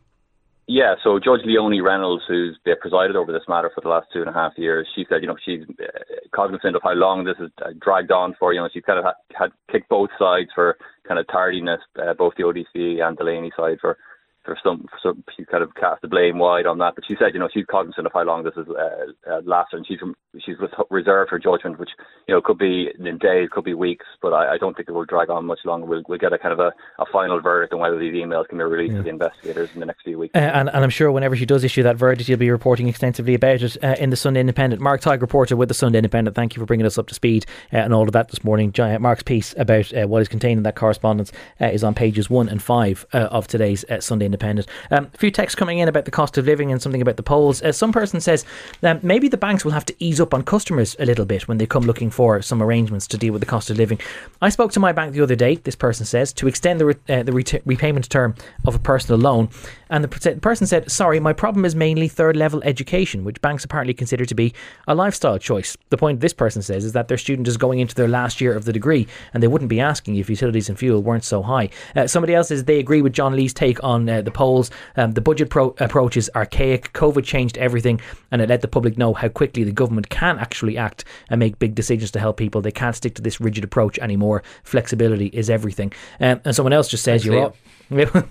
Yeah, 0.68 0.94
so 1.02 1.18
Judge 1.18 1.40
Leonie 1.44 1.80
Reynolds, 1.80 2.22
who's 2.28 2.56
presided 2.80 3.16
over 3.16 3.32
this 3.32 3.42
matter 3.48 3.70
for 3.74 3.80
the 3.80 3.88
last 3.88 4.06
two 4.12 4.20
and 4.20 4.30
a 4.30 4.32
half 4.32 4.52
years, 4.56 4.86
she 4.94 5.04
said, 5.08 5.20
you 5.20 5.26
know, 5.26 5.36
she's 5.44 5.62
uh, 5.68 5.86
cognizant 6.32 6.76
of 6.76 6.82
how 6.82 6.92
long 6.92 7.24
this 7.24 7.36
has 7.38 7.50
uh, 7.64 7.70
dragged 7.80 8.12
on 8.12 8.36
for. 8.38 8.52
You 8.52 8.60
know, 8.60 8.68
she's 8.72 8.84
kind 8.84 8.98
of 8.98 9.04
had, 9.04 9.14
had 9.36 9.50
kicked 9.70 9.88
both 9.88 10.10
sides 10.18 10.50
for 10.54 10.76
kind 11.06 11.18
of 11.18 11.26
tardiness, 11.26 11.80
uh, 12.00 12.14
both 12.14 12.34
the 12.36 12.44
ODC 12.44 13.02
and 13.02 13.16
the 13.18 13.24
Delaney 13.24 13.50
side 13.56 13.78
for 13.80 13.98
for 14.44 14.58
some, 14.62 14.86
some 15.02 15.22
she 15.36 15.44
kind 15.44 15.62
of 15.62 15.74
cast 15.74 16.02
the 16.02 16.08
blame 16.08 16.38
wide 16.38 16.66
on 16.66 16.78
that. 16.78 16.94
But 16.94 17.04
she 17.06 17.14
said, 17.18 17.34
you 17.34 17.40
know, 17.40 17.48
she's 17.52 17.66
cognizant 17.70 18.06
of 18.06 18.12
how 18.12 18.24
long 18.24 18.44
this 18.44 18.54
has 18.56 18.66
uh, 18.68 19.30
uh, 19.30 19.40
lasted, 19.44 19.76
and 19.78 19.86
she's 19.86 19.98
she's 20.44 20.56
reserved 20.90 21.30
her 21.30 21.38
judgment, 21.38 21.78
which 21.78 21.90
you 22.26 22.34
know 22.34 22.40
could 22.40 22.58
be 22.58 22.88
in 22.98 23.18
days, 23.18 23.48
could 23.50 23.64
be 23.64 23.74
weeks, 23.74 24.06
but 24.20 24.32
I, 24.32 24.54
I 24.54 24.58
don't 24.58 24.76
think 24.76 24.88
it 24.88 24.92
will 24.92 25.04
drag 25.04 25.30
on 25.30 25.46
much 25.46 25.60
longer. 25.64 25.86
We'll, 25.86 26.02
we'll 26.08 26.18
get 26.18 26.32
a 26.32 26.38
kind 26.38 26.52
of 26.52 26.58
a, 26.58 26.72
a 26.98 27.06
final 27.12 27.40
verdict 27.40 27.72
on 27.72 27.80
whether 27.80 27.98
these 27.98 28.14
emails 28.14 28.48
can 28.48 28.58
be 28.58 28.64
released 28.64 28.92
yeah. 28.92 28.98
to 28.98 29.02
the 29.04 29.10
investigators 29.10 29.70
in 29.74 29.80
the 29.80 29.86
next 29.86 30.02
few 30.02 30.18
weeks. 30.18 30.34
Uh, 30.34 30.38
and, 30.38 30.68
and 30.68 30.84
I'm 30.84 30.90
sure 30.90 31.12
whenever 31.12 31.36
she 31.36 31.46
does 31.46 31.64
issue 31.64 31.82
that 31.82 31.96
verdict, 31.96 32.28
you'll 32.28 32.38
be 32.38 32.50
reporting 32.50 32.88
extensively 32.88 33.34
about 33.34 33.62
it 33.62 33.76
uh, 33.82 33.96
in 33.98 34.10
the 34.10 34.16
Sunday 34.16 34.40
Independent. 34.40 34.80
Mark 34.80 35.00
Tighe, 35.00 35.20
reporter 35.20 35.56
with 35.56 35.68
the 35.68 35.74
Sunday 35.74 35.98
Independent. 35.98 36.34
Thank 36.34 36.56
you 36.56 36.60
for 36.60 36.66
bringing 36.66 36.86
us 36.86 36.98
up 36.98 37.08
to 37.08 37.14
speed 37.14 37.46
uh, 37.72 37.78
and 37.78 37.94
all 37.94 38.04
of 38.04 38.12
that 38.12 38.28
this 38.28 38.42
morning. 38.44 38.72
Giant 38.72 39.02
Mark's 39.02 39.22
piece 39.22 39.54
about 39.56 39.94
uh, 39.94 40.06
what 40.06 40.22
is 40.22 40.28
contained 40.28 40.58
in 40.58 40.62
that 40.64 40.76
correspondence 40.76 41.32
uh, 41.60 41.66
is 41.66 41.84
on 41.84 41.94
pages 41.94 42.30
one 42.30 42.48
and 42.48 42.62
five 42.62 43.06
of 43.12 43.46
today's 43.46 43.84
Sunday 44.00 44.26
Independent. 44.32 44.66
Um, 44.90 45.10
a 45.12 45.18
few 45.18 45.30
texts 45.30 45.54
coming 45.54 45.78
in 45.78 45.88
about 45.88 46.06
the 46.06 46.10
cost 46.10 46.38
of 46.38 46.46
living 46.46 46.72
and 46.72 46.80
something 46.80 47.02
about 47.02 47.16
the 47.16 47.22
polls. 47.22 47.62
Uh, 47.62 47.70
some 47.70 47.92
person 47.92 48.18
says 48.18 48.46
that 48.80 49.04
maybe 49.04 49.28
the 49.28 49.36
banks 49.36 49.62
will 49.62 49.72
have 49.72 49.84
to 49.84 49.94
ease 49.98 50.22
up 50.22 50.32
on 50.32 50.42
customers 50.42 50.96
a 50.98 51.04
little 51.04 51.26
bit 51.26 51.46
when 51.46 51.58
they 51.58 51.66
come 51.66 51.82
looking 51.82 52.08
for 52.08 52.40
some 52.40 52.62
arrangements 52.62 53.06
to 53.08 53.18
deal 53.18 53.34
with 53.34 53.40
the 53.40 53.46
cost 53.46 53.68
of 53.68 53.76
living. 53.76 54.00
I 54.40 54.48
spoke 54.48 54.72
to 54.72 54.80
my 54.80 54.92
bank 54.92 55.12
the 55.12 55.20
other 55.20 55.36
day, 55.36 55.56
this 55.56 55.76
person 55.76 56.06
says, 56.06 56.32
to 56.32 56.48
extend 56.48 56.80
the, 56.80 56.86
re- 56.86 56.94
uh, 57.10 57.22
the 57.24 57.32
re- 57.32 57.44
repayment 57.66 58.08
term 58.08 58.34
of 58.64 58.74
a 58.74 58.78
personal 58.78 59.20
loan. 59.20 59.50
And 59.90 60.02
the, 60.02 60.30
the 60.30 60.40
person 60.40 60.66
said, 60.66 60.90
Sorry, 60.90 61.20
my 61.20 61.34
problem 61.34 61.66
is 61.66 61.74
mainly 61.74 62.08
third 62.08 62.34
level 62.34 62.62
education, 62.64 63.24
which 63.24 63.42
banks 63.42 63.66
apparently 63.66 63.92
consider 63.92 64.24
to 64.24 64.34
be 64.34 64.54
a 64.88 64.94
lifestyle 64.94 65.38
choice. 65.38 65.76
The 65.90 65.98
point 65.98 66.20
this 66.20 66.32
person 66.32 66.62
says 66.62 66.86
is 66.86 66.92
that 66.92 67.08
their 67.08 67.18
student 67.18 67.46
is 67.46 67.58
going 67.58 67.80
into 67.80 67.94
their 67.94 68.08
last 68.08 68.40
year 68.40 68.56
of 68.56 68.64
the 68.64 68.72
degree 68.72 69.06
and 69.34 69.42
they 69.42 69.48
wouldn't 69.48 69.68
be 69.68 69.80
asking 69.80 70.16
if 70.16 70.30
utilities 70.30 70.70
and 70.70 70.78
fuel 70.78 71.02
weren't 71.02 71.24
so 71.24 71.42
high. 71.42 71.68
Uh, 71.94 72.06
somebody 72.06 72.34
else 72.34 72.48
says 72.48 72.64
they 72.64 72.78
agree 72.78 73.02
with 73.02 73.12
John 73.12 73.36
Lee's 73.36 73.52
take 73.52 73.82
on 73.84 74.08
uh, 74.08 74.21
the 74.24 74.30
polls. 74.30 74.70
Um, 74.96 75.12
the 75.12 75.20
budget 75.20 75.50
pro- 75.50 75.74
approach 75.78 76.16
is 76.16 76.30
archaic. 76.34 76.92
COVID 76.92 77.24
changed 77.24 77.58
everything 77.58 78.00
and 78.30 78.42
it 78.42 78.48
let 78.48 78.60
the 78.60 78.68
public 78.68 78.98
know 78.98 79.14
how 79.14 79.28
quickly 79.28 79.64
the 79.64 79.72
government 79.72 80.08
can 80.08 80.38
actually 80.38 80.76
act 80.76 81.04
and 81.28 81.38
make 81.38 81.58
big 81.58 81.74
decisions 81.74 82.10
to 82.12 82.20
help 82.20 82.36
people. 82.36 82.60
They 82.60 82.72
can't 82.72 82.96
stick 82.96 83.14
to 83.16 83.22
this 83.22 83.40
rigid 83.40 83.64
approach 83.64 83.98
anymore. 83.98 84.42
Flexibility 84.64 85.26
is 85.26 85.50
everything. 85.50 85.92
Um, 86.20 86.40
and 86.44 86.54
someone 86.54 86.72
else 86.72 86.88
just 86.88 87.04
says, 87.04 87.24
You're 87.24 87.40
all. 87.40 87.56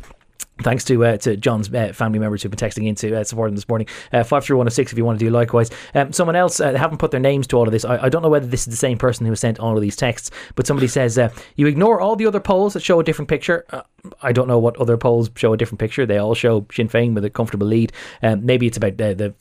Thanks 0.62 0.84
to 0.86 1.04
uh, 1.04 1.18
to 1.18 1.38
John's 1.38 1.74
uh, 1.74 1.92
family 1.94 2.20
members 2.20 2.44
who've 2.44 2.52
been 2.52 2.70
texting 2.70 2.88
in 2.88 2.96
to 2.96 3.20
uh, 3.20 3.24
support 3.24 3.50
him 3.50 3.56
this 3.56 3.68
morning. 3.68 3.88
Uh, 4.14 4.24
five 4.24 4.44
three 4.44 4.56
one 4.56 4.66
zero 4.66 4.72
oh 4.72 4.76
six 4.76 4.92
if 4.92 4.98
you 4.98 5.06
want 5.06 5.20
to 5.20 5.26
do 5.26 5.32
likewise. 5.32 5.72
Um, 5.96 6.14
someone 6.14 6.36
else 6.36 6.60
uh, 6.60 6.74
haven't 6.74 7.00
put 7.00 7.12
their 7.12 7.20
names 7.20 7.48
to 7.48 7.58
all 7.58 7.66
of 7.66 7.72
this. 7.72 7.84
I, 7.84 8.06
I, 8.06 8.10
don't 8.10 8.22
know 8.22 8.30
whether 8.30 8.46
this 8.46 8.62
is 8.62 8.68
the 8.68 8.76
same 8.78 8.98
person 8.98 9.26
who 9.26 9.36
sent 9.36 9.60
all 9.60 9.76
of 9.76 9.82
these 9.82 9.96
texts, 9.96 10.30
but 10.56 10.68
somebody 10.68 10.88
says 10.88 11.18
uh, 11.18 11.30
you 11.56 11.68
ignore 11.68 12.00
all 12.00 12.16
the 12.16 12.28
other 12.28 12.40
polls 12.40 12.74
that 12.74 12.84
show 12.84 13.00
a 13.00 13.04
different 13.04 13.30
picture. 13.30 13.66
Uh, 14.04 14.10
I 14.22 14.32
don't 14.32 14.48
know 14.48 14.60
what 14.60 14.78
other 14.78 14.98
polls 14.98 15.30
show 15.36 15.54
a 15.54 15.58
different 15.58 15.80
picture. 15.80 16.06
They 16.06 16.18
all 16.18 16.36
show 16.36 16.66
Sinn 16.72 16.90
Féin 16.90 17.14
with 17.14 17.26
a 17.26 17.30
comfortable 17.30 17.68
lead. 17.68 17.92
Um, 18.22 18.46
maybe 18.46 18.68
it's 18.68 18.78
about 18.78 18.94
uh, 18.94 19.14
the 19.14 19.34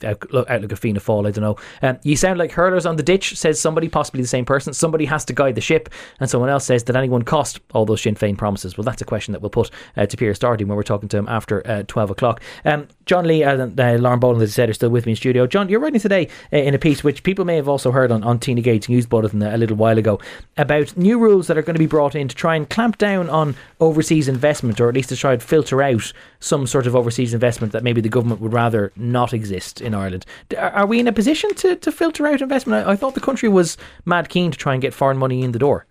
outlook 0.49 0.71
of 0.71 0.79
Fianna 0.79 0.99
Fáil. 0.99 1.27
I 1.27 1.31
don't 1.31 1.43
know. 1.43 1.55
Um, 1.81 1.99
you 2.03 2.15
sound 2.15 2.39
like 2.39 2.51
hurlers 2.51 2.85
on 2.85 2.95
the 2.95 3.03
ditch, 3.03 3.37
says 3.37 3.59
somebody, 3.59 3.89
possibly 3.89 4.21
the 4.21 4.27
same 4.27 4.45
person. 4.45 4.73
Somebody 4.73 5.05
has 5.05 5.25
to 5.25 5.33
guide 5.33 5.55
the 5.55 5.61
ship. 5.61 5.89
And 6.19 6.29
someone 6.29 6.49
else 6.49 6.65
says, 6.65 6.83
Did 6.83 6.95
anyone 6.95 7.23
cost 7.23 7.59
all 7.73 7.85
those 7.85 8.01
Sinn 8.01 8.15
Féin 8.15 8.37
promises? 8.37 8.77
Well, 8.77 8.83
that's 8.83 9.01
a 9.01 9.05
question 9.05 9.31
that 9.33 9.41
we'll 9.41 9.49
put 9.49 9.71
uh, 9.97 10.05
to 10.05 10.17
Pearse 10.17 10.39
Doherty 10.39 10.63
when 10.63 10.75
we're 10.75 10.83
talking 10.83 11.09
to 11.09 11.17
him 11.17 11.27
after 11.27 11.65
uh, 11.67 11.83
12 11.87 12.11
o'clock. 12.11 12.41
Um, 12.65 12.87
John 13.05 13.25
Lee 13.25 13.43
and 13.43 13.79
uh, 13.79 13.93
Lauren 13.93 14.19
Boland, 14.19 14.41
as 14.41 14.51
I 14.51 14.53
said, 14.53 14.69
are 14.69 14.73
still 14.73 14.89
with 14.89 15.05
me 15.05 15.13
in 15.13 15.15
studio. 15.15 15.47
John, 15.47 15.69
you're 15.69 15.79
writing 15.79 15.99
today 15.99 16.27
uh, 16.53 16.57
in 16.57 16.73
a 16.73 16.79
piece 16.79 17.03
which 17.03 17.23
people 17.23 17.45
may 17.45 17.55
have 17.55 17.67
also 17.67 17.91
heard 17.91 18.11
on, 18.11 18.23
on 18.23 18.39
Tina 18.39 18.61
Gates 18.61 18.87
News 18.87 19.05
Bulletin 19.05 19.41
a 19.41 19.57
little 19.57 19.77
while 19.77 19.97
ago 19.97 20.19
about 20.57 20.95
new 20.95 21.19
rules 21.19 21.47
that 21.47 21.57
are 21.57 21.61
going 21.61 21.75
to 21.75 21.79
be 21.79 21.87
brought 21.87 22.15
in 22.15 22.27
to 22.27 22.35
try 22.35 22.55
and 22.55 22.69
clamp 22.69 22.97
down 22.97 23.29
on 23.29 23.55
overseas 23.79 24.27
investment, 24.27 24.50
or 24.79 24.89
at 24.89 24.95
least 24.95 25.09
to 25.09 25.15
try 25.15 25.33
and 25.33 25.41
filter 25.41 25.81
out 25.81 26.11
some 26.39 26.67
sort 26.67 26.87
of 26.87 26.95
overseas 26.95 27.33
investment 27.33 27.73
that 27.73 27.83
maybe 27.83 28.01
the 28.01 28.09
government 28.09 28.41
would 28.41 28.53
rather 28.53 28.91
not 28.95 29.33
exist 29.33 29.81
in 29.81 29.93
Ireland. 29.93 30.25
Are 30.57 30.85
we 30.85 30.99
in 30.99 31.07
a 31.07 31.13
position 31.13 31.53
to, 31.55 31.75
to 31.75 31.91
filter 31.91 32.27
out 32.27 32.41
investment? 32.41 32.87
I, 32.87 32.91
I 32.91 32.95
thought 32.95 33.15
the 33.15 33.21
country 33.21 33.49
was 33.49 33.77
mad 34.05 34.29
keen 34.29 34.51
to 34.51 34.57
try 34.57 34.73
and 34.73 34.81
get 34.81 34.93
foreign 34.93 35.17
money 35.17 35.43
in 35.43 35.51
the 35.51 35.59
door. 35.59 35.85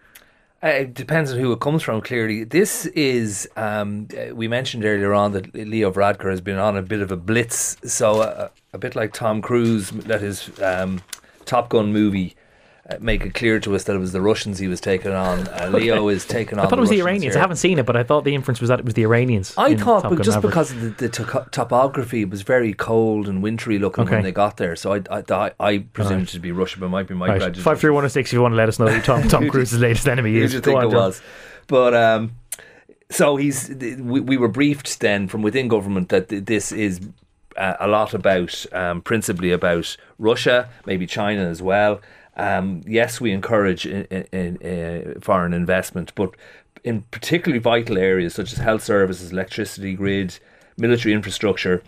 Uh, 0.63 0.69
it 0.69 0.95
depends 0.95 1.33
on 1.33 1.39
who 1.39 1.53
it 1.53 1.61
comes 1.61 1.83
from. 1.83 2.03
Clearly, 2.03 2.45
this 2.45 2.85
is. 2.87 3.49
Um, 3.57 4.09
uh, 4.15 4.35
we 4.35 4.47
mentioned 4.47 4.85
earlier 4.85 5.15
on 5.15 5.33
that 5.33 5.55
Leo 5.55 5.91
Varadkar 5.91 6.31
has 6.31 6.43
been 6.43 6.59
on 6.59 6.77
a 6.77 6.83
bit 6.83 7.01
of 7.01 7.11
a 7.11 7.17
blitz, 7.17 7.79
so 7.83 8.21
uh, 8.21 8.49
a 8.75 8.79
bit 8.79 8.95
like 8.95 9.15
Tom 9.15 9.41
Cruise 9.41 9.91
let 10.07 10.21
his 10.21 10.51
um, 10.61 11.01
Top 11.47 11.71
Gun 11.71 11.95
movie 11.95 12.37
make 12.99 13.25
it 13.25 13.35
clear 13.35 13.61
to 13.61 13.75
us 13.75 13.85
that 13.85 13.95
it 13.95 13.99
was 13.99 14.13
the 14.13 14.21
Russians 14.21 14.59
he 14.59 14.69
was 14.69 14.81
taking 14.81 15.13
on. 15.13 15.47
Uh, 15.49 15.71
Leo 15.73 16.09
is 16.09 16.25
taking 16.25 16.59
on. 16.59 16.67
I 16.67 16.69
thought 16.69 16.79
it 16.79 16.83
was 16.83 16.91
the, 16.91 16.97
the 16.97 17.03
Iranians. 17.03 17.35
Here. 17.35 17.39
I 17.39 17.43
haven't 17.43 17.59
seen 17.59 17.79
it, 17.79 17.87
but 17.87 17.97
I 17.97 18.03
thought 18.03 18.25
the 18.25 18.35
inference 18.35 18.61
was 18.61 18.69
that 18.69 18.79
it 18.79 18.85
was 18.85 18.95
the 18.95 19.03
Iranians. 19.03 19.55
I 19.57 19.77
thought, 19.77 20.05
but 20.05 20.23
just 20.23 20.37
Maverick. 20.37 20.51
because 20.51 20.73
of 20.73 20.81
the, 20.81 20.89
the 20.91 21.09
to- 21.09 21.47
topography, 21.51 22.23
it 22.23 22.31
was 22.31 22.43
very 22.43 22.73
cold 22.73 23.29
and 23.29 23.43
wintry 23.43 23.79
looking 23.79 24.05
okay. 24.05 24.17
when 24.17 24.25
they 24.25 24.33
got 24.33 24.57
there. 24.57 24.77
So 24.77 24.95
I, 24.95 25.03
I, 25.11 25.25
I, 25.31 25.53
I 25.61 25.79
presumed 25.79 26.23
right. 26.23 26.29
to 26.29 26.39
be 26.41 26.53
Russia, 26.53 26.79
but 26.81 26.87
it 26.87 26.91
might 26.91 27.07
be 27.07 27.15
my 27.15 27.29
right. 27.29 27.39
prejudice. 27.39 27.63
Five 27.63 27.81
three 27.81 27.91
one 27.91 28.05
oh 28.05 28.09
six. 28.09 28.31
If 28.31 28.35
you 28.35 28.43
want 28.43 28.53
to 28.53 28.57
let 28.57 28.69
us 28.69 28.79
know 28.79 28.89
who 28.89 29.01
Tom 29.01 29.29
Tom 29.29 29.49
Cruise's 29.51 29.79
latest 29.79 30.09
enemy 30.09 30.37
is, 30.37 30.53
who 30.53 30.61
do 30.61 30.71
you 30.71 30.77
think 30.77 30.85
on, 30.85 30.93
it 30.93 30.97
was? 30.97 31.23
But 31.67 31.95
um, 31.95 32.33
so 33.11 33.37
he's 33.37 33.69
we, 33.69 34.21
we 34.21 34.37
were 34.37 34.49
briefed 34.49 35.01
then 35.01 35.29
from 35.29 35.43
within 35.43 35.69
government 35.69 36.09
that 36.09 36.29
this 36.29 36.73
is 36.73 37.01
uh, 37.57 37.75
a 37.81 37.89
lot 37.89 38.15
about 38.15 38.65
um, 38.73 39.03
principally 39.03 39.53
about 39.53 39.97
Russia, 40.19 40.69
maybe 40.87 41.07
China 41.07 41.43
as 41.43 41.61
well. 41.61 42.01
Um, 42.41 42.81
yes, 42.87 43.21
we 43.21 43.33
encourage 43.33 43.85
in, 43.85 44.05
in, 44.07 44.57
in, 44.57 45.15
uh, 45.17 45.21
foreign 45.21 45.53
investment, 45.53 46.13
but 46.15 46.31
in 46.83 47.03
particularly 47.11 47.61
vital 47.61 47.99
areas 47.99 48.35
such 48.35 48.53
as 48.53 48.59
health 48.59 48.83
services, 48.83 49.31
electricity 49.31 49.95
grid, 49.95 50.39
military 50.79 51.13
infrastructure, 51.13 51.83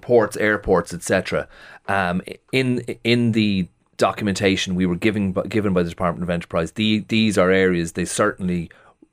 ports, 0.00 0.36
airports, 0.38 0.94
etc. 0.94 1.46
Um, 1.88 2.22
in 2.52 2.80
in 3.04 3.32
the 3.32 3.68
documentation 3.98 4.74
we 4.74 4.86
were 4.86 4.96
given 4.96 5.32
given 5.48 5.74
by 5.74 5.82
the 5.82 5.90
Department 5.90 6.22
of 6.22 6.30
Enterprise, 6.30 6.72
the, 6.72 7.04
these 7.08 7.36
are 7.36 7.50
areas 7.50 7.92
they 7.92 8.06
certainly 8.06 8.70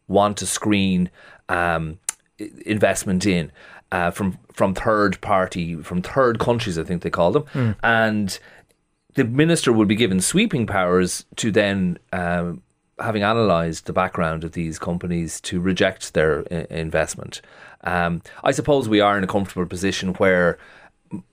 want 0.08 0.38
to 0.38 0.46
screen 0.46 1.10
um, 1.50 2.00
investment 2.66 3.26
in. 3.26 3.52
Uh, 3.92 4.10
from 4.10 4.40
from 4.52 4.74
third 4.74 5.22
party 5.22 5.76
from 5.76 6.02
third 6.02 6.40
countries, 6.40 6.80
I 6.80 6.84
think 6.84 7.04
they 7.04 7.12
call 7.12 7.32
them, 7.32 7.44
mm. 7.54 7.76
and 7.84 8.40
the 9.16 9.24
minister 9.24 9.72
would 9.72 9.88
be 9.88 9.96
given 9.96 10.20
sweeping 10.22 10.66
powers 10.66 11.26
to 11.38 11.52
then, 11.52 11.98
um, 12.12 12.62
having 13.00 13.24
analysed 13.24 13.86
the 13.86 13.94
background 13.94 14.44
of 14.44 14.54
these 14.54 14.80
companies, 14.80 15.42
to 15.42 15.60
reject 15.60 16.14
their 16.14 16.44
I- 16.52 16.68
investment. 16.70 17.42
Um, 17.84 18.22
I 18.44 18.52
suppose 18.52 18.88
we 18.88 19.02
are 19.02 19.18
in 19.18 19.24
a 19.24 19.28
comfortable 19.28 19.66
position 19.66 20.14
where 20.16 20.58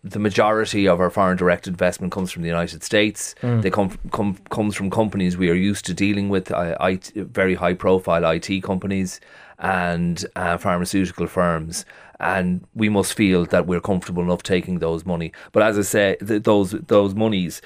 the 0.03 0.19
majority 0.19 0.89
of 0.89 1.01
our 1.01 1.11
foreign 1.11 1.37
direct 1.37 1.67
investment 1.67 2.13
comes 2.13 2.31
from 2.31 2.43
the 2.43 2.49
United 2.49 2.83
States. 2.83 3.35
Mm. 3.43 3.63
They 3.63 3.71
come, 3.71 3.99
come 4.11 4.37
comes 4.51 4.75
from 4.75 4.91
companies 4.91 5.37
we 5.37 5.51
are 5.51 5.55
used 5.55 5.85
to 5.87 5.95
dealing 5.95 6.29
with, 6.29 6.51
uh, 6.51 6.77
IT, 6.81 7.13
very 7.15 7.55
high 7.55 7.75
profile 7.75 8.25
IT 8.31 8.63
companies 8.63 9.21
and 9.59 10.25
uh, 10.37 10.57
pharmaceutical 10.57 11.27
firms. 11.27 11.85
And 12.19 12.67
we 12.75 12.89
must 12.89 13.15
feel 13.15 13.47
that 13.47 13.67
we're 13.67 13.81
comfortable 13.81 14.23
enough 14.23 14.43
taking 14.43 14.79
those 14.79 15.07
money. 15.07 15.33
But 15.53 15.63
as 15.63 15.79
I 15.79 15.83
say, 15.83 16.17
th- 16.27 16.43
those 16.43 16.73
those 16.73 17.15
monies, 17.15 17.63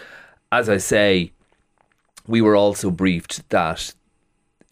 as 0.53 0.69
I 0.69 0.77
say, 0.77 1.33
we 2.27 2.41
were 2.41 2.57
also 2.57 2.91
briefed 2.91 3.49
that 3.51 3.95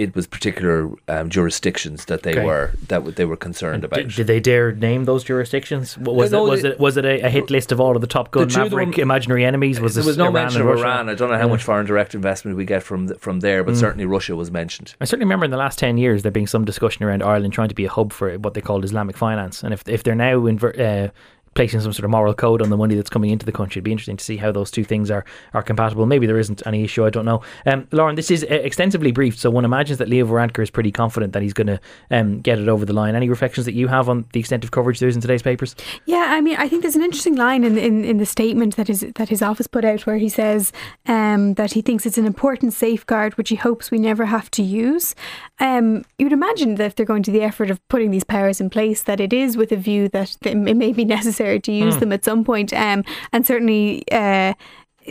it 0.03 0.15
was 0.15 0.27
particular 0.27 0.91
um, 1.09 1.29
jurisdictions 1.31 2.05
that 2.07 2.23
they 2.23 2.33
Okay. 2.33 2.45
were 2.45 2.71
that 2.89 2.99
w- 2.99 3.13
they 3.15 3.25
were 3.25 3.37
concerned 3.37 3.85
about. 3.85 3.97
Did, 3.99 4.09
did 4.15 4.27
they 4.27 4.41
dare 4.41 4.73
name 4.73 5.05
those 5.05 5.25
jurisdictions? 5.25 5.97
Was 5.99 6.33
No, 6.33 6.47
it 6.47 6.51
was 6.51 6.63
the- 6.63 6.73
it 6.73 6.81
was 6.81 6.97
it 6.97 7.05
a, 7.05 7.21
a 7.23 7.29
hit 7.31 7.51
list 7.51 7.73
of 7.73 7.81
all 7.81 7.95
of 7.95 8.01
the 8.01 8.07
top 8.07 8.31
gun 8.31 8.49
The 8.49 8.69
them- 8.69 8.93
imaginary 8.95 9.45
enemies? 9.45 9.81
Was 9.81 9.95
there 9.95 10.05
was 10.05 10.17
no 10.17 10.25
Iran 10.25 10.35
mention 10.35 10.61
of 10.63 10.67
Russia? 10.69 10.83
Iran. 10.85 11.09
I 11.09 11.15
don't 11.15 11.31
know 11.31 11.39
how 11.39 11.49
much 11.49 11.63
foreign 11.63 11.87
direct 11.87 12.15
investment 12.15 12.57
we 12.57 12.65
get 12.65 12.83
from 12.83 13.09
from 13.17 13.41
there, 13.41 13.63
Mm. 13.63 13.67
but 13.67 13.77
certainly 13.77 14.07
Russia 14.07 14.35
was 14.37 14.51
mentioned. 14.51 14.95
I 15.01 15.05
certainly 15.05 15.25
remember 15.27 15.45
in 15.45 15.51
the 15.51 15.57
last 15.57 15.79
10 15.79 15.97
years 15.99 16.23
there 16.23 16.33
being 16.33 16.47
some 16.47 16.65
discussion 16.65 17.05
around 17.05 17.23
Ireland 17.23 17.53
trying 17.53 17.69
to 17.69 17.75
be 17.75 17.85
a 17.85 17.91
hub 17.91 18.13
for 18.13 18.37
what 18.39 18.55
they 18.55 18.61
called 18.61 18.85
Islamic 18.85 19.17
finance. 19.17 19.63
And 19.63 19.73
if, 19.75 19.87
if 19.89 20.03
they're 20.03 20.15
now 20.15 20.41
inver- 20.41 20.79
uh, 20.79 21.11
placing 21.55 21.81
some 21.81 21.93
sort 21.93 22.05
of 22.05 22.11
moral 22.11 22.35
code 22.35 22.63
on 22.63 22.71
the 22.71 22.77
money 22.77 22.95
that's 22.95 23.11
coming 23.11 23.31
into 23.31 23.47
the 23.47 23.53
country, 23.53 23.79
it'd 23.79 23.85
be 23.85 23.93
interesting 23.93 24.17
to 24.17 24.25
see 24.25 24.37
how 24.37 24.53
those 24.53 24.71
two 24.71 24.85
things 24.85 25.11
are, 25.11 25.25
are 25.55 25.63
compatible. 25.63 26.07
Maybe 26.07 26.27
there 26.27 26.39
isn't 26.39 26.63
any 26.67 26.85
issue, 26.85 27.05
I 27.05 27.11
don't 27.11 27.25
know. 27.25 27.43
Um, 27.67 27.87
Lauren, 27.93 28.17
this 28.17 28.31
is 28.31 28.45
uh, 28.45 28.55
extensively 28.55 29.13
briefed, 29.13 29.39
so 29.39 29.51
one 29.51 29.65
imagines 29.65 29.99
that 29.99 30.09
Leo 30.09 30.27
Varadkar 30.27 30.63
is 30.63 30.71
pretty 30.71 30.93
confident 30.93 31.33
that 31.33 31.43
he's 31.43 31.53
going 31.53 31.67
to 31.67 31.81
um, 32.11 32.41
get 32.41 32.59
it 32.59 32.69
over 32.69 32.85
the 32.85 32.93
line. 32.93 33.15
Any 33.15 33.29
reflections 33.29 33.67
that 33.67 33.75
you 33.75 33.89
have 33.89 34.09
on 34.09 34.25
the 34.33 34.41
extent 34.41 34.65
of 34.65 34.71
coverage 34.71 34.99
there 34.99 35.09
is 35.09 35.15
in 35.15 35.21
today's 35.21 35.43
papers? 35.43 35.75
Yeah, 36.07 36.27
I 36.31 36.41
mean, 36.41 36.57
I 36.57 36.69
think 36.69 36.83
there's 36.83 36.97
an 36.97 37.03
interesting 37.03 37.37
line 37.37 37.65
in 37.65 37.77
in, 37.77 38.05
in 38.05 38.19
the 38.19 38.27
statement 38.27 38.77
that 38.77 38.89
his 38.89 39.01
that 39.17 39.29
his 39.29 39.43
office 39.43 39.67
put 39.67 39.85
out 39.85 40.07
where 40.07 40.19
he 40.19 40.29
says 40.29 40.73
um, 41.07 41.55
that 41.55 41.73
he 41.73 41.83
thinks 41.83 42.07
it's 42.07 42.19
an 42.19 42.27
important 42.27 42.73
safeguard 42.73 43.37
which 43.37 43.49
he 43.49 43.57
hopes 43.57 43.91
we 43.91 43.99
never 43.99 44.27
have 44.27 44.51
to 44.53 44.63
use. 44.63 45.15
Um, 45.61 46.05
you 46.19 46.27
would 46.27 46.33
imagine 46.33 46.77
that 46.77 46.87
if 46.87 46.95
they're 46.95 47.07
going 47.07 47.23
to 47.25 47.31
the 47.31 47.43
effort 47.43 47.71
of 47.71 47.87
putting 47.89 48.11
these 48.11 48.25
powers 48.25 48.61
in 48.61 48.71
place, 48.71 49.03
that 49.03 49.21
it 49.21 49.33
is 49.33 49.57
with 49.57 49.73
a 49.73 49.77
view 49.77 50.09
that 50.09 50.37
it 50.43 50.55
may 50.57 50.93
be 50.93 51.05
necessary 51.05 51.42
to 51.59 51.73
use 51.73 51.97
them 51.99 52.13
at 52.13 52.25
some 52.25 52.45
point. 52.45 52.73
Um, 52.73 53.05
and 53.33 53.47
certainly. 53.47 54.05
Uh, 54.11 54.55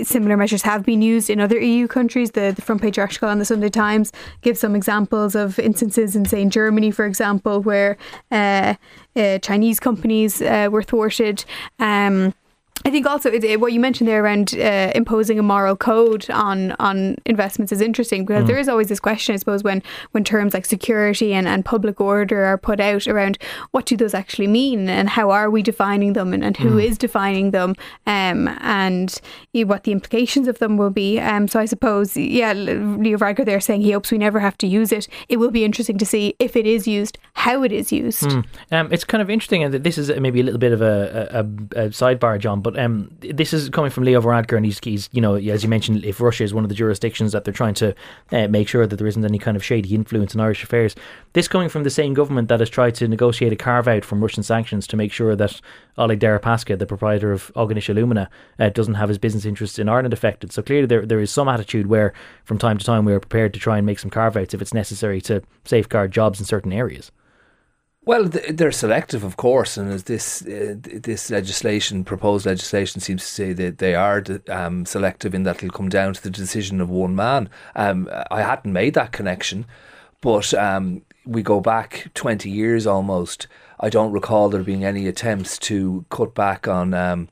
Similar 0.03 0.37
measures 0.37 0.61
have 0.61 0.85
been 0.85 1.01
used 1.01 1.29
in 1.29 1.41
other 1.41 1.59
EU 1.59 1.85
countries. 1.85 2.31
The, 2.31 2.53
the 2.55 2.61
front 2.61 2.81
page 2.81 2.97
article 2.97 3.27
on 3.27 3.39
the 3.39 3.45
Sunday 3.45 3.67
Times 3.67 4.13
gives 4.41 4.61
some 4.61 4.73
examples 4.73 5.35
of 5.35 5.59
instances 5.59 6.15
in, 6.15 6.23
say, 6.23 6.41
in 6.41 6.49
Germany, 6.49 6.91
for 6.91 7.05
example, 7.05 7.59
where 7.59 7.97
uh, 8.31 8.75
uh, 9.17 9.39
Chinese 9.39 9.81
companies 9.81 10.41
uh, 10.41 10.69
were 10.71 10.81
thwarted. 10.81 11.43
Um, 11.77 12.33
I 12.85 12.89
think 12.89 13.05
also 13.05 13.31
it, 13.31 13.59
what 13.59 13.73
you 13.73 13.79
mentioned 13.79 14.07
there 14.07 14.23
around 14.23 14.55
uh, 14.55 14.91
imposing 14.95 15.37
a 15.39 15.43
moral 15.43 15.75
code 15.75 16.29
on 16.31 16.71
on 16.79 17.15
investments 17.25 17.71
is 17.71 17.81
interesting 17.81 18.25
because 18.25 18.45
there 18.47 18.57
is 18.57 18.67
always 18.67 18.87
this 18.87 18.99
question, 18.99 19.33
I 19.33 19.37
suppose, 19.37 19.63
when 19.63 19.83
when 20.11 20.23
terms 20.23 20.53
like 20.53 20.65
security 20.65 21.33
and, 21.33 21.47
and 21.47 21.63
public 21.63 22.01
order 22.01 22.43
are 22.43 22.57
put 22.57 22.79
out 22.79 23.07
around 23.07 23.37
what 23.71 23.85
do 23.85 23.95
those 23.95 24.13
actually 24.13 24.47
mean 24.47 24.89
and 24.89 25.09
how 25.09 25.29
are 25.31 25.49
we 25.49 25.61
defining 25.61 26.13
them 26.13 26.33
and, 26.33 26.43
and 26.43 26.57
who 26.57 26.77
is 26.79 26.97
defining 26.97 27.51
them 27.51 27.75
um, 28.07 28.47
and 28.61 29.21
you- 29.53 29.67
what 29.67 29.83
the 29.83 29.91
implications 29.91 30.47
of 30.47 30.57
them 30.59 30.75
will 30.77 30.89
be. 30.89 31.19
Um, 31.19 31.47
so 31.47 31.59
I 31.59 31.65
suppose, 31.65 32.17
yeah, 32.17 32.51
Leo 32.53 33.17
Varadkar 33.17 33.45
there 33.45 33.59
saying 33.61 33.81
he 33.81 33.91
hopes 33.91 34.11
we 34.11 34.17
never 34.17 34.39
have 34.39 34.57
to 34.57 34.67
use 34.67 34.91
it. 34.91 35.07
It 35.29 35.37
will 35.37 35.51
be 35.51 35.63
interesting 35.63 35.97
to 35.99 36.05
see 36.05 36.35
if 36.39 36.55
it 36.55 36.65
is 36.65 36.87
used, 36.87 37.17
how 37.33 37.63
it 37.63 37.71
is 37.71 37.91
used. 37.91 38.23
Um, 38.71 38.91
it's 38.91 39.03
kind 39.03 39.21
of 39.21 39.29
interesting, 39.29 39.63
and 39.63 39.73
that 39.73 39.83
this 39.83 39.97
is 39.97 40.09
maybe 40.19 40.39
a 40.41 40.43
little 40.43 40.59
bit 40.59 40.71
of 40.71 40.81
a, 40.81 41.29
a, 41.31 41.39
a 41.85 41.89
sidebar, 41.89 42.39
John. 42.39 42.61
But 42.61 42.70
um, 42.77 43.15
this 43.19 43.53
is 43.53 43.69
coming 43.69 43.91
from 43.91 44.03
Leo 44.03 44.21
Varadkar, 44.21 44.57
and 44.57 44.65
he's, 44.65 44.79
he's, 44.83 45.09
you 45.11 45.21
know, 45.21 45.35
as 45.35 45.63
you 45.63 45.69
mentioned, 45.69 46.03
if 46.05 46.19
Russia 46.19 46.43
is 46.43 46.53
one 46.53 46.63
of 46.63 46.69
the 46.69 46.75
jurisdictions 46.75 47.31
that 47.31 47.43
they're 47.43 47.53
trying 47.53 47.73
to 47.75 47.95
uh, 48.31 48.47
make 48.47 48.67
sure 48.67 48.87
that 48.87 48.95
there 48.95 49.07
isn't 49.07 49.25
any 49.25 49.39
kind 49.39 49.57
of 49.57 49.63
shady 49.63 49.95
influence 49.95 50.33
in 50.33 50.39
Irish 50.39 50.63
affairs. 50.63 50.95
This 51.33 51.47
coming 51.47 51.69
from 51.69 51.83
the 51.83 51.89
same 51.89 52.13
government 52.13 52.49
that 52.49 52.59
has 52.59 52.69
tried 52.69 52.95
to 52.95 53.07
negotiate 53.07 53.53
a 53.53 53.55
carve 53.55 53.87
out 53.87 54.03
from 54.03 54.21
Russian 54.21 54.43
sanctions 54.43 54.87
to 54.87 54.97
make 54.97 55.11
sure 55.11 55.35
that 55.35 55.61
Oleg 55.97 56.19
Deripaska, 56.19 56.77
the 56.77 56.85
proprietor 56.85 57.31
of 57.31 57.51
Aughinish 57.55 57.89
Alumina, 57.89 58.29
uh, 58.59 58.69
doesn't 58.69 58.95
have 58.95 59.09
his 59.09 59.17
business 59.17 59.45
interests 59.45 59.79
in 59.79 59.89
Ireland 59.89 60.13
affected. 60.13 60.51
So 60.51 60.61
clearly, 60.61 60.87
there 60.87 61.05
there 61.05 61.19
is 61.19 61.31
some 61.31 61.47
attitude 61.47 61.87
where, 61.87 62.13
from 62.43 62.57
time 62.57 62.77
to 62.77 62.85
time, 62.85 63.05
we 63.05 63.13
are 63.13 63.19
prepared 63.19 63.53
to 63.53 63.59
try 63.59 63.77
and 63.77 63.85
make 63.85 63.99
some 63.99 64.11
carve 64.11 64.37
outs 64.37 64.53
if 64.53 64.61
it's 64.61 64.73
necessary 64.73 65.21
to 65.21 65.41
safeguard 65.65 66.11
jobs 66.11 66.39
in 66.39 66.45
certain 66.45 66.73
areas. 66.73 67.11
Well, 68.03 68.23
they're 68.25 68.71
selective, 68.71 69.23
of 69.23 69.37
course, 69.37 69.77
and 69.77 69.91
as 69.91 70.05
this 70.05 70.41
uh, 70.41 70.73
this 70.81 71.29
legislation, 71.29 72.03
proposed 72.03 72.47
legislation, 72.47 72.99
seems 72.99 73.21
to 73.21 73.27
say 73.27 73.53
that 73.53 73.77
they 73.77 73.93
are 73.93 74.23
um, 74.49 74.87
selective 74.87 75.35
in 75.35 75.43
that 75.43 75.57
it'll 75.57 75.69
come 75.69 75.89
down 75.89 76.15
to 76.15 76.23
the 76.23 76.31
decision 76.31 76.81
of 76.81 76.89
one 76.89 77.15
man. 77.15 77.47
Um, 77.75 78.09
I 78.31 78.41
hadn't 78.41 78.73
made 78.73 78.95
that 78.95 79.11
connection, 79.11 79.65
but 80.19 80.51
um, 80.55 81.03
we 81.27 81.43
go 81.43 81.61
back 81.61 82.07
twenty 82.15 82.49
years 82.49 82.87
almost. 82.87 83.45
I 83.79 83.89
don't 83.89 84.11
recall 84.11 84.49
there 84.49 84.63
being 84.63 84.83
any 84.83 85.07
attempts 85.07 85.59
to 85.59 86.03
cut 86.09 86.33
back 86.33 86.67
on. 86.67 86.95
Um, 86.95 87.29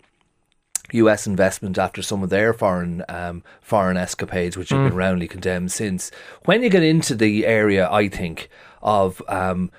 U.S. 0.91 1.27
investment 1.27 1.77
after 1.77 2.01
some 2.01 2.23
of 2.23 2.31
their 2.31 2.51
foreign 2.51 3.03
um, 3.09 3.43
foreign 3.61 3.97
escapades, 3.97 4.57
which 4.57 4.69
have 4.69 4.87
been 4.87 4.97
roundly 4.97 5.27
condemned 5.27 5.71
since. 5.71 6.09
When 6.45 6.63
you 6.63 6.69
get 6.69 6.81
into 6.81 7.13
the 7.15 7.45
area, 7.45 7.87
I 7.91 8.07
think 8.09 8.49
of 8.81 9.21
um, 9.27 9.69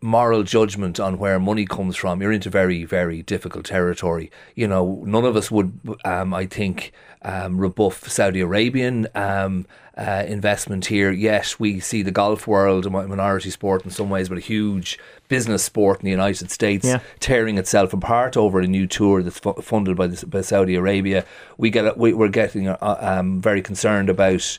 moral 0.00 0.42
judgment 0.42 1.00
on 1.00 1.18
where 1.18 1.38
money 1.40 1.64
comes 1.66 1.96
from, 1.96 2.20
you're 2.22 2.32
into 2.32 2.50
very 2.50 2.84
very 2.84 3.22
difficult 3.22 3.64
territory. 3.64 4.30
You 4.54 4.68
know, 4.68 5.02
none 5.06 5.24
of 5.24 5.36
us 5.36 5.50
would, 5.50 5.78
um, 6.04 6.32
I 6.34 6.46
think, 6.46 6.92
um, 7.22 7.58
rebuff 7.58 8.08
Saudi 8.08 8.40
Arabian 8.40 9.08
um, 9.14 9.66
uh, 9.96 10.24
investment 10.26 10.86
here. 10.86 11.10
Yes, 11.10 11.60
we 11.60 11.80
see 11.80 12.02
the 12.02 12.10
golf 12.10 12.46
world, 12.46 12.86
a 12.86 12.90
minority 12.90 13.50
sport 13.50 13.84
in 13.84 13.90
some 13.90 14.08
ways, 14.08 14.28
but 14.28 14.38
a 14.38 14.40
huge 14.40 14.98
business 15.28 15.62
sport 15.62 16.00
in 16.00 16.04
the 16.04 16.10
United 16.10 16.50
States 16.50 16.86
Yeah. 16.86 17.00
tearing 17.20 17.58
itself 17.58 17.92
apart 17.92 18.36
over 18.36 18.60
a 18.60 18.66
new 18.66 18.86
tour 18.86 19.22
that's 19.22 19.38
fu- 19.38 19.52
funded 19.62 19.96
by, 19.96 20.06
the, 20.06 20.26
by 20.26 20.40
Saudi 20.40 20.74
Arabia. 20.76 21.24
We 21.58 21.70
get 21.70 21.96
we, 21.98 22.12
we're 22.12 22.28
getting 22.28 22.68
uh, 22.68 22.76
um, 22.80 23.40
very 23.40 23.62
concerned 23.62 24.08
about 24.08 24.58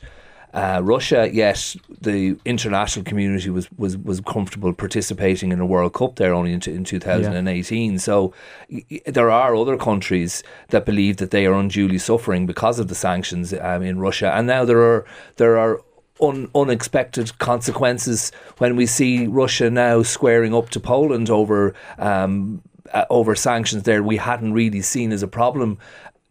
uh, 0.54 0.80
Russia. 0.82 1.28
yes, 1.32 1.76
the 2.00 2.36
international 2.44 3.04
community 3.04 3.50
was, 3.50 3.68
was, 3.76 3.96
was 3.98 4.20
comfortable 4.20 4.72
participating 4.72 5.52
in 5.52 5.60
a 5.60 5.66
World 5.66 5.92
Cup 5.94 6.16
there 6.16 6.32
only 6.32 6.52
in, 6.52 6.60
t- 6.60 6.72
in 6.72 6.84
2018. 6.84 7.98
So 7.98 8.32
y- 8.70 8.84
there 9.06 9.30
are 9.30 9.54
other 9.56 9.76
countries 9.76 10.42
that 10.68 10.86
believe 10.86 11.16
that 11.16 11.30
they 11.32 11.44
are 11.46 11.54
unduly 11.54 11.98
suffering 11.98 12.46
because 12.46 12.78
of 12.78 12.86
the 12.88 12.94
sanctions 12.94 13.52
um, 13.52 13.82
in 13.82 13.98
Russia, 13.98 14.32
and 14.34 14.46
now 14.46 14.64
there 14.64 14.80
are 14.80 15.04
there 15.36 15.58
are 15.58 15.80
un- 16.20 16.48
unexpected 16.54 17.36
consequences 17.38 18.30
when 18.58 18.76
we 18.76 18.86
see 18.86 19.26
Russia 19.26 19.68
now 19.70 20.02
squaring 20.02 20.54
up 20.54 20.70
to 20.70 20.80
Poland 20.80 21.30
over 21.30 21.74
um, 21.98 22.62
uh, 22.92 23.04
over 23.10 23.34
sanctions 23.34 23.82
there 23.82 24.02
we 24.02 24.18
hadn't 24.18 24.52
really 24.52 24.82
seen 24.82 25.10
as 25.12 25.22
a 25.22 25.28
problem 25.28 25.78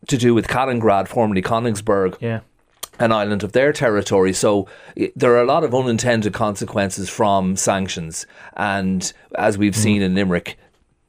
to 0.07 0.17
do 0.17 0.34
with 0.34 0.47
Kaliningrad, 0.47 1.07
formerly 1.07 1.41
Königsberg 1.41 2.15
Yeah. 2.21 2.39
An 3.00 3.12
island 3.12 3.44
of 3.44 3.54
their 3.54 3.74
territory. 3.74 4.34
So 4.34 4.68
there 5.16 5.34
are 5.34 5.41
a 5.41 5.46
lot 5.46 5.64
of 5.64 5.74
unintended 5.74 6.34
consequences 6.34 7.10
from 7.10 7.56
sanctions, 7.56 8.26
and 8.56 9.12
as 9.36 9.58
we've 9.58 9.76
hmm. 9.76 9.82
seen 9.82 10.02
in 10.02 10.16
Limerick. 10.16 10.58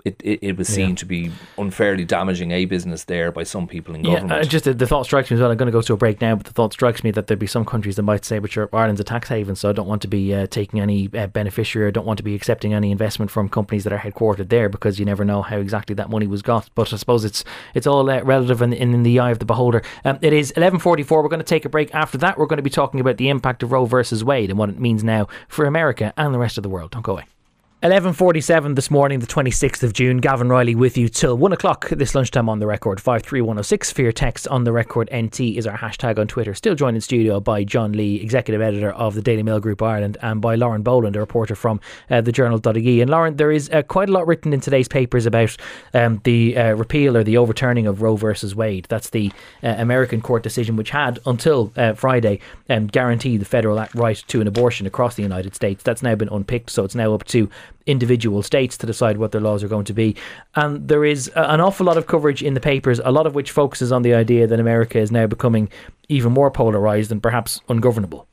It, 0.04 0.20
it, 0.22 0.38
it 0.42 0.56
was 0.58 0.68
seen 0.68 0.96
to 0.96 1.06
be 1.06 1.30
unfairly 1.56 2.04
damaging 2.04 2.50
a 2.50 2.66
business 2.66 3.04
there 3.04 3.32
by 3.32 3.42
some 3.42 3.66
people 3.66 3.94
in 3.94 4.04
Yeah, 4.04 4.16
government. 4.16 4.32
uh, 4.42 4.44
just 4.44 4.66
the, 4.66 4.74
the 4.74 4.86
thought 4.86 5.06
strikes 5.06 5.30
me 5.30 5.36
as 5.36 5.40
well. 5.40 5.50
I'm 5.50 5.56
going 5.56 5.66
to 5.66 5.72
go 5.72 5.80
to 5.80 5.94
a 5.94 5.96
break 5.96 6.20
now, 6.20 6.34
but 6.36 6.44
the 6.44 6.52
thought 6.52 6.74
strikes 6.74 7.02
me 7.02 7.10
that 7.12 7.26
there'd 7.26 7.38
be 7.38 7.46
some 7.46 7.64
countries 7.64 7.96
that 7.96 8.02
might 8.02 8.22
say, 8.26 8.38
"But 8.38 8.54
Ireland's 8.74 9.00
a 9.00 9.04
tax 9.04 9.30
haven, 9.30 9.56
so 9.56 9.70
I 9.70 9.72
don't 9.72 9.88
want 9.88 10.02
to 10.02 10.08
be 10.08 10.34
uh, 10.34 10.46
taking 10.48 10.78
any 10.78 11.08
uh, 11.16 11.28
beneficiary. 11.28 11.88
I 11.88 11.90
don't 11.90 12.04
want 12.04 12.18
to 12.18 12.22
be 12.22 12.34
accepting 12.34 12.74
any 12.74 12.90
investment 12.90 13.30
from 13.30 13.48
companies 13.48 13.84
that 13.84 13.94
are 13.94 13.98
headquartered 13.98 14.50
there 14.50 14.68
because 14.68 14.98
you 14.98 15.06
never 15.06 15.24
know 15.24 15.40
how 15.40 15.56
exactly 15.56 15.94
that 15.94 16.10
money 16.10 16.26
was 16.26 16.42
got." 16.42 16.68
But 16.74 16.92
I 16.92 16.96
suppose 16.96 17.24
it's 17.24 17.42
it's 17.72 17.86
all 17.86 18.10
uh, 18.10 18.22
relative 18.24 18.60
in, 18.60 18.74
in, 18.74 18.92
in 18.92 19.04
the 19.04 19.18
eye 19.20 19.30
of 19.30 19.38
the 19.38 19.46
beholder. 19.46 19.80
Um, 20.04 20.18
it 20.20 20.34
is 20.34 20.52
11:44. 20.54 21.10
We're 21.22 21.28
going 21.30 21.38
to 21.38 21.44
take 21.44 21.64
a 21.64 21.70
break. 21.70 21.94
After 21.94 22.18
that, 22.18 22.36
we're 22.36 22.44
going 22.44 22.58
to 22.58 22.62
be 22.62 22.68
talking 22.68 23.00
about 23.00 23.16
the 23.16 23.30
impact 23.30 23.62
of 23.62 23.72
Roe 23.72 23.86
versus 23.86 24.22
Wade 24.22 24.50
and 24.50 24.58
what 24.58 24.68
it 24.68 24.78
means 24.78 25.02
now 25.02 25.28
for 25.48 25.64
America 25.64 26.12
and 26.18 26.34
the 26.34 26.38
rest 26.38 26.58
of 26.58 26.62
the 26.62 26.68
world. 26.68 26.90
Don't 26.90 27.00
go 27.00 27.12
away. 27.12 27.24
11.47 27.84 28.76
this 28.76 28.90
morning, 28.90 29.18
the 29.18 29.26
26th 29.26 29.82
of 29.82 29.92
June. 29.92 30.16
Gavan 30.16 30.48
Reilly 30.48 30.74
with 30.74 30.96
you 30.96 31.06
till 31.06 31.36
1 31.36 31.52
o'clock 31.52 31.90
this 31.90 32.14
lunchtime 32.14 32.48
on 32.48 32.58
the 32.58 32.66
record. 32.66 32.98
53106 32.98 33.92
for 33.92 34.00
your 34.00 34.10
text 34.10 34.48
on 34.48 34.64
the 34.64 34.72
record. 34.72 35.10
NT 35.14 35.40
is 35.40 35.66
our 35.66 35.76
hashtag 35.76 36.18
on 36.18 36.26
Twitter. 36.26 36.54
Still 36.54 36.74
joined 36.74 36.96
in 36.96 37.02
studio 37.02 37.40
by 37.40 37.62
John 37.62 37.92
Lee, 37.92 38.22
executive 38.22 38.62
editor 38.62 38.92
of 38.92 39.14
the 39.14 39.20
Daily 39.20 39.42
Mail 39.42 39.60
Group 39.60 39.82
Ireland, 39.82 40.16
and 40.22 40.40
by 40.40 40.54
Lauren 40.54 40.82
Boland, 40.82 41.14
a 41.14 41.20
reporter 41.20 41.54
from 41.54 41.78
uh, 42.08 42.22
the 42.22 42.32
journal.ie. 42.32 43.02
And 43.02 43.10
Lauren, 43.10 43.36
there 43.36 43.52
is 43.52 43.68
uh, 43.68 43.82
quite 43.82 44.08
a 44.08 44.12
lot 44.12 44.26
written 44.26 44.54
in 44.54 44.62
today's 44.62 44.88
papers 44.88 45.26
about 45.26 45.54
um, 45.92 46.22
the 46.24 46.56
uh, 46.56 46.72
repeal 46.76 47.18
or 47.18 47.22
the 47.22 47.36
overturning 47.36 47.86
of 47.86 48.00
Roe 48.00 48.16
versus 48.16 48.54
Wade. 48.54 48.86
That's 48.88 49.10
the 49.10 49.30
uh, 49.62 49.74
American 49.76 50.22
court 50.22 50.42
decision, 50.42 50.76
which 50.76 50.88
had 50.88 51.18
until 51.26 51.70
uh, 51.76 51.92
Friday 51.92 52.40
um, 52.70 52.86
guaranteed 52.86 53.42
the 53.42 53.44
federal 53.44 53.86
right 53.94 54.24
to 54.28 54.40
an 54.40 54.46
abortion 54.46 54.86
across 54.86 55.16
the 55.16 55.22
United 55.22 55.54
States. 55.54 55.82
That's 55.82 56.02
now 56.02 56.14
been 56.14 56.30
unpicked, 56.30 56.70
so 56.70 56.82
it's 56.82 56.94
now 56.94 57.12
up 57.12 57.24
to 57.24 57.50
individual 57.86 58.42
states 58.42 58.76
to 58.78 58.86
decide 58.86 59.18
what 59.18 59.32
their 59.32 59.40
laws 59.40 59.62
are 59.62 59.68
going 59.68 59.84
to 59.84 59.92
be. 59.92 60.16
And 60.54 60.88
there 60.88 61.04
is 61.04 61.30
uh, 61.36 61.46
an 61.48 61.60
awful 61.60 61.86
lot 61.86 61.96
of 61.96 62.06
coverage 62.06 62.42
in 62.42 62.54
the 62.54 62.60
papers, 62.60 63.00
a 63.04 63.12
lot 63.12 63.26
of 63.26 63.34
which 63.34 63.50
focuses 63.50 63.92
on 63.92 64.02
the 64.02 64.14
idea 64.14 64.46
that 64.46 64.60
America 64.60 64.98
is 64.98 65.12
now 65.12 65.26
becoming 65.26 65.68
even 66.08 66.32
more 66.32 66.50
polarized 66.50 67.12
and 67.12 67.22
perhaps 67.22 67.60
ungovernable. 67.68 68.26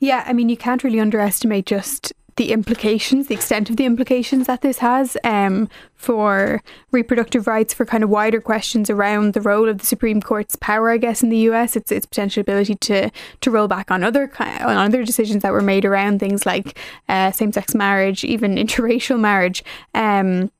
Yeah, 0.00 0.24
I 0.26 0.32
mean, 0.32 0.48
you 0.48 0.56
can't 0.56 0.82
really 0.82 1.00
underestimate 1.00 1.66
just 1.66 2.12
the 2.36 2.52
implications, 2.52 3.28
the 3.28 3.34
extent 3.34 3.70
of 3.70 3.76
the 3.76 3.86
implications 3.86 4.46
that 4.46 4.60
this 4.60 4.78
has 4.78 5.16
um, 5.24 5.68
for 5.94 6.62
reproductive 6.92 7.46
rights, 7.46 7.72
for 7.72 7.86
kind 7.86 8.04
of 8.04 8.10
wider 8.10 8.40
questions 8.40 8.90
around 8.90 9.32
the 9.32 9.40
role 9.40 9.68
of 9.68 9.78
the 9.78 9.86
Supreme 9.86 10.20
Court's 10.20 10.54
power, 10.56 10.90
I 10.90 10.98
guess, 10.98 11.22
in 11.22 11.30
the 11.30 11.38
US, 11.50 11.76
its 11.76 11.90
its 11.90 12.06
potential 12.06 12.42
ability 12.42 12.74
to 12.74 13.10
to 13.40 13.50
roll 13.50 13.68
back 13.68 13.90
on 13.90 14.04
other 14.04 14.30
on 14.38 14.76
other 14.76 15.04
decisions 15.04 15.42
that 15.42 15.52
were 15.52 15.62
made 15.62 15.84
around 15.84 16.20
things 16.20 16.44
like 16.44 16.78
uh, 17.08 17.32
same 17.32 17.52
sex 17.52 17.74
marriage, 17.74 18.22
even 18.22 18.54
interracial 18.56 19.18
marriage. 19.18 19.64
Um, 19.94 20.50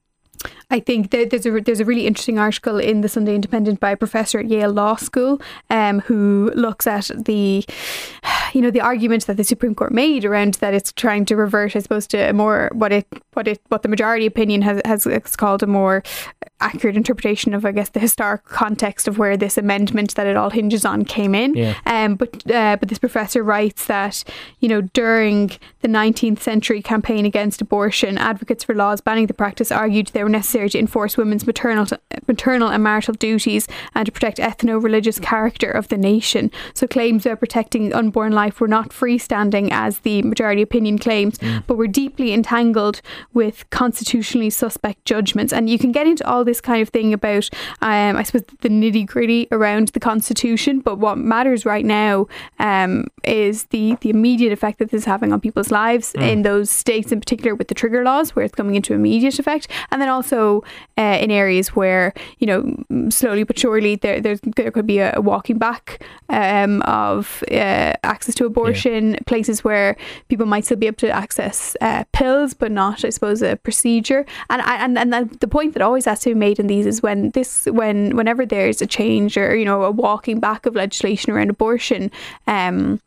I 0.68 0.80
think 0.80 1.10
there's 1.10 1.46
a 1.46 1.60
there's 1.60 1.78
a 1.78 1.84
really 1.84 2.08
interesting 2.08 2.40
article 2.40 2.78
in 2.78 3.00
the 3.00 3.08
Sunday 3.08 3.36
Independent 3.36 3.78
by 3.78 3.92
a 3.92 3.96
professor 3.96 4.40
at 4.40 4.46
Yale 4.46 4.72
Law 4.72 4.96
School, 4.96 5.40
um, 5.70 6.00
who 6.00 6.50
looks 6.56 6.88
at 6.88 7.08
the, 7.24 7.64
you 8.52 8.60
know, 8.60 8.72
the 8.72 8.80
argument 8.80 9.26
that 9.26 9.36
the 9.36 9.44
Supreme 9.44 9.76
Court 9.76 9.92
made 9.92 10.24
around 10.24 10.54
that 10.54 10.74
it's 10.74 10.92
trying 10.92 11.24
to 11.26 11.36
revert, 11.36 11.76
I 11.76 11.78
suppose, 11.78 12.08
to 12.08 12.18
a 12.18 12.32
more 12.32 12.70
what 12.72 12.92
it 12.92 13.06
what 13.34 13.46
it 13.46 13.60
what 13.68 13.82
the 13.82 13.88
majority 13.88 14.26
opinion 14.26 14.62
has 14.62 14.82
has 14.84 15.36
called 15.36 15.62
a 15.62 15.68
more 15.68 16.02
accurate 16.60 16.96
interpretation 16.96 17.54
of, 17.54 17.64
I 17.64 17.70
guess, 17.70 17.90
the 17.90 18.00
historic 18.00 18.44
context 18.44 19.06
of 19.06 19.18
where 19.18 19.36
this 19.36 19.58
amendment 19.58 20.14
that 20.14 20.26
it 20.26 20.36
all 20.36 20.50
hinges 20.50 20.84
on 20.84 21.04
came 21.04 21.34
in. 21.34 21.54
Yeah. 21.54 21.74
Um, 21.86 22.16
but 22.16 22.50
uh, 22.50 22.76
but 22.80 22.88
this 22.88 22.98
professor 22.98 23.44
writes 23.44 23.86
that 23.86 24.24
you 24.58 24.68
know 24.68 24.80
during 24.80 25.52
the 25.82 25.88
19th 25.88 26.40
century 26.40 26.82
campaign 26.82 27.24
against 27.24 27.60
abortion, 27.60 28.18
advocates 28.18 28.64
for 28.64 28.74
laws 28.74 29.00
banning 29.00 29.28
the 29.28 29.34
practice 29.34 29.70
argued 29.70 30.08
they 30.08 30.24
were 30.24 30.28
necessary 30.28 30.55
necessary 30.56 30.70
to 30.70 30.78
enforce 30.78 31.16
women's 31.16 31.46
maternal, 31.46 31.86
maternal 32.26 32.68
and 32.68 32.82
marital 32.82 33.14
duties 33.14 33.68
and 33.94 34.06
to 34.06 34.12
protect 34.12 34.38
ethno 34.38 34.82
religious 34.82 35.18
character 35.18 35.70
of 35.70 35.88
the 35.88 35.96
nation. 35.96 36.50
So 36.74 36.86
claims 36.86 37.26
about 37.26 37.40
protecting 37.40 37.92
unborn 37.92 38.32
life 38.32 38.60
were 38.60 38.68
not 38.68 38.90
freestanding, 38.90 39.68
as 39.70 40.00
the 40.00 40.22
majority 40.22 40.62
opinion 40.62 40.98
claims, 40.98 41.38
mm. 41.38 41.62
but 41.66 41.76
were 41.76 41.86
deeply 41.86 42.32
entangled 42.32 43.02
with 43.34 43.68
constitutionally 43.70 44.50
suspect 44.50 45.04
judgments. 45.04 45.52
And 45.52 45.68
you 45.68 45.78
can 45.78 45.92
get 45.92 46.06
into 46.06 46.26
all 46.26 46.44
this 46.44 46.60
kind 46.60 46.80
of 46.82 46.88
thing 46.88 47.12
about, 47.12 47.50
um, 47.82 48.16
I 48.16 48.22
suppose, 48.22 48.44
the 48.60 48.68
nitty 48.68 49.06
gritty 49.06 49.48
around 49.52 49.88
the 49.88 50.00
Constitution. 50.00 50.80
But 50.80 50.98
what 50.98 51.18
matters 51.18 51.66
right 51.66 51.84
now 51.84 52.26
um, 52.58 53.06
is 53.24 53.64
the, 53.64 53.96
the 54.00 54.10
immediate 54.10 54.52
effect 54.52 54.78
that 54.78 54.90
this 54.90 55.02
is 55.02 55.04
having 55.04 55.32
on 55.32 55.40
people's 55.40 55.70
lives 55.70 56.12
mm. 56.12 56.26
in 56.26 56.42
those 56.42 56.70
states, 56.70 57.12
in 57.12 57.20
particular 57.20 57.54
with 57.54 57.68
the 57.68 57.74
trigger 57.74 58.02
laws, 58.02 58.34
where 58.34 58.44
it's 58.44 58.54
coming 58.54 58.74
into 58.74 58.94
immediate 58.94 59.38
effect. 59.38 59.68
And 59.90 60.00
then 60.00 60.08
also 60.08 60.45
uh, 60.98 61.18
in 61.22 61.30
areas 61.30 61.68
where 61.76 62.12
you 62.38 62.46
know 62.46 62.60
slowly 63.10 63.44
but 63.44 63.58
surely 63.58 63.96
there 63.96 64.20
there 64.20 64.70
could 64.70 64.86
be 64.86 64.98
a, 64.98 65.20
walking 65.20 65.58
back 65.58 66.02
um, 66.28 66.82
of 66.82 67.42
uh, 67.50 67.92
access 68.02 68.34
to 68.36 68.46
abortion, 68.46 69.12
yeah. 69.12 69.18
places 69.26 69.64
where 69.64 69.96
people 70.28 70.46
might 70.46 70.64
still 70.64 70.76
be 70.76 70.86
able 70.86 70.96
to 70.96 71.10
access 71.10 71.76
uh, 71.80 72.04
pills, 72.12 72.54
but 72.54 72.72
not, 72.72 73.04
I 73.04 73.10
suppose, 73.10 73.42
a 73.42 73.56
procedure. 73.56 74.24
And 74.50 74.62
and 74.62 75.14
and 75.14 75.30
the 75.40 75.48
point 75.48 75.74
that 75.74 75.82
always 75.82 76.04
has 76.04 76.20
to 76.20 76.30
be 76.30 76.34
made 76.34 76.58
in 76.58 76.66
these 76.66 76.86
is 76.86 77.02
when 77.02 77.30
this 77.30 77.66
when 77.66 78.16
whenever 78.16 78.46
there's 78.46 78.82
a 78.82 78.86
change 78.86 79.36
or 79.36 79.56
you 79.56 79.64
know 79.64 79.82
a 79.84 79.90
walking 79.90 80.40
back 80.40 80.66
of 80.66 80.74
legislation 80.74 81.32
around 81.32 81.50
abortion. 81.50 82.10
Um, 82.46 83.00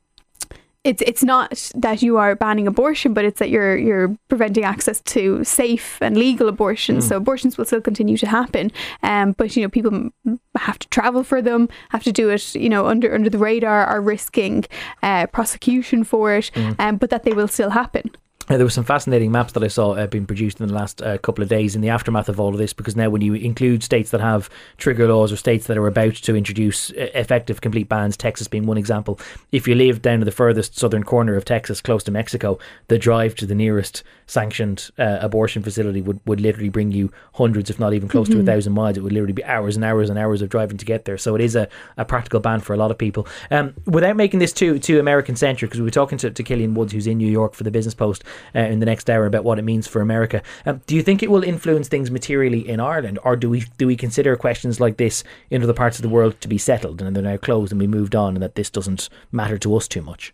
it's 0.85 1.01
it's 1.01 1.23
not 1.23 1.71
that 1.75 2.01
you 2.01 2.17
are 2.17 2.35
banning 2.35 2.67
abortion, 2.67 3.13
but 3.13 3.25
it's 3.25 3.39
that 3.39 3.49
you're 3.49 3.77
you're 3.77 4.17
preventing 4.29 4.63
access 4.63 5.01
to 5.01 5.43
safe 5.43 5.97
and 6.01 6.15
legal 6.15 6.47
abortions. 6.47 7.05
Mm. 7.05 7.09
So 7.09 7.17
abortions 7.17 7.57
will 7.57 7.65
still 7.65 7.81
continue 7.81 8.17
to 8.17 8.27
happen, 8.27 8.71
um, 9.03 9.33
but 9.33 9.55
you 9.55 9.63
know 9.63 9.69
people 9.69 10.09
have 10.55 10.79
to 10.79 10.87
travel 10.87 11.23
for 11.23 11.41
them, 11.41 11.67
have 11.89 12.03
to 12.03 12.13
do 12.13 12.29
it, 12.29 12.55
you 12.55 12.69
know, 12.69 12.87
under 12.87 13.13
under 13.13 13.29
the 13.29 13.37
radar, 13.37 13.85
are 13.85 14.01
risking 14.01 14.65
uh, 15.03 15.27
prosecution 15.27 16.05
for 16.05 16.33
it, 16.33 16.49
mm. 16.53 16.75
um, 16.79 16.95
but 16.95 17.09
that 17.09 17.23
they 17.23 17.33
will 17.33 17.49
still 17.49 17.71
happen. 17.71 18.11
Uh, 18.49 18.57
there 18.57 18.65
were 18.65 18.71
some 18.71 18.83
fascinating 18.83 19.31
maps 19.31 19.53
that 19.53 19.63
I 19.63 19.67
saw 19.67 19.91
uh, 19.91 20.07
being 20.07 20.25
produced 20.25 20.59
in 20.59 20.67
the 20.67 20.73
last 20.73 21.03
uh, 21.03 21.19
couple 21.19 21.43
of 21.43 21.49
days 21.49 21.75
in 21.75 21.81
the 21.81 21.89
aftermath 21.89 22.29
of 22.29 22.39
all 22.39 22.49
of 22.49 22.57
this. 22.57 22.73
Because 22.73 22.95
now, 22.95 23.09
when 23.09 23.21
you 23.21 23.35
include 23.35 23.83
states 23.83 24.09
that 24.09 24.21
have 24.21 24.49
trigger 24.77 25.07
laws 25.07 25.31
or 25.31 25.35
states 25.35 25.67
that 25.67 25.77
are 25.77 25.85
about 25.85 26.15
to 26.15 26.35
introduce 26.35 26.89
uh, 26.91 27.09
effective 27.13 27.61
complete 27.61 27.87
bans, 27.87 28.17
Texas 28.17 28.47
being 28.47 28.65
one 28.65 28.77
example, 28.77 29.19
if 29.51 29.67
you 29.67 29.75
live 29.75 30.01
down 30.01 30.17
to 30.19 30.25
the 30.25 30.31
furthest 30.31 30.75
southern 30.75 31.03
corner 31.03 31.35
of 31.35 31.45
Texas, 31.45 31.79
close 31.79 32.03
to 32.03 32.11
Mexico, 32.11 32.57
the 32.87 32.97
drive 32.97 33.35
to 33.35 33.45
the 33.45 33.53
nearest 33.53 34.01
sanctioned 34.25 34.89
uh, 34.97 35.19
abortion 35.21 35.61
facility 35.61 36.01
would, 36.01 36.19
would 36.25 36.41
literally 36.41 36.69
bring 36.69 36.91
you 36.91 37.11
hundreds, 37.33 37.69
if 37.69 37.79
not 37.79 37.93
even 37.93 38.09
close 38.09 38.29
mm-hmm. 38.29 38.39
to 38.39 38.43
a 38.43 38.45
thousand 38.45 38.73
miles. 38.73 38.97
It 38.97 39.01
would 39.01 39.13
literally 39.13 39.33
be 39.33 39.45
hours 39.45 39.75
and 39.75 39.85
hours 39.85 40.09
and 40.09 40.17
hours 40.17 40.41
of 40.41 40.49
driving 40.49 40.77
to 40.77 40.85
get 40.85 41.05
there. 41.05 41.19
So 41.19 41.35
it 41.35 41.41
is 41.41 41.55
a, 41.55 41.67
a 41.97 42.05
practical 42.05 42.39
ban 42.39 42.61
for 42.61 42.73
a 42.73 42.77
lot 42.77 42.89
of 42.89 42.97
people. 42.97 43.27
Um, 43.51 43.75
without 43.85 44.15
making 44.15 44.39
this 44.39 44.53
too 44.53 44.79
too 44.79 44.99
American 44.99 45.35
centric, 45.35 45.69
because 45.69 45.81
we 45.81 45.85
were 45.85 45.91
talking 45.91 46.17
to, 46.17 46.31
to 46.31 46.43
Killian 46.43 46.73
Woods, 46.73 46.93
who's 46.93 47.05
in 47.05 47.19
New 47.19 47.31
York 47.31 47.53
for 47.53 47.63
the 47.63 47.71
Business 47.71 47.93
Post 47.93 48.23
uh, 48.55 48.59
in 48.59 48.79
the 48.79 48.85
next 48.85 49.09
hour 49.09 49.25
about 49.25 49.43
what 49.43 49.59
it 49.59 49.63
means 49.63 49.87
for 49.87 50.01
America. 50.01 50.41
Um, 50.65 50.81
do 50.87 50.95
you 50.95 51.03
think 51.03 51.23
it 51.23 51.31
will 51.31 51.43
influence 51.43 51.87
things 51.87 52.11
materially 52.11 52.67
in 52.67 52.79
Ireland, 52.79 53.19
or 53.23 53.35
do 53.35 53.49
we 53.49 53.65
do 53.77 53.87
we 53.87 53.95
consider 53.95 54.35
questions 54.35 54.79
like 54.79 54.97
this 54.97 55.23
in 55.49 55.63
other 55.63 55.73
parts 55.73 55.97
of 55.97 56.03
the 56.03 56.09
world 56.09 56.39
to 56.41 56.47
be 56.47 56.57
settled 56.57 57.01
and 57.01 57.15
they're 57.15 57.23
now 57.23 57.37
closed 57.37 57.71
and 57.71 57.79
we 57.79 57.87
moved 57.87 58.15
on, 58.15 58.35
and 58.35 58.43
that 58.43 58.55
this 58.55 58.69
doesn't 58.69 59.09
matter 59.31 59.57
to 59.57 59.75
us 59.75 59.87
too 59.87 60.01
much? 60.01 60.33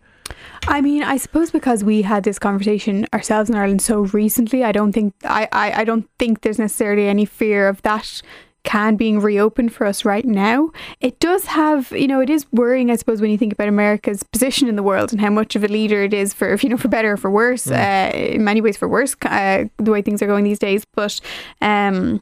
I 0.67 0.81
mean, 0.81 1.03
I 1.03 1.17
suppose 1.17 1.51
because 1.51 1.83
we 1.83 2.01
had 2.01 2.23
this 2.23 2.39
conversation 2.39 3.05
ourselves 3.13 3.49
in 3.49 3.55
Ireland 3.55 3.81
so 3.81 4.01
recently, 4.05 4.63
I 4.63 4.71
don't 4.71 4.91
think 4.91 5.13
I, 5.23 5.47
I, 5.51 5.81
I 5.81 5.83
don't 5.83 6.09
think 6.17 6.41
there's 6.41 6.59
necessarily 6.59 7.07
any 7.07 7.25
fear 7.25 7.67
of 7.67 7.81
that 7.83 8.21
can 8.65 8.95
being 8.95 9.19
reopened 9.19 9.73
for 9.73 9.87
us 9.87 10.03
right 10.03 10.25
now. 10.25 10.71
It 10.99 11.19
does 11.19 11.45
have, 11.45 11.91
you 11.91 12.07
know, 12.07 12.19
it 12.19 12.29
is 12.29 12.45
worrying, 12.51 12.91
I 12.91 12.95
suppose, 12.95 13.21
when 13.21 13.31
you 13.31 13.37
think 13.37 13.53
about 13.53 13.67
America's 13.67 14.23
position 14.23 14.67
in 14.67 14.75
the 14.75 14.83
world 14.83 15.11
and 15.11 15.21
how 15.21 15.29
much 15.29 15.55
of 15.55 15.63
a 15.63 15.67
leader 15.67 16.03
it 16.03 16.13
is 16.13 16.33
for, 16.33 16.55
you 16.57 16.69
know, 16.69 16.77
for 16.77 16.89
better 16.89 17.13
or 17.13 17.17
for 17.17 17.31
worse. 17.31 17.67
Uh, 17.67 18.11
in 18.13 18.43
many 18.43 18.61
ways, 18.61 18.75
for 18.75 18.87
worse, 18.87 19.15
uh, 19.21 19.65
the 19.77 19.91
way 19.91 20.01
things 20.01 20.21
are 20.21 20.27
going 20.27 20.43
these 20.43 20.59
days. 20.59 20.83
But 20.93 21.21
um, 21.61 22.21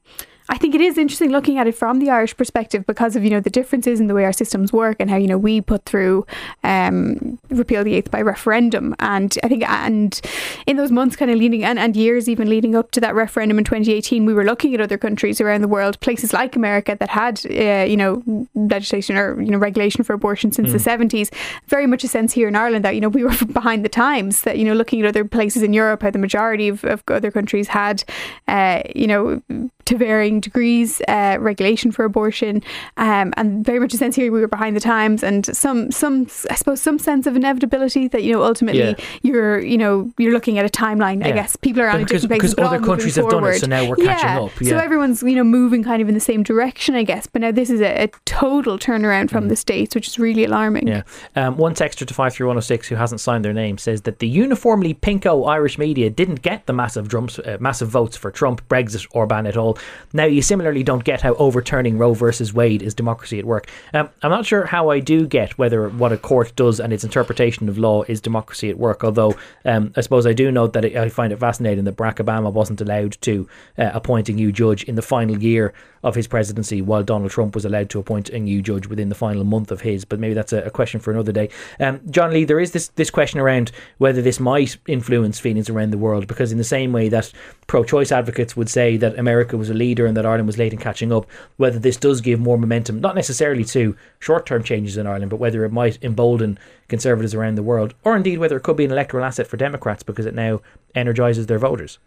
I 0.50 0.58
think 0.58 0.76
it 0.76 0.82
is 0.82 0.98
interesting 0.98 1.32
looking 1.32 1.58
at 1.58 1.68
it 1.68 1.76
from 1.76 2.00
the 2.00 2.10
Irish 2.10 2.36
perspective 2.36 2.86
because 2.86 3.16
of 3.16 3.24
you 3.24 3.30
know 3.30 3.40
the 3.40 3.50
differences 3.50 4.00
in 4.00 4.08
the 4.08 4.14
way 4.14 4.26
our 4.26 4.34
systems 4.34 4.74
work 4.74 4.98
and 5.00 5.10
how 5.10 5.16
you 5.16 5.28
know 5.28 5.38
we 5.38 5.62
put 5.62 5.86
through 5.86 6.26
um, 6.64 7.40
repeal 7.50 7.84
the 7.84 7.94
eighth 7.94 8.12
by 8.12 8.22
referendum 8.22 8.96
and 9.00 9.38
I 9.44 9.48
think 9.48 9.68
and 9.70 10.20
in 10.68 10.76
those 10.78 10.92
months 10.92 11.16
kind 11.16 11.32
of 11.32 11.38
leading 11.38 11.64
and, 11.64 11.80
and 11.80 11.96
years 11.96 12.28
even 12.28 12.50
leading 12.50 12.76
up 12.76 12.92
to 12.92 13.02
that 13.02 13.16
referendum 13.16 13.58
in 13.58 13.64
2018 13.64 14.26
we 14.26 14.34
were 14.34 14.44
looking 14.44 14.74
at 14.74 14.82
other 14.82 14.98
countries 14.98 15.40
around 15.40 15.62
the 15.62 15.68
world 15.68 16.00
places 16.02 16.34
like 16.34 16.56
America 16.56 16.98
that 17.00 17.10
had 17.10 17.46
uh, 17.46 17.86
you 17.90 17.98
know 17.98 18.48
legislation 18.54 19.18
or 19.18 19.42
you 19.42 19.52
know 19.52 19.58
regulation 19.58 20.04
for 20.04 20.14
abortion 20.14 20.52
since 20.52 20.70
mm. 20.70 20.74
the 20.74 20.90
70s 20.90 21.34
very 21.68 21.88
much 21.88 22.04
a 22.04 22.08
sense 22.08 22.34
here 22.34 22.48
in 22.48 22.56
Ireland 22.56 22.84
that 22.84 22.96
you 22.96 23.02
know 23.02 23.10
we 23.10 23.24
were 23.24 23.36
behind 23.54 23.86
the 23.86 23.90
times 23.90 24.42
that 24.42 24.58
you 24.58 24.66
know 24.66 24.74
looking 24.74 25.02
at 25.02 25.08
other 25.08 25.24
places 25.24 25.64
in 25.64 25.74
Europe 25.74 26.02
how 26.02 26.12
the 26.12 26.20
majority 26.20 26.68
of, 26.68 26.84
of 26.84 27.02
other 27.08 27.32
countries 27.32 27.70
had 27.70 28.04
uh, 28.50 28.82
you 28.94 29.08
know 29.08 29.42
to 29.86 29.98
varying 29.98 30.33
degrees 30.40 31.02
uh, 31.08 31.38
regulation 31.40 31.92
for 31.92 32.06
abortion, 32.06 32.62
um, 32.98 33.34
and 33.38 33.66
very 33.66 33.80
much 33.80 33.94
a 33.94 33.98
sense 33.98 34.16
here 34.16 34.32
we 34.32 34.40
were 34.40 34.48
behind 34.48 34.76
the 34.76 34.80
times, 34.80 35.24
and 35.24 35.46
some 35.56 35.92
some 35.92 36.28
I 36.50 36.56
suppose 36.56 36.82
some 36.82 37.00
sense 37.00 37.28
of 37.28 37.36
inevitability 37.36 38.08
that 38.10 38.24
you 38.24 38.34
know 38.34 38.44
ultimately 38.44 38.82
yeah. 38.82 38.94
you're 39.22 39.60
you 39.60 39.78
know 39.78 40.12
you're 40.18 40.34
looking 40.34 40.58
at 40.58 40.66
a 40.66 40.70
timeline. 40.70 41.22
Yeah. 41.22 41.30
I 41.30 41.32
guess 41.32 41.56
people 41.56 41.82
are 41.82 41.90
on 41.90 42.00
because, 42.00 42.22
different 42.22 42.42
places, 42.42 42.56
because 42.56 42.74
other 42.74 42.86
countries 42.86 43.16
have 43.16 43.30
done 43.30 43.46
it, 43.46 43.60
so 43.60 43.68
now 43.68 43.88
we're 43.88 43.96
catching 43.96 44.28
yeah. 44.28 44.42
up. 44.42 44.52
So 44.64 44.78
everyone's 44.78 45.24
you 45.24 45.36
know 45.36 45.44
moving 45.44 45.84
kind 45.84 46.02
of 46.02 46.08
in 46.08 46.14
the 46.14 46.20
same 46.20 46.44
direction, 46.44 46.96
I 46.96 47.04
guess. 47.04 47.28
But 47.28 47.42
now 47.42 47.52
this 47.52 47.70
is 47.70 47.82
a, 47.82 48.04
a 48.04 48.08
total 48.26 48.78
turnaround 48.78 49.30
from 49.30 49.46
mm. 49.46 49.50
the 49.50 49.56
states, 49.56 49.96
which 49.96 50.08
is 50.08 50.20
really 50.20 50.46
alarming. 50.46 50.88
Yeah. 50.88 51.04
Um, 51.36 51.58
one 51.58 51.76
texter 51.76 52.06
to 52.06 52.14
five 52.14 52.34
three 52.34 52.48
one 52.48 52.56
zero 52.56 52.62
six 52.62 52.88
who 52.88 52.96
hasn't 52.96 53.22
signed 53.22 53.46
their 53.46 53.54
name 53.54 53.78
says 53.78 54.02
that 54.04 54.20
the 54.20 54.28
uniformly 54.28 54.94
pinko 54.94 55.48
Irish 55.48 55.78
media 55.78 56.10
didn't 56.10 56.42
get 56.42 56.66
the 56.66 56.74
massive 56.74 57.08
drums, 57.08 57.40
uh, 57.40 57.58
massive 57.60 57.90
votes 57.90 58.18
for 58.18 58.32
Trump, 58.32 58.68
Brexit, 58.68 59.08
Orban 59.12 59.46
at 59.46 59.58
all. 59.58 59.78
Now 60.14 60.23
you 60.26 60.42
similarly 60.42 60.84
don't 60.84 61.04
get 61.04 61.22
how 61.22 61.34
overturning 61.36 61.98
Roe 61.98 62.14
versus 62.14 62.54
Wade 62.54 62.82
is 62.82 62.94
democracy 62.94 63.40
at 63.40 63.46
work. 63.46 63.70
Um, 63.94 64.10
I'm 64.22 64.32
not 64.32 64.46
sure 64.46 64.66
how 64.66 64.90
I 64.90 65.00
do 65.00 65.28
get 65.28 65.58
whether 65.58 65.90
what 65.90 66.12
a 66.12 66.18
court 66.18 66.56
does 66.56 66.80
and 66.80 66.94
its 66.94 67.04
interpretation 67.04 67.70
of 67.70 67.78
law 67.78 68.04
is 68.04 68.22
democracy 68.22 68.70
at 68.70 68.78
work. 68.78 69.04
Although 69.04 69.36
um, 69.66 69.94
I 69.96 70.02
suppose 70.02 70.26
I 70.26 70.34
do 70.34 70.52
note 70.52 70.74
that 70.74 70.86
I 70.86 71.10
find 71.10 71.34
it 71.34 71.40
fascinating 71.40 71.84
that 71.86 71.96
Barack 71.96 72.16
Obama 72.16 72.52
wasn't 72.52 72.82
allowed 72.82 73.18
to 73.22 73.48
uh, 73.78 73.92
appoint 73.94 74.30
a 74.30 74.34
new 74.34 74.52
judge 74.52 74.84
in 74.84 74.96
the 74.96 75.02
final 75.02 75.42
year 75.42 75.74
of 76.04 76.16
his 76.16 76.28
presidency, 76.28 76.82
while 76.82 77.04
Donald 77.04 77.32
Trump 77.32 77.56
was 77.56 77.66
allowed 77.66 77.90
to 77.92 78.00
appoint 78.00 78.30
a 78.30 78.40
new 78.40 78.62
judge 78.62 78.88
within 78.88 79.10
the 79.10 79.16
final 79.16 79.44
month 79.44 79.72
of 79.72 79.82
his. 79.82 80.06
But 80.06 80.20
maybe 80.20 80.34
that's 80.34 80.54
a, 80.54 80.64
a 80.64 80.70
question 80.70 81.00
for 81.00 81.12
another 81.12 81.32
day. 81.32 81.50
Um, 81.80 82.02
John 82.10 82.32
Lee, 82.32 82.46
there 82.46 82.60
is 82.60 82.72
this 82.72 82.90
this 82.90 83.10
question 83.10 83.40
around 83.40 83.72
whether 83.98 84.22
this 84.22 84.40
might 84.40 84.78
influence 84.88 85.40
feelings 85.40 85.70
around 85.70 85.92
the 85.92 85.98
world, 85.98 86.28
because 86.28 86.52
in 86.52 86.58
the 86.58 86.64
same 86.64 86.92
way 86.92 87.10
that 87.10 87.32
pro-choice 87.68 88.12
advocates 88.12 88.58
would 88.58 88.70
say 88.70 88.98
that 88.98 89.18
America 89.18 89.58
was 89.58 89.70
a 89.70 89.74
leader 89.74 90.06
and 90.06 90.18
that 90.18 90.26
Ireland 90.26 90.48
was 90.48 90.58
late 90.58 90.74
in 90.74 90.80
catching 90.80 91.14
up, 91.14 91.26
whether 91.58 91.80
this 91.80 91.98
does 91.98 92.22
give 92.22 92.40
more 92.40 92.58
momentum, 92.58 93.00
not 93.00 93.16
necessarily 93.16 93.64
to 93.66 93.96
short-term 94.20 94.64
changes 94.64 94.98
in 94.98 95.08
Ireland, 95.08 95.30
but 95.30 95.40
whether 95.40 95.64
it 95.64 95.72
might 95.72 96.04
embolden 96.04 96.60
conservatives 96.90 97.34
around 97.34 97.56
the 97.56 97.64
world, 97.64 97.94
or 98.04 98.16
indeed 98.16 98.40
whether 98.40 98.58
it 98.58 98.64
could 98.64 98.78
be 98.78 98.86
an 98.86 98.92
electoral 98.92 99.24
asset 99.24 99.48
for 99.48 99.58
Democrats 99.58 100.04
because 100.04 100.26
it 100.26 100.36
now 100.36 100.62
energises 100.96 101.48
their 101.48 101.60
voters. 101.60 101.98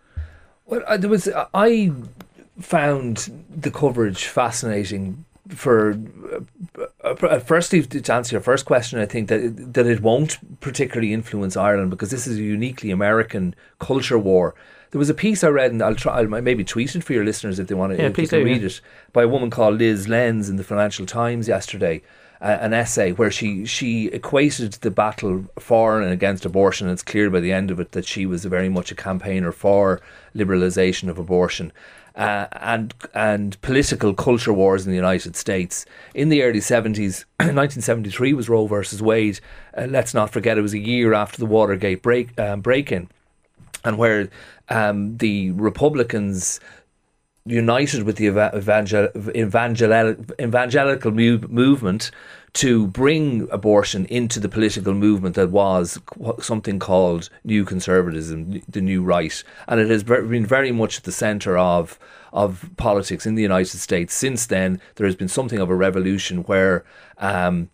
Well, 0.67 0.99
there 0.99 1.09
was 1.11 1.29
I 1.55 1.93
found 2.61 3.45
the 3.51 3.71
coverage 3.71 4.27
fascinating. 4.27 5.25
For 5.49 5.97
uh, 7.05 7.09
uh, 7.09 7.39
firstly, 7.39 7.83
to 7.83 8.13
answer 8.13 8.35
your 8.35 8.43
first 8.43 8.65
question, 8.65 8.99
I 8.99 9.07
think 9.07 9.29
that 9.29 9.75
that 9.75 9.87
it 9.87 10.01
won't 10.01 10.61
particularly 10.61 11.13
influence 11.13 11.57
Ireland 11.57 11.91
because 11.91 12.11
this 12.11 12.27
is 12.27 12.39
a 12.39 12.43
uniquely 12.43 12.91
American 12.91 13.55
culture 13.79 14.19
war. 14.19 14.57
There 14.91 14.99
was 14.99 15.11
a 15.11 15.15
piece 15.15 15.45
I 15.45 15.49
read, 15.49 15.71
and 15.71 15.83
I'll 15.83 15.95
try. 15.95 16.19
I'll 16.19 16.27
maybe 16.27 16.65
tweet 16.65 16.97
it 16.97 17.05
for 17.05 17.13
your 17.13 17.25
listeners 17.25 17.59
if 17.59 17.69
they 17.69 17.75
want 17.75 17.97
to. 17.97 18.03
Yeah, 18.03 18.11
please 18.11 18.31
do, 18.31 18.43
read 18.43 18.63
yeah. 18.63 18.69
it 18.69 18.81
by 19.13 19.23
a 19.23 19.29
woman 19.29 19.51
called 19.51 19.79
Lyz 19.79 20.09
Lenz 20.09 20.49
in 20.49 20.57
the 20.57 20.65
Financial 20.65 21.07
Times 21.07 21.47
yesterday. 21.47 22.03
Uh, 22.39 22.59
an 22.61 22.75
essay 22.75 23.13
where 23.13 23.31
she 23.31 23.65
she 23.65 24.09
equated 24.09 24.73
the 24.75 24.91
battle 24.91 25.47
for 25.59 26.03
and 26.03 26.13
against 26.13 26.45
abortion. 26.45 26.87
And 26.87 26.93
It's 26.93 27.03
clear 27.03 27.31
by 27.31 27.41
the 27.41 27.53
end 27.53 27.71
of 27.71 27.81
it 27.81 27.93
that 27.93 28.05
she 28.05 28.27
was 28.27 28.45
very 28.45 28.69
much 28.69 28.91
a 28.91 28.95
campaigner 28.95 29.53
for 29.53 30.03
liberalisation 30.35 31.09
of 31.09 31.19
abortion. 31.19 31.73
Uh, 32.17 32.47
and 32.53 32.95
and 33.13 33.61
political 33.61 34.15
culture 34.15 34.53
wars 34.53 34.87
in 34.87 34.91
the 34.91 34.97
United 34.97 35.37
States. 35.37 35.85
In 36.15 36.31
the 36.31 36.43
early 36.43 36.61
70s 36.61 37.27
1973 37.39 38.33
was 38.35 38.49
Roe 38.49 38.67
versus 38.67 39.03
Wade. 39.03 39.39
Uh, 39.77 39.87
let's 39.91 40.15
not 40.15 40.31
forget 40.31 40.57
it 40.57 40.63
was 40.63 40.73
a 40.73 40.79
year 40.79 41.13
after 41.13 41.37
the 41.37 41.45
Watergate 41.45 42.01
break 42.01 42.39
um, 42.41 42.63
break 42.63 42.91
in 42.91 43.11
and 43.85 43.99
where 43.99 44.29
um, 44.69 45.17
the 45.19 45.53
Republicans 45.53 46.59
united 47.47 48.03
with 48.03 48.17
the 48.17 48.27
eva- 48.27 48.51
evangel- 48.55 49.09
evangel- 49.35 50.17
evangelical 50.41 51.13
movement 51.13 52.11
to 52.55 52.87
bring 52.87 53.47
abortion 53.51 54.07
into 54.07 54.41
the 54.41 54.49
political 54.49 54.95
movement 54.95 55.35
that 55.35 55.51
was 55.51 55.99
something 56.41 56.79
called 56.79 57.29
new 57.45 57.65
conservatism, 57.67 58.63
the 58.67 58.81
new 58.81 59.03
right, 59.03 59.45
and 59.69 59.79
it 59.79 59.91
has 59.91 60.03
been 60.03 60.47
very 60.47 60.73
much 60.73 60.99
at 60.99 61.05
the 61.05 61.13
centre 61.13 61.57
of 61.59 61.99
of 62.33 62.69
politics 62.77 63.25
in 63.25 63.35
the 63.35 63.43
United 63.43 63.79
States. 63.79 64.15
Since 64.15 64.47
then, 64.47 64.81
there 64.97 65.07
has 65.07 65.17
been 65.17 65.29
something 65.29 65.59
of 65.59 65.71
a 65.71 65.75
revolution 65.75 66.39
where. 66.45 66.85
Um, 67.19 67.71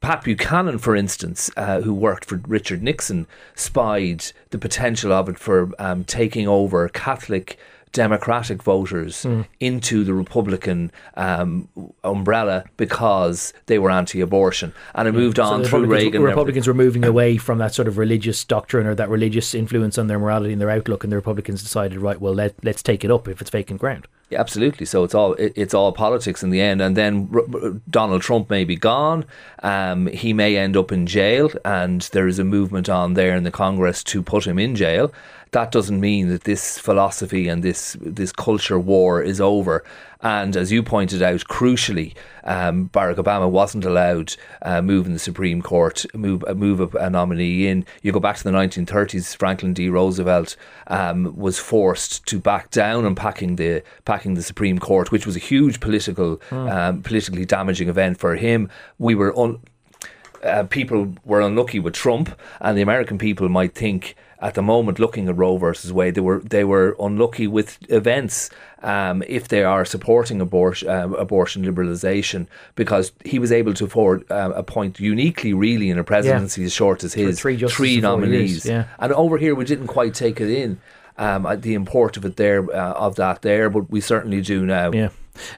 Pat 0.00 0.22
Buchanan, 0.22 0.78
for 0.78 0.94
instance, 0.94 1.50
uh, 1.56 1.80
who 1.80 1.92
worked 1.92 2.24
for 2.24 2.40
Richard 2.46 2.84
Nixon, 2.84 3.26
spied 3.56 4.26
the 4.50 4.58
potential 4.58 5.12
of 5.12 5.28
it 5.28 5.40
for 5.40 5.72
um, 5.80 6.04
taking 6.04 6.46
over 6.46 6.88
Catholic 6.88 7.58
Democratic 7.92 8.62
voters 8.62 9.26
into 9.60 10.04
the 10.04 10.14
Republican 10.14 10.90
um, 11.14 11.68
umbrella 12.04 12.64
because 12.76 13.52
they 13.66 13.78
were 13.78 13.90
anti-abortion, 13.90 14.72
and 14.94 15.08
it 15.08 15.12
moved 15.12 15.38
on 15.38 15.62
the 15.62 15.68
through 15.68 15.80
Republicans, 15.80 16.04
Reagan. 16.04 16.22
Republicans 16.22 16.66
were 16.66 16.74
moving 16.74 17.04
away 17.04 17.36
from 17.36 17.58
that 17.58 17.74
sort 17.74 17.88
of 17.88 17.98
religious 17.98 18.44
doctrine 18.44 18.86
or 18.86 18.94
that 18.94 19.08
religious 19.08 19.54
influence 19.54 19.98
on 19.98 20.06
their 20.06 20.18
morality 20.18 20.52
and 20.52 20.60
their 20.60 20.70
outlook, 20.70 21.04
and 21.04 21.12
the 21.12 21.16
Republicans 21.16 21.62
decided, 21.62 21.98
right, 21.98 22.20
well, 22.20 22.34
let, 22.34 22.54
let's 22.64 22.82
take 22.82 23.04
it 23.04 23.10
up 23.10 23.28
if 23.28 23.40
it's 23.40 23.50
vacant 23.50 23.80
ground. 23.80 24.06
Absolutely. 24.32 24.84
So 24.84 25.04
it's 25.04 25.14
all 25.14 25.32
it, 25.34 25.52
it's 25.56 25.72
all 25.72 25.92
politics 25.92 26.42
in 26.42 26.50
the 26.50 26.60
end. 26.60 26.82
And 26.82 26.96
then 26.96 27.30
R- 27.32 27.40
R- 27.62 27.70
Donald 27.88 28.22
Trump 28.22 28.50
may 28.50 28.64
be 28.64 28.76
gone. 28.76 29.24
Um, 29.62 30.06
he 30.08 30.32
may 30.32 30.56
end 30.56 30.76
up 30.76 30.92
in 30.92 31.06
jail, 31.06 31.50
and 31.64 32.02
there 32.12 32.26
is 32.26 32.38
a 32.38 32.44
movement 32.44 32.88
on 32.88 33.14
there 33.14 33.34
in 33.34 33.44
the 33.44 33.50
Congress 33.50 34.04
to 34.04 34.22
put 34.22 34.46
him 34.46 34.58
in 34.58 34.76
jail. 34.76 35.12
That 35.52 35.72
doesn't 35.72 35.98
mean 35.98 36.28
that 36.28 36.44
this 36.44 36.78
philosophy 36.78 37.48
and 37.48 37.62
this 37.62 37.96
this 38.00 38.32
culture 38.32 38.78
war 38.78 39.22
is 39.22 39.40
over. 39.40 39.82
And 40.20 40.56
as 40.56 40.72
you 40.72 40.82
pointed 40.82 41.22
out, 41.22 41.44
crucially, 41.44 42.14
um, 42.42 42.88
Barack 42.88 43.16
Obama 43.16 43.48
wasn't 43.48 43.84
allowed 43.84 44.34
uh, 44.62 44.82
move 44.82 45.06
in 45.06 45.12
the 45.12 45.18
Supreme 45.18 45.62
Court, 45.62 46.04
move 46.14 46.44
uh, 46.48 46.54
move 46.54 46.80
a, 46.80 46.98
a 46.98 47.10
nominee 47.10 47.68
in. 47.68 47.86
You 48.02 48.10
go 48.10 48.18
back 48.18 48.36
to 48.38 48.44
the 48.44 48.50
1930s. 48.50 49.36
Franklin 49.36 49.74
D. 49.74 49.88
Roosevelt 49.88 50.56
um, 50.88 51.36
was 51.36 51.58
forced 51.58 52.26
to 52.26 52.40
back 52.40 52.70
down 52.70 53.04
on 53.04 53.14
packing 53.14 53.56
the 53.56 53.82
packing 54.04 54.34
the 54.34 54.42
Supreme 54.42 54.78
Court, 54.78 55.12
which 55.12 55.24
was 55.26 55.36
a 55.36 55.40
huge 55.40 55.78
political, 55.78 56.40
um, 56.50 57.02
politically 57.02 57.44
damaging 57.44 57.88
event 57.88 58.18
for 58.18 58.34
him. 58.34 58.68
We 58.98 59.14
were 59.14 59.38
un- 59.38 59.60
uh, 60.42 60.64
people 60.64 61.14
were 61.24 61.40
unlucky 61.40 61.78
with 61.78 61.94
Trump, 61.94 62.38
and 62.60 62.76
the 62.76 62.82
American 62.82 63.18
people 63.18 63.48
might 63.48 63.74
think 63.74 64.16
at 64.40 64.54
the 64.54 64.62
moment, 64.62 64.98
looking 64.98 65.28
at 65.28 65.36
Roe 65.36 65.56
versus 65.56 65.92
Wade, 65.92 66.14
they 66.14 66.20
were 66.20 66.40
they 66.40 66.64
were 66.64 66.96
unlucky 67.00 67.46
with 67.46 67.78
events. 67.90 68.50
Um, 68.80 69.24
if 69.26 69.48
they 69.48 69.64
are 69.64 69.84
supporting 69.84 70.40
abortion 70.40 70.88
um, 70.88 71.14
abortion 71.14 71.64
liberalisation, 71.64 72.46
because 72.76 73.10
he 73.24 73.40
was 73.40 73.50
able 73.50 73.74
to 73.74 73.84
afford 73.86 74.30
uh, 74.30 74.52
appoint 74.54 75.00
uniquely, 75.00 75.52
really, 75.52 75.90
in 75.90 75.98
a 75.98 76.04
presidency 76.04 76.62
as 76.64 76.72
short 76.72 77.02
as 77.02 77.14
his 77.14 77.40
three 77.68 78.00
four 78.00 78.10
nominees. 78.20 78.64
years, 78.64 78.66
yeah. 78.66 78.84
And 79.00 79.12
over 79.12 79.38
here, 79.38 79.56
we 79.56 79.64
didn't 79.64 79.88
quite 79.88 80.14
take 80.14 80.40
it 80.40 80.50
in. 80.50 80.80
Um, 81.16 81.46
uh, 81.46 81.56
the 81.56 81.74
import 81.74 82.16
of 82.16 82.24
it 82.24 82.36
there, 82.36 82.62
uh, 82.72 82.92
of 82.92 83.16
that 83.16 83.42
there, 83.42 83.68
but 83.68 83.90
we 83.90 84.00
certainly 84.00 84.40
do 84.40 84.64
now. 84.64 84.92
Yeah. 84.92 85.08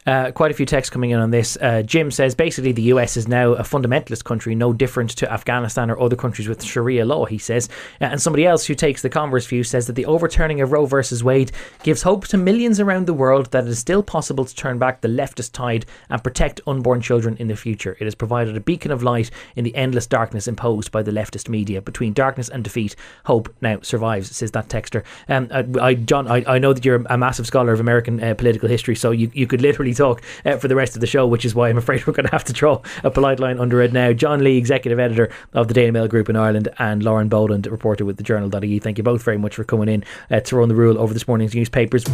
Uh, 0.07 0.31
quite 0.33 0.51
a 0.51 0.55
few 0.55 0.67
texts 0.67 0.91
coming 0.91 1.11
in 1.11 1.19
on 1.19 1.31
this. 1.31 1.57
Uh, 1.61 1.83
Jim 1.83 2.11
says 2.11 2.35
basically 2.35 2.73
the 2.73 2.83
US 2.95 3.17
is 3.17 3.29
now 3.29 3.53
a 3.53 3.63
fundamentalist 3.63 4.25
country, 4.25 4.55
no 4.55 4.73
different 4.73 5.11
to 5.11 5.33
Afghanistan 5.33 5.91
or 5.91 6.01
other 6.01 6.17
countries 6.17 6.49
with 6.49 6.63
Sharia 6.63 7.05
law, 7.05 7.25
he 7.25 7.39
says. 7.39 7.69
Uh, 8.01 8.05
and 8.05 8.21
somebody 8.21 8.47
else 8.47 8.67
who 8.67 8.75
takes 8.75 9.03
the 9.03 9.09
converse 9.09 9.47
view 9.47 9.65
says 9.65 9.87
that 9.87 9.95
the 9.95 10.07
overturning 10.07 10.61
of 10.61 10.73
Roe 10.73 10.87
versus 10.87 11.25
Wade 11.25 11.53
gives 11.83 12.03
hope 12.03 12.27
to 12.29 12.37
millions 12.37 12.81
around 12.81 13.07
the 13.07 13.15
world 13.15 13.51
that 13.51 13.65
it 13.65 13.71
is 13.71 13.79
still 13.79 14.03
possible 14.03 14.45
to 14.45 14.55
turn 14.55 14.79
back 14.79 15.01
the 15.01 15.09
leftist 15.09 15.53
tide 15.53 15.87
and 16.09 16.23
protect 16.23 16.61
unborn 16.67 17.01
children 17.01 17.37
in 17.39 17.49
the 17.49 17.57
future. 17.57 17.97
It 18.01 18.05
has 18.05 18.15
provided 18.15 18.57
a 18.57 18.61
beacon 18.61 18.91
of 18.91 19.03
light 19.03 19.31
in 19.57 19.65
the 19.65 19.75
endless 19.75 20.07
darkness 20.07 20.49
imposed 20.49 20.93
by 20.93 21.03
the 21.03 21.11
leftist 21.11 21.49
media. 21.49 21.81
Between 21.81 22.13
darkness 22.13 22.49
and 22.49 22.65
defeat, 22.65 22.97
hope 23.25 23.55
now 23.61 23.81
survives, 23.83 24.35
says 24.35 24.51
that 24.53 24.69
texter. 24.69 25.05
Um, 25.29 25.49
I, 25.51 25.65
I, 25.81 25.95
John, 25.95 26.29
I, 26.29 26.45
I 26.47 26.59
know 26.59 26.73
that 26.73 26.85
you're 26.85 27.05
a 27.07 27.19
massive 27.19 27.47
scholar 27.47 27.73
of 27.73 27.81
American 27.81 28.23
uh, 28.23 28.35
political 28.35 28.69
history, 28.69 28.97
so 28.97 29.11
you, 29.11 29.31
you 29.35 29.47
could 29.47 29.63
literally 29.71 29.95
talk 29.95 30.23
uh, 30.45 30.57
for 30.57 30.67
the 30.67 30.75
rest 30.75 30.97
of 30.97 31.01
the 31.01 31.07
show, 31.07 31.27
which 31.27 31.45
is 31.45 31.55
why 31.55 31.69
I'm 31.69 31.79
afraid 31.79 32.05
we're 32.07 32.13
going 32.13 32.27
to 32.27 32.33
have 32.33 32.45
to 32.45 32.53
draw 32.53 32.83
a 33.05 33.11
polite 33.11 33.39
line 33.39 33.59
under 33.61 33.81
it 33.81 33.93
now. 33.93 34.13
John 34.13 34.43
Lee, 34.43 34.57
executive 34.59 34.99
editor 34.99 35.31
of 35.53 35.69
the 35.69 35.75
Daily 35.75 35.93
Mail 35.93 36.09
Group 36.09 36.29
in 36.29 36.37
Ireland, 36.37 36.69
and 36.79 37.03
Lauren 37.03 37.29
Boland, 37.29 37.67
reporter 37.67 38.05
with 38.05 38.17
the 38.17 38.25
Journal.ie. 38.25 38.79
Thank 38.81 38.99
you 38.99 39.05
both 39.05 39.23
very 39.23 39.39
much 39.39 39.55
for 39.55 39.65
coming 39.65 39.89
in 39.89 40.05
uh, 40.31 40.41
to 40.41 40.57
run 40.57 40.69
the 40.69 40.75
rule 40.75 40.99
over 40.99 41.15
this 41.15 41.29
morning's 41.29 41.55
newspapers. 41.55 42.05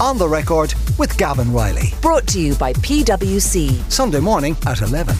On 0.00 0.18
the 0.18 0.28
record 0.28 0.74
with 0.98 1.16
Gavan 1.18 1.52
Reilly. 1.52 1.92
Brought 2.00 2.26
to 2.28 2.40
you 2.40 2.54
by 2.56 2.72
PwC. 2.72 3.90
Sunday 3.92 4.20
morning 4.20 4.56
at 4.66 4.80
11 4.80 5.14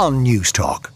on 0.00 0.24
Newstalk. 0.24 0.90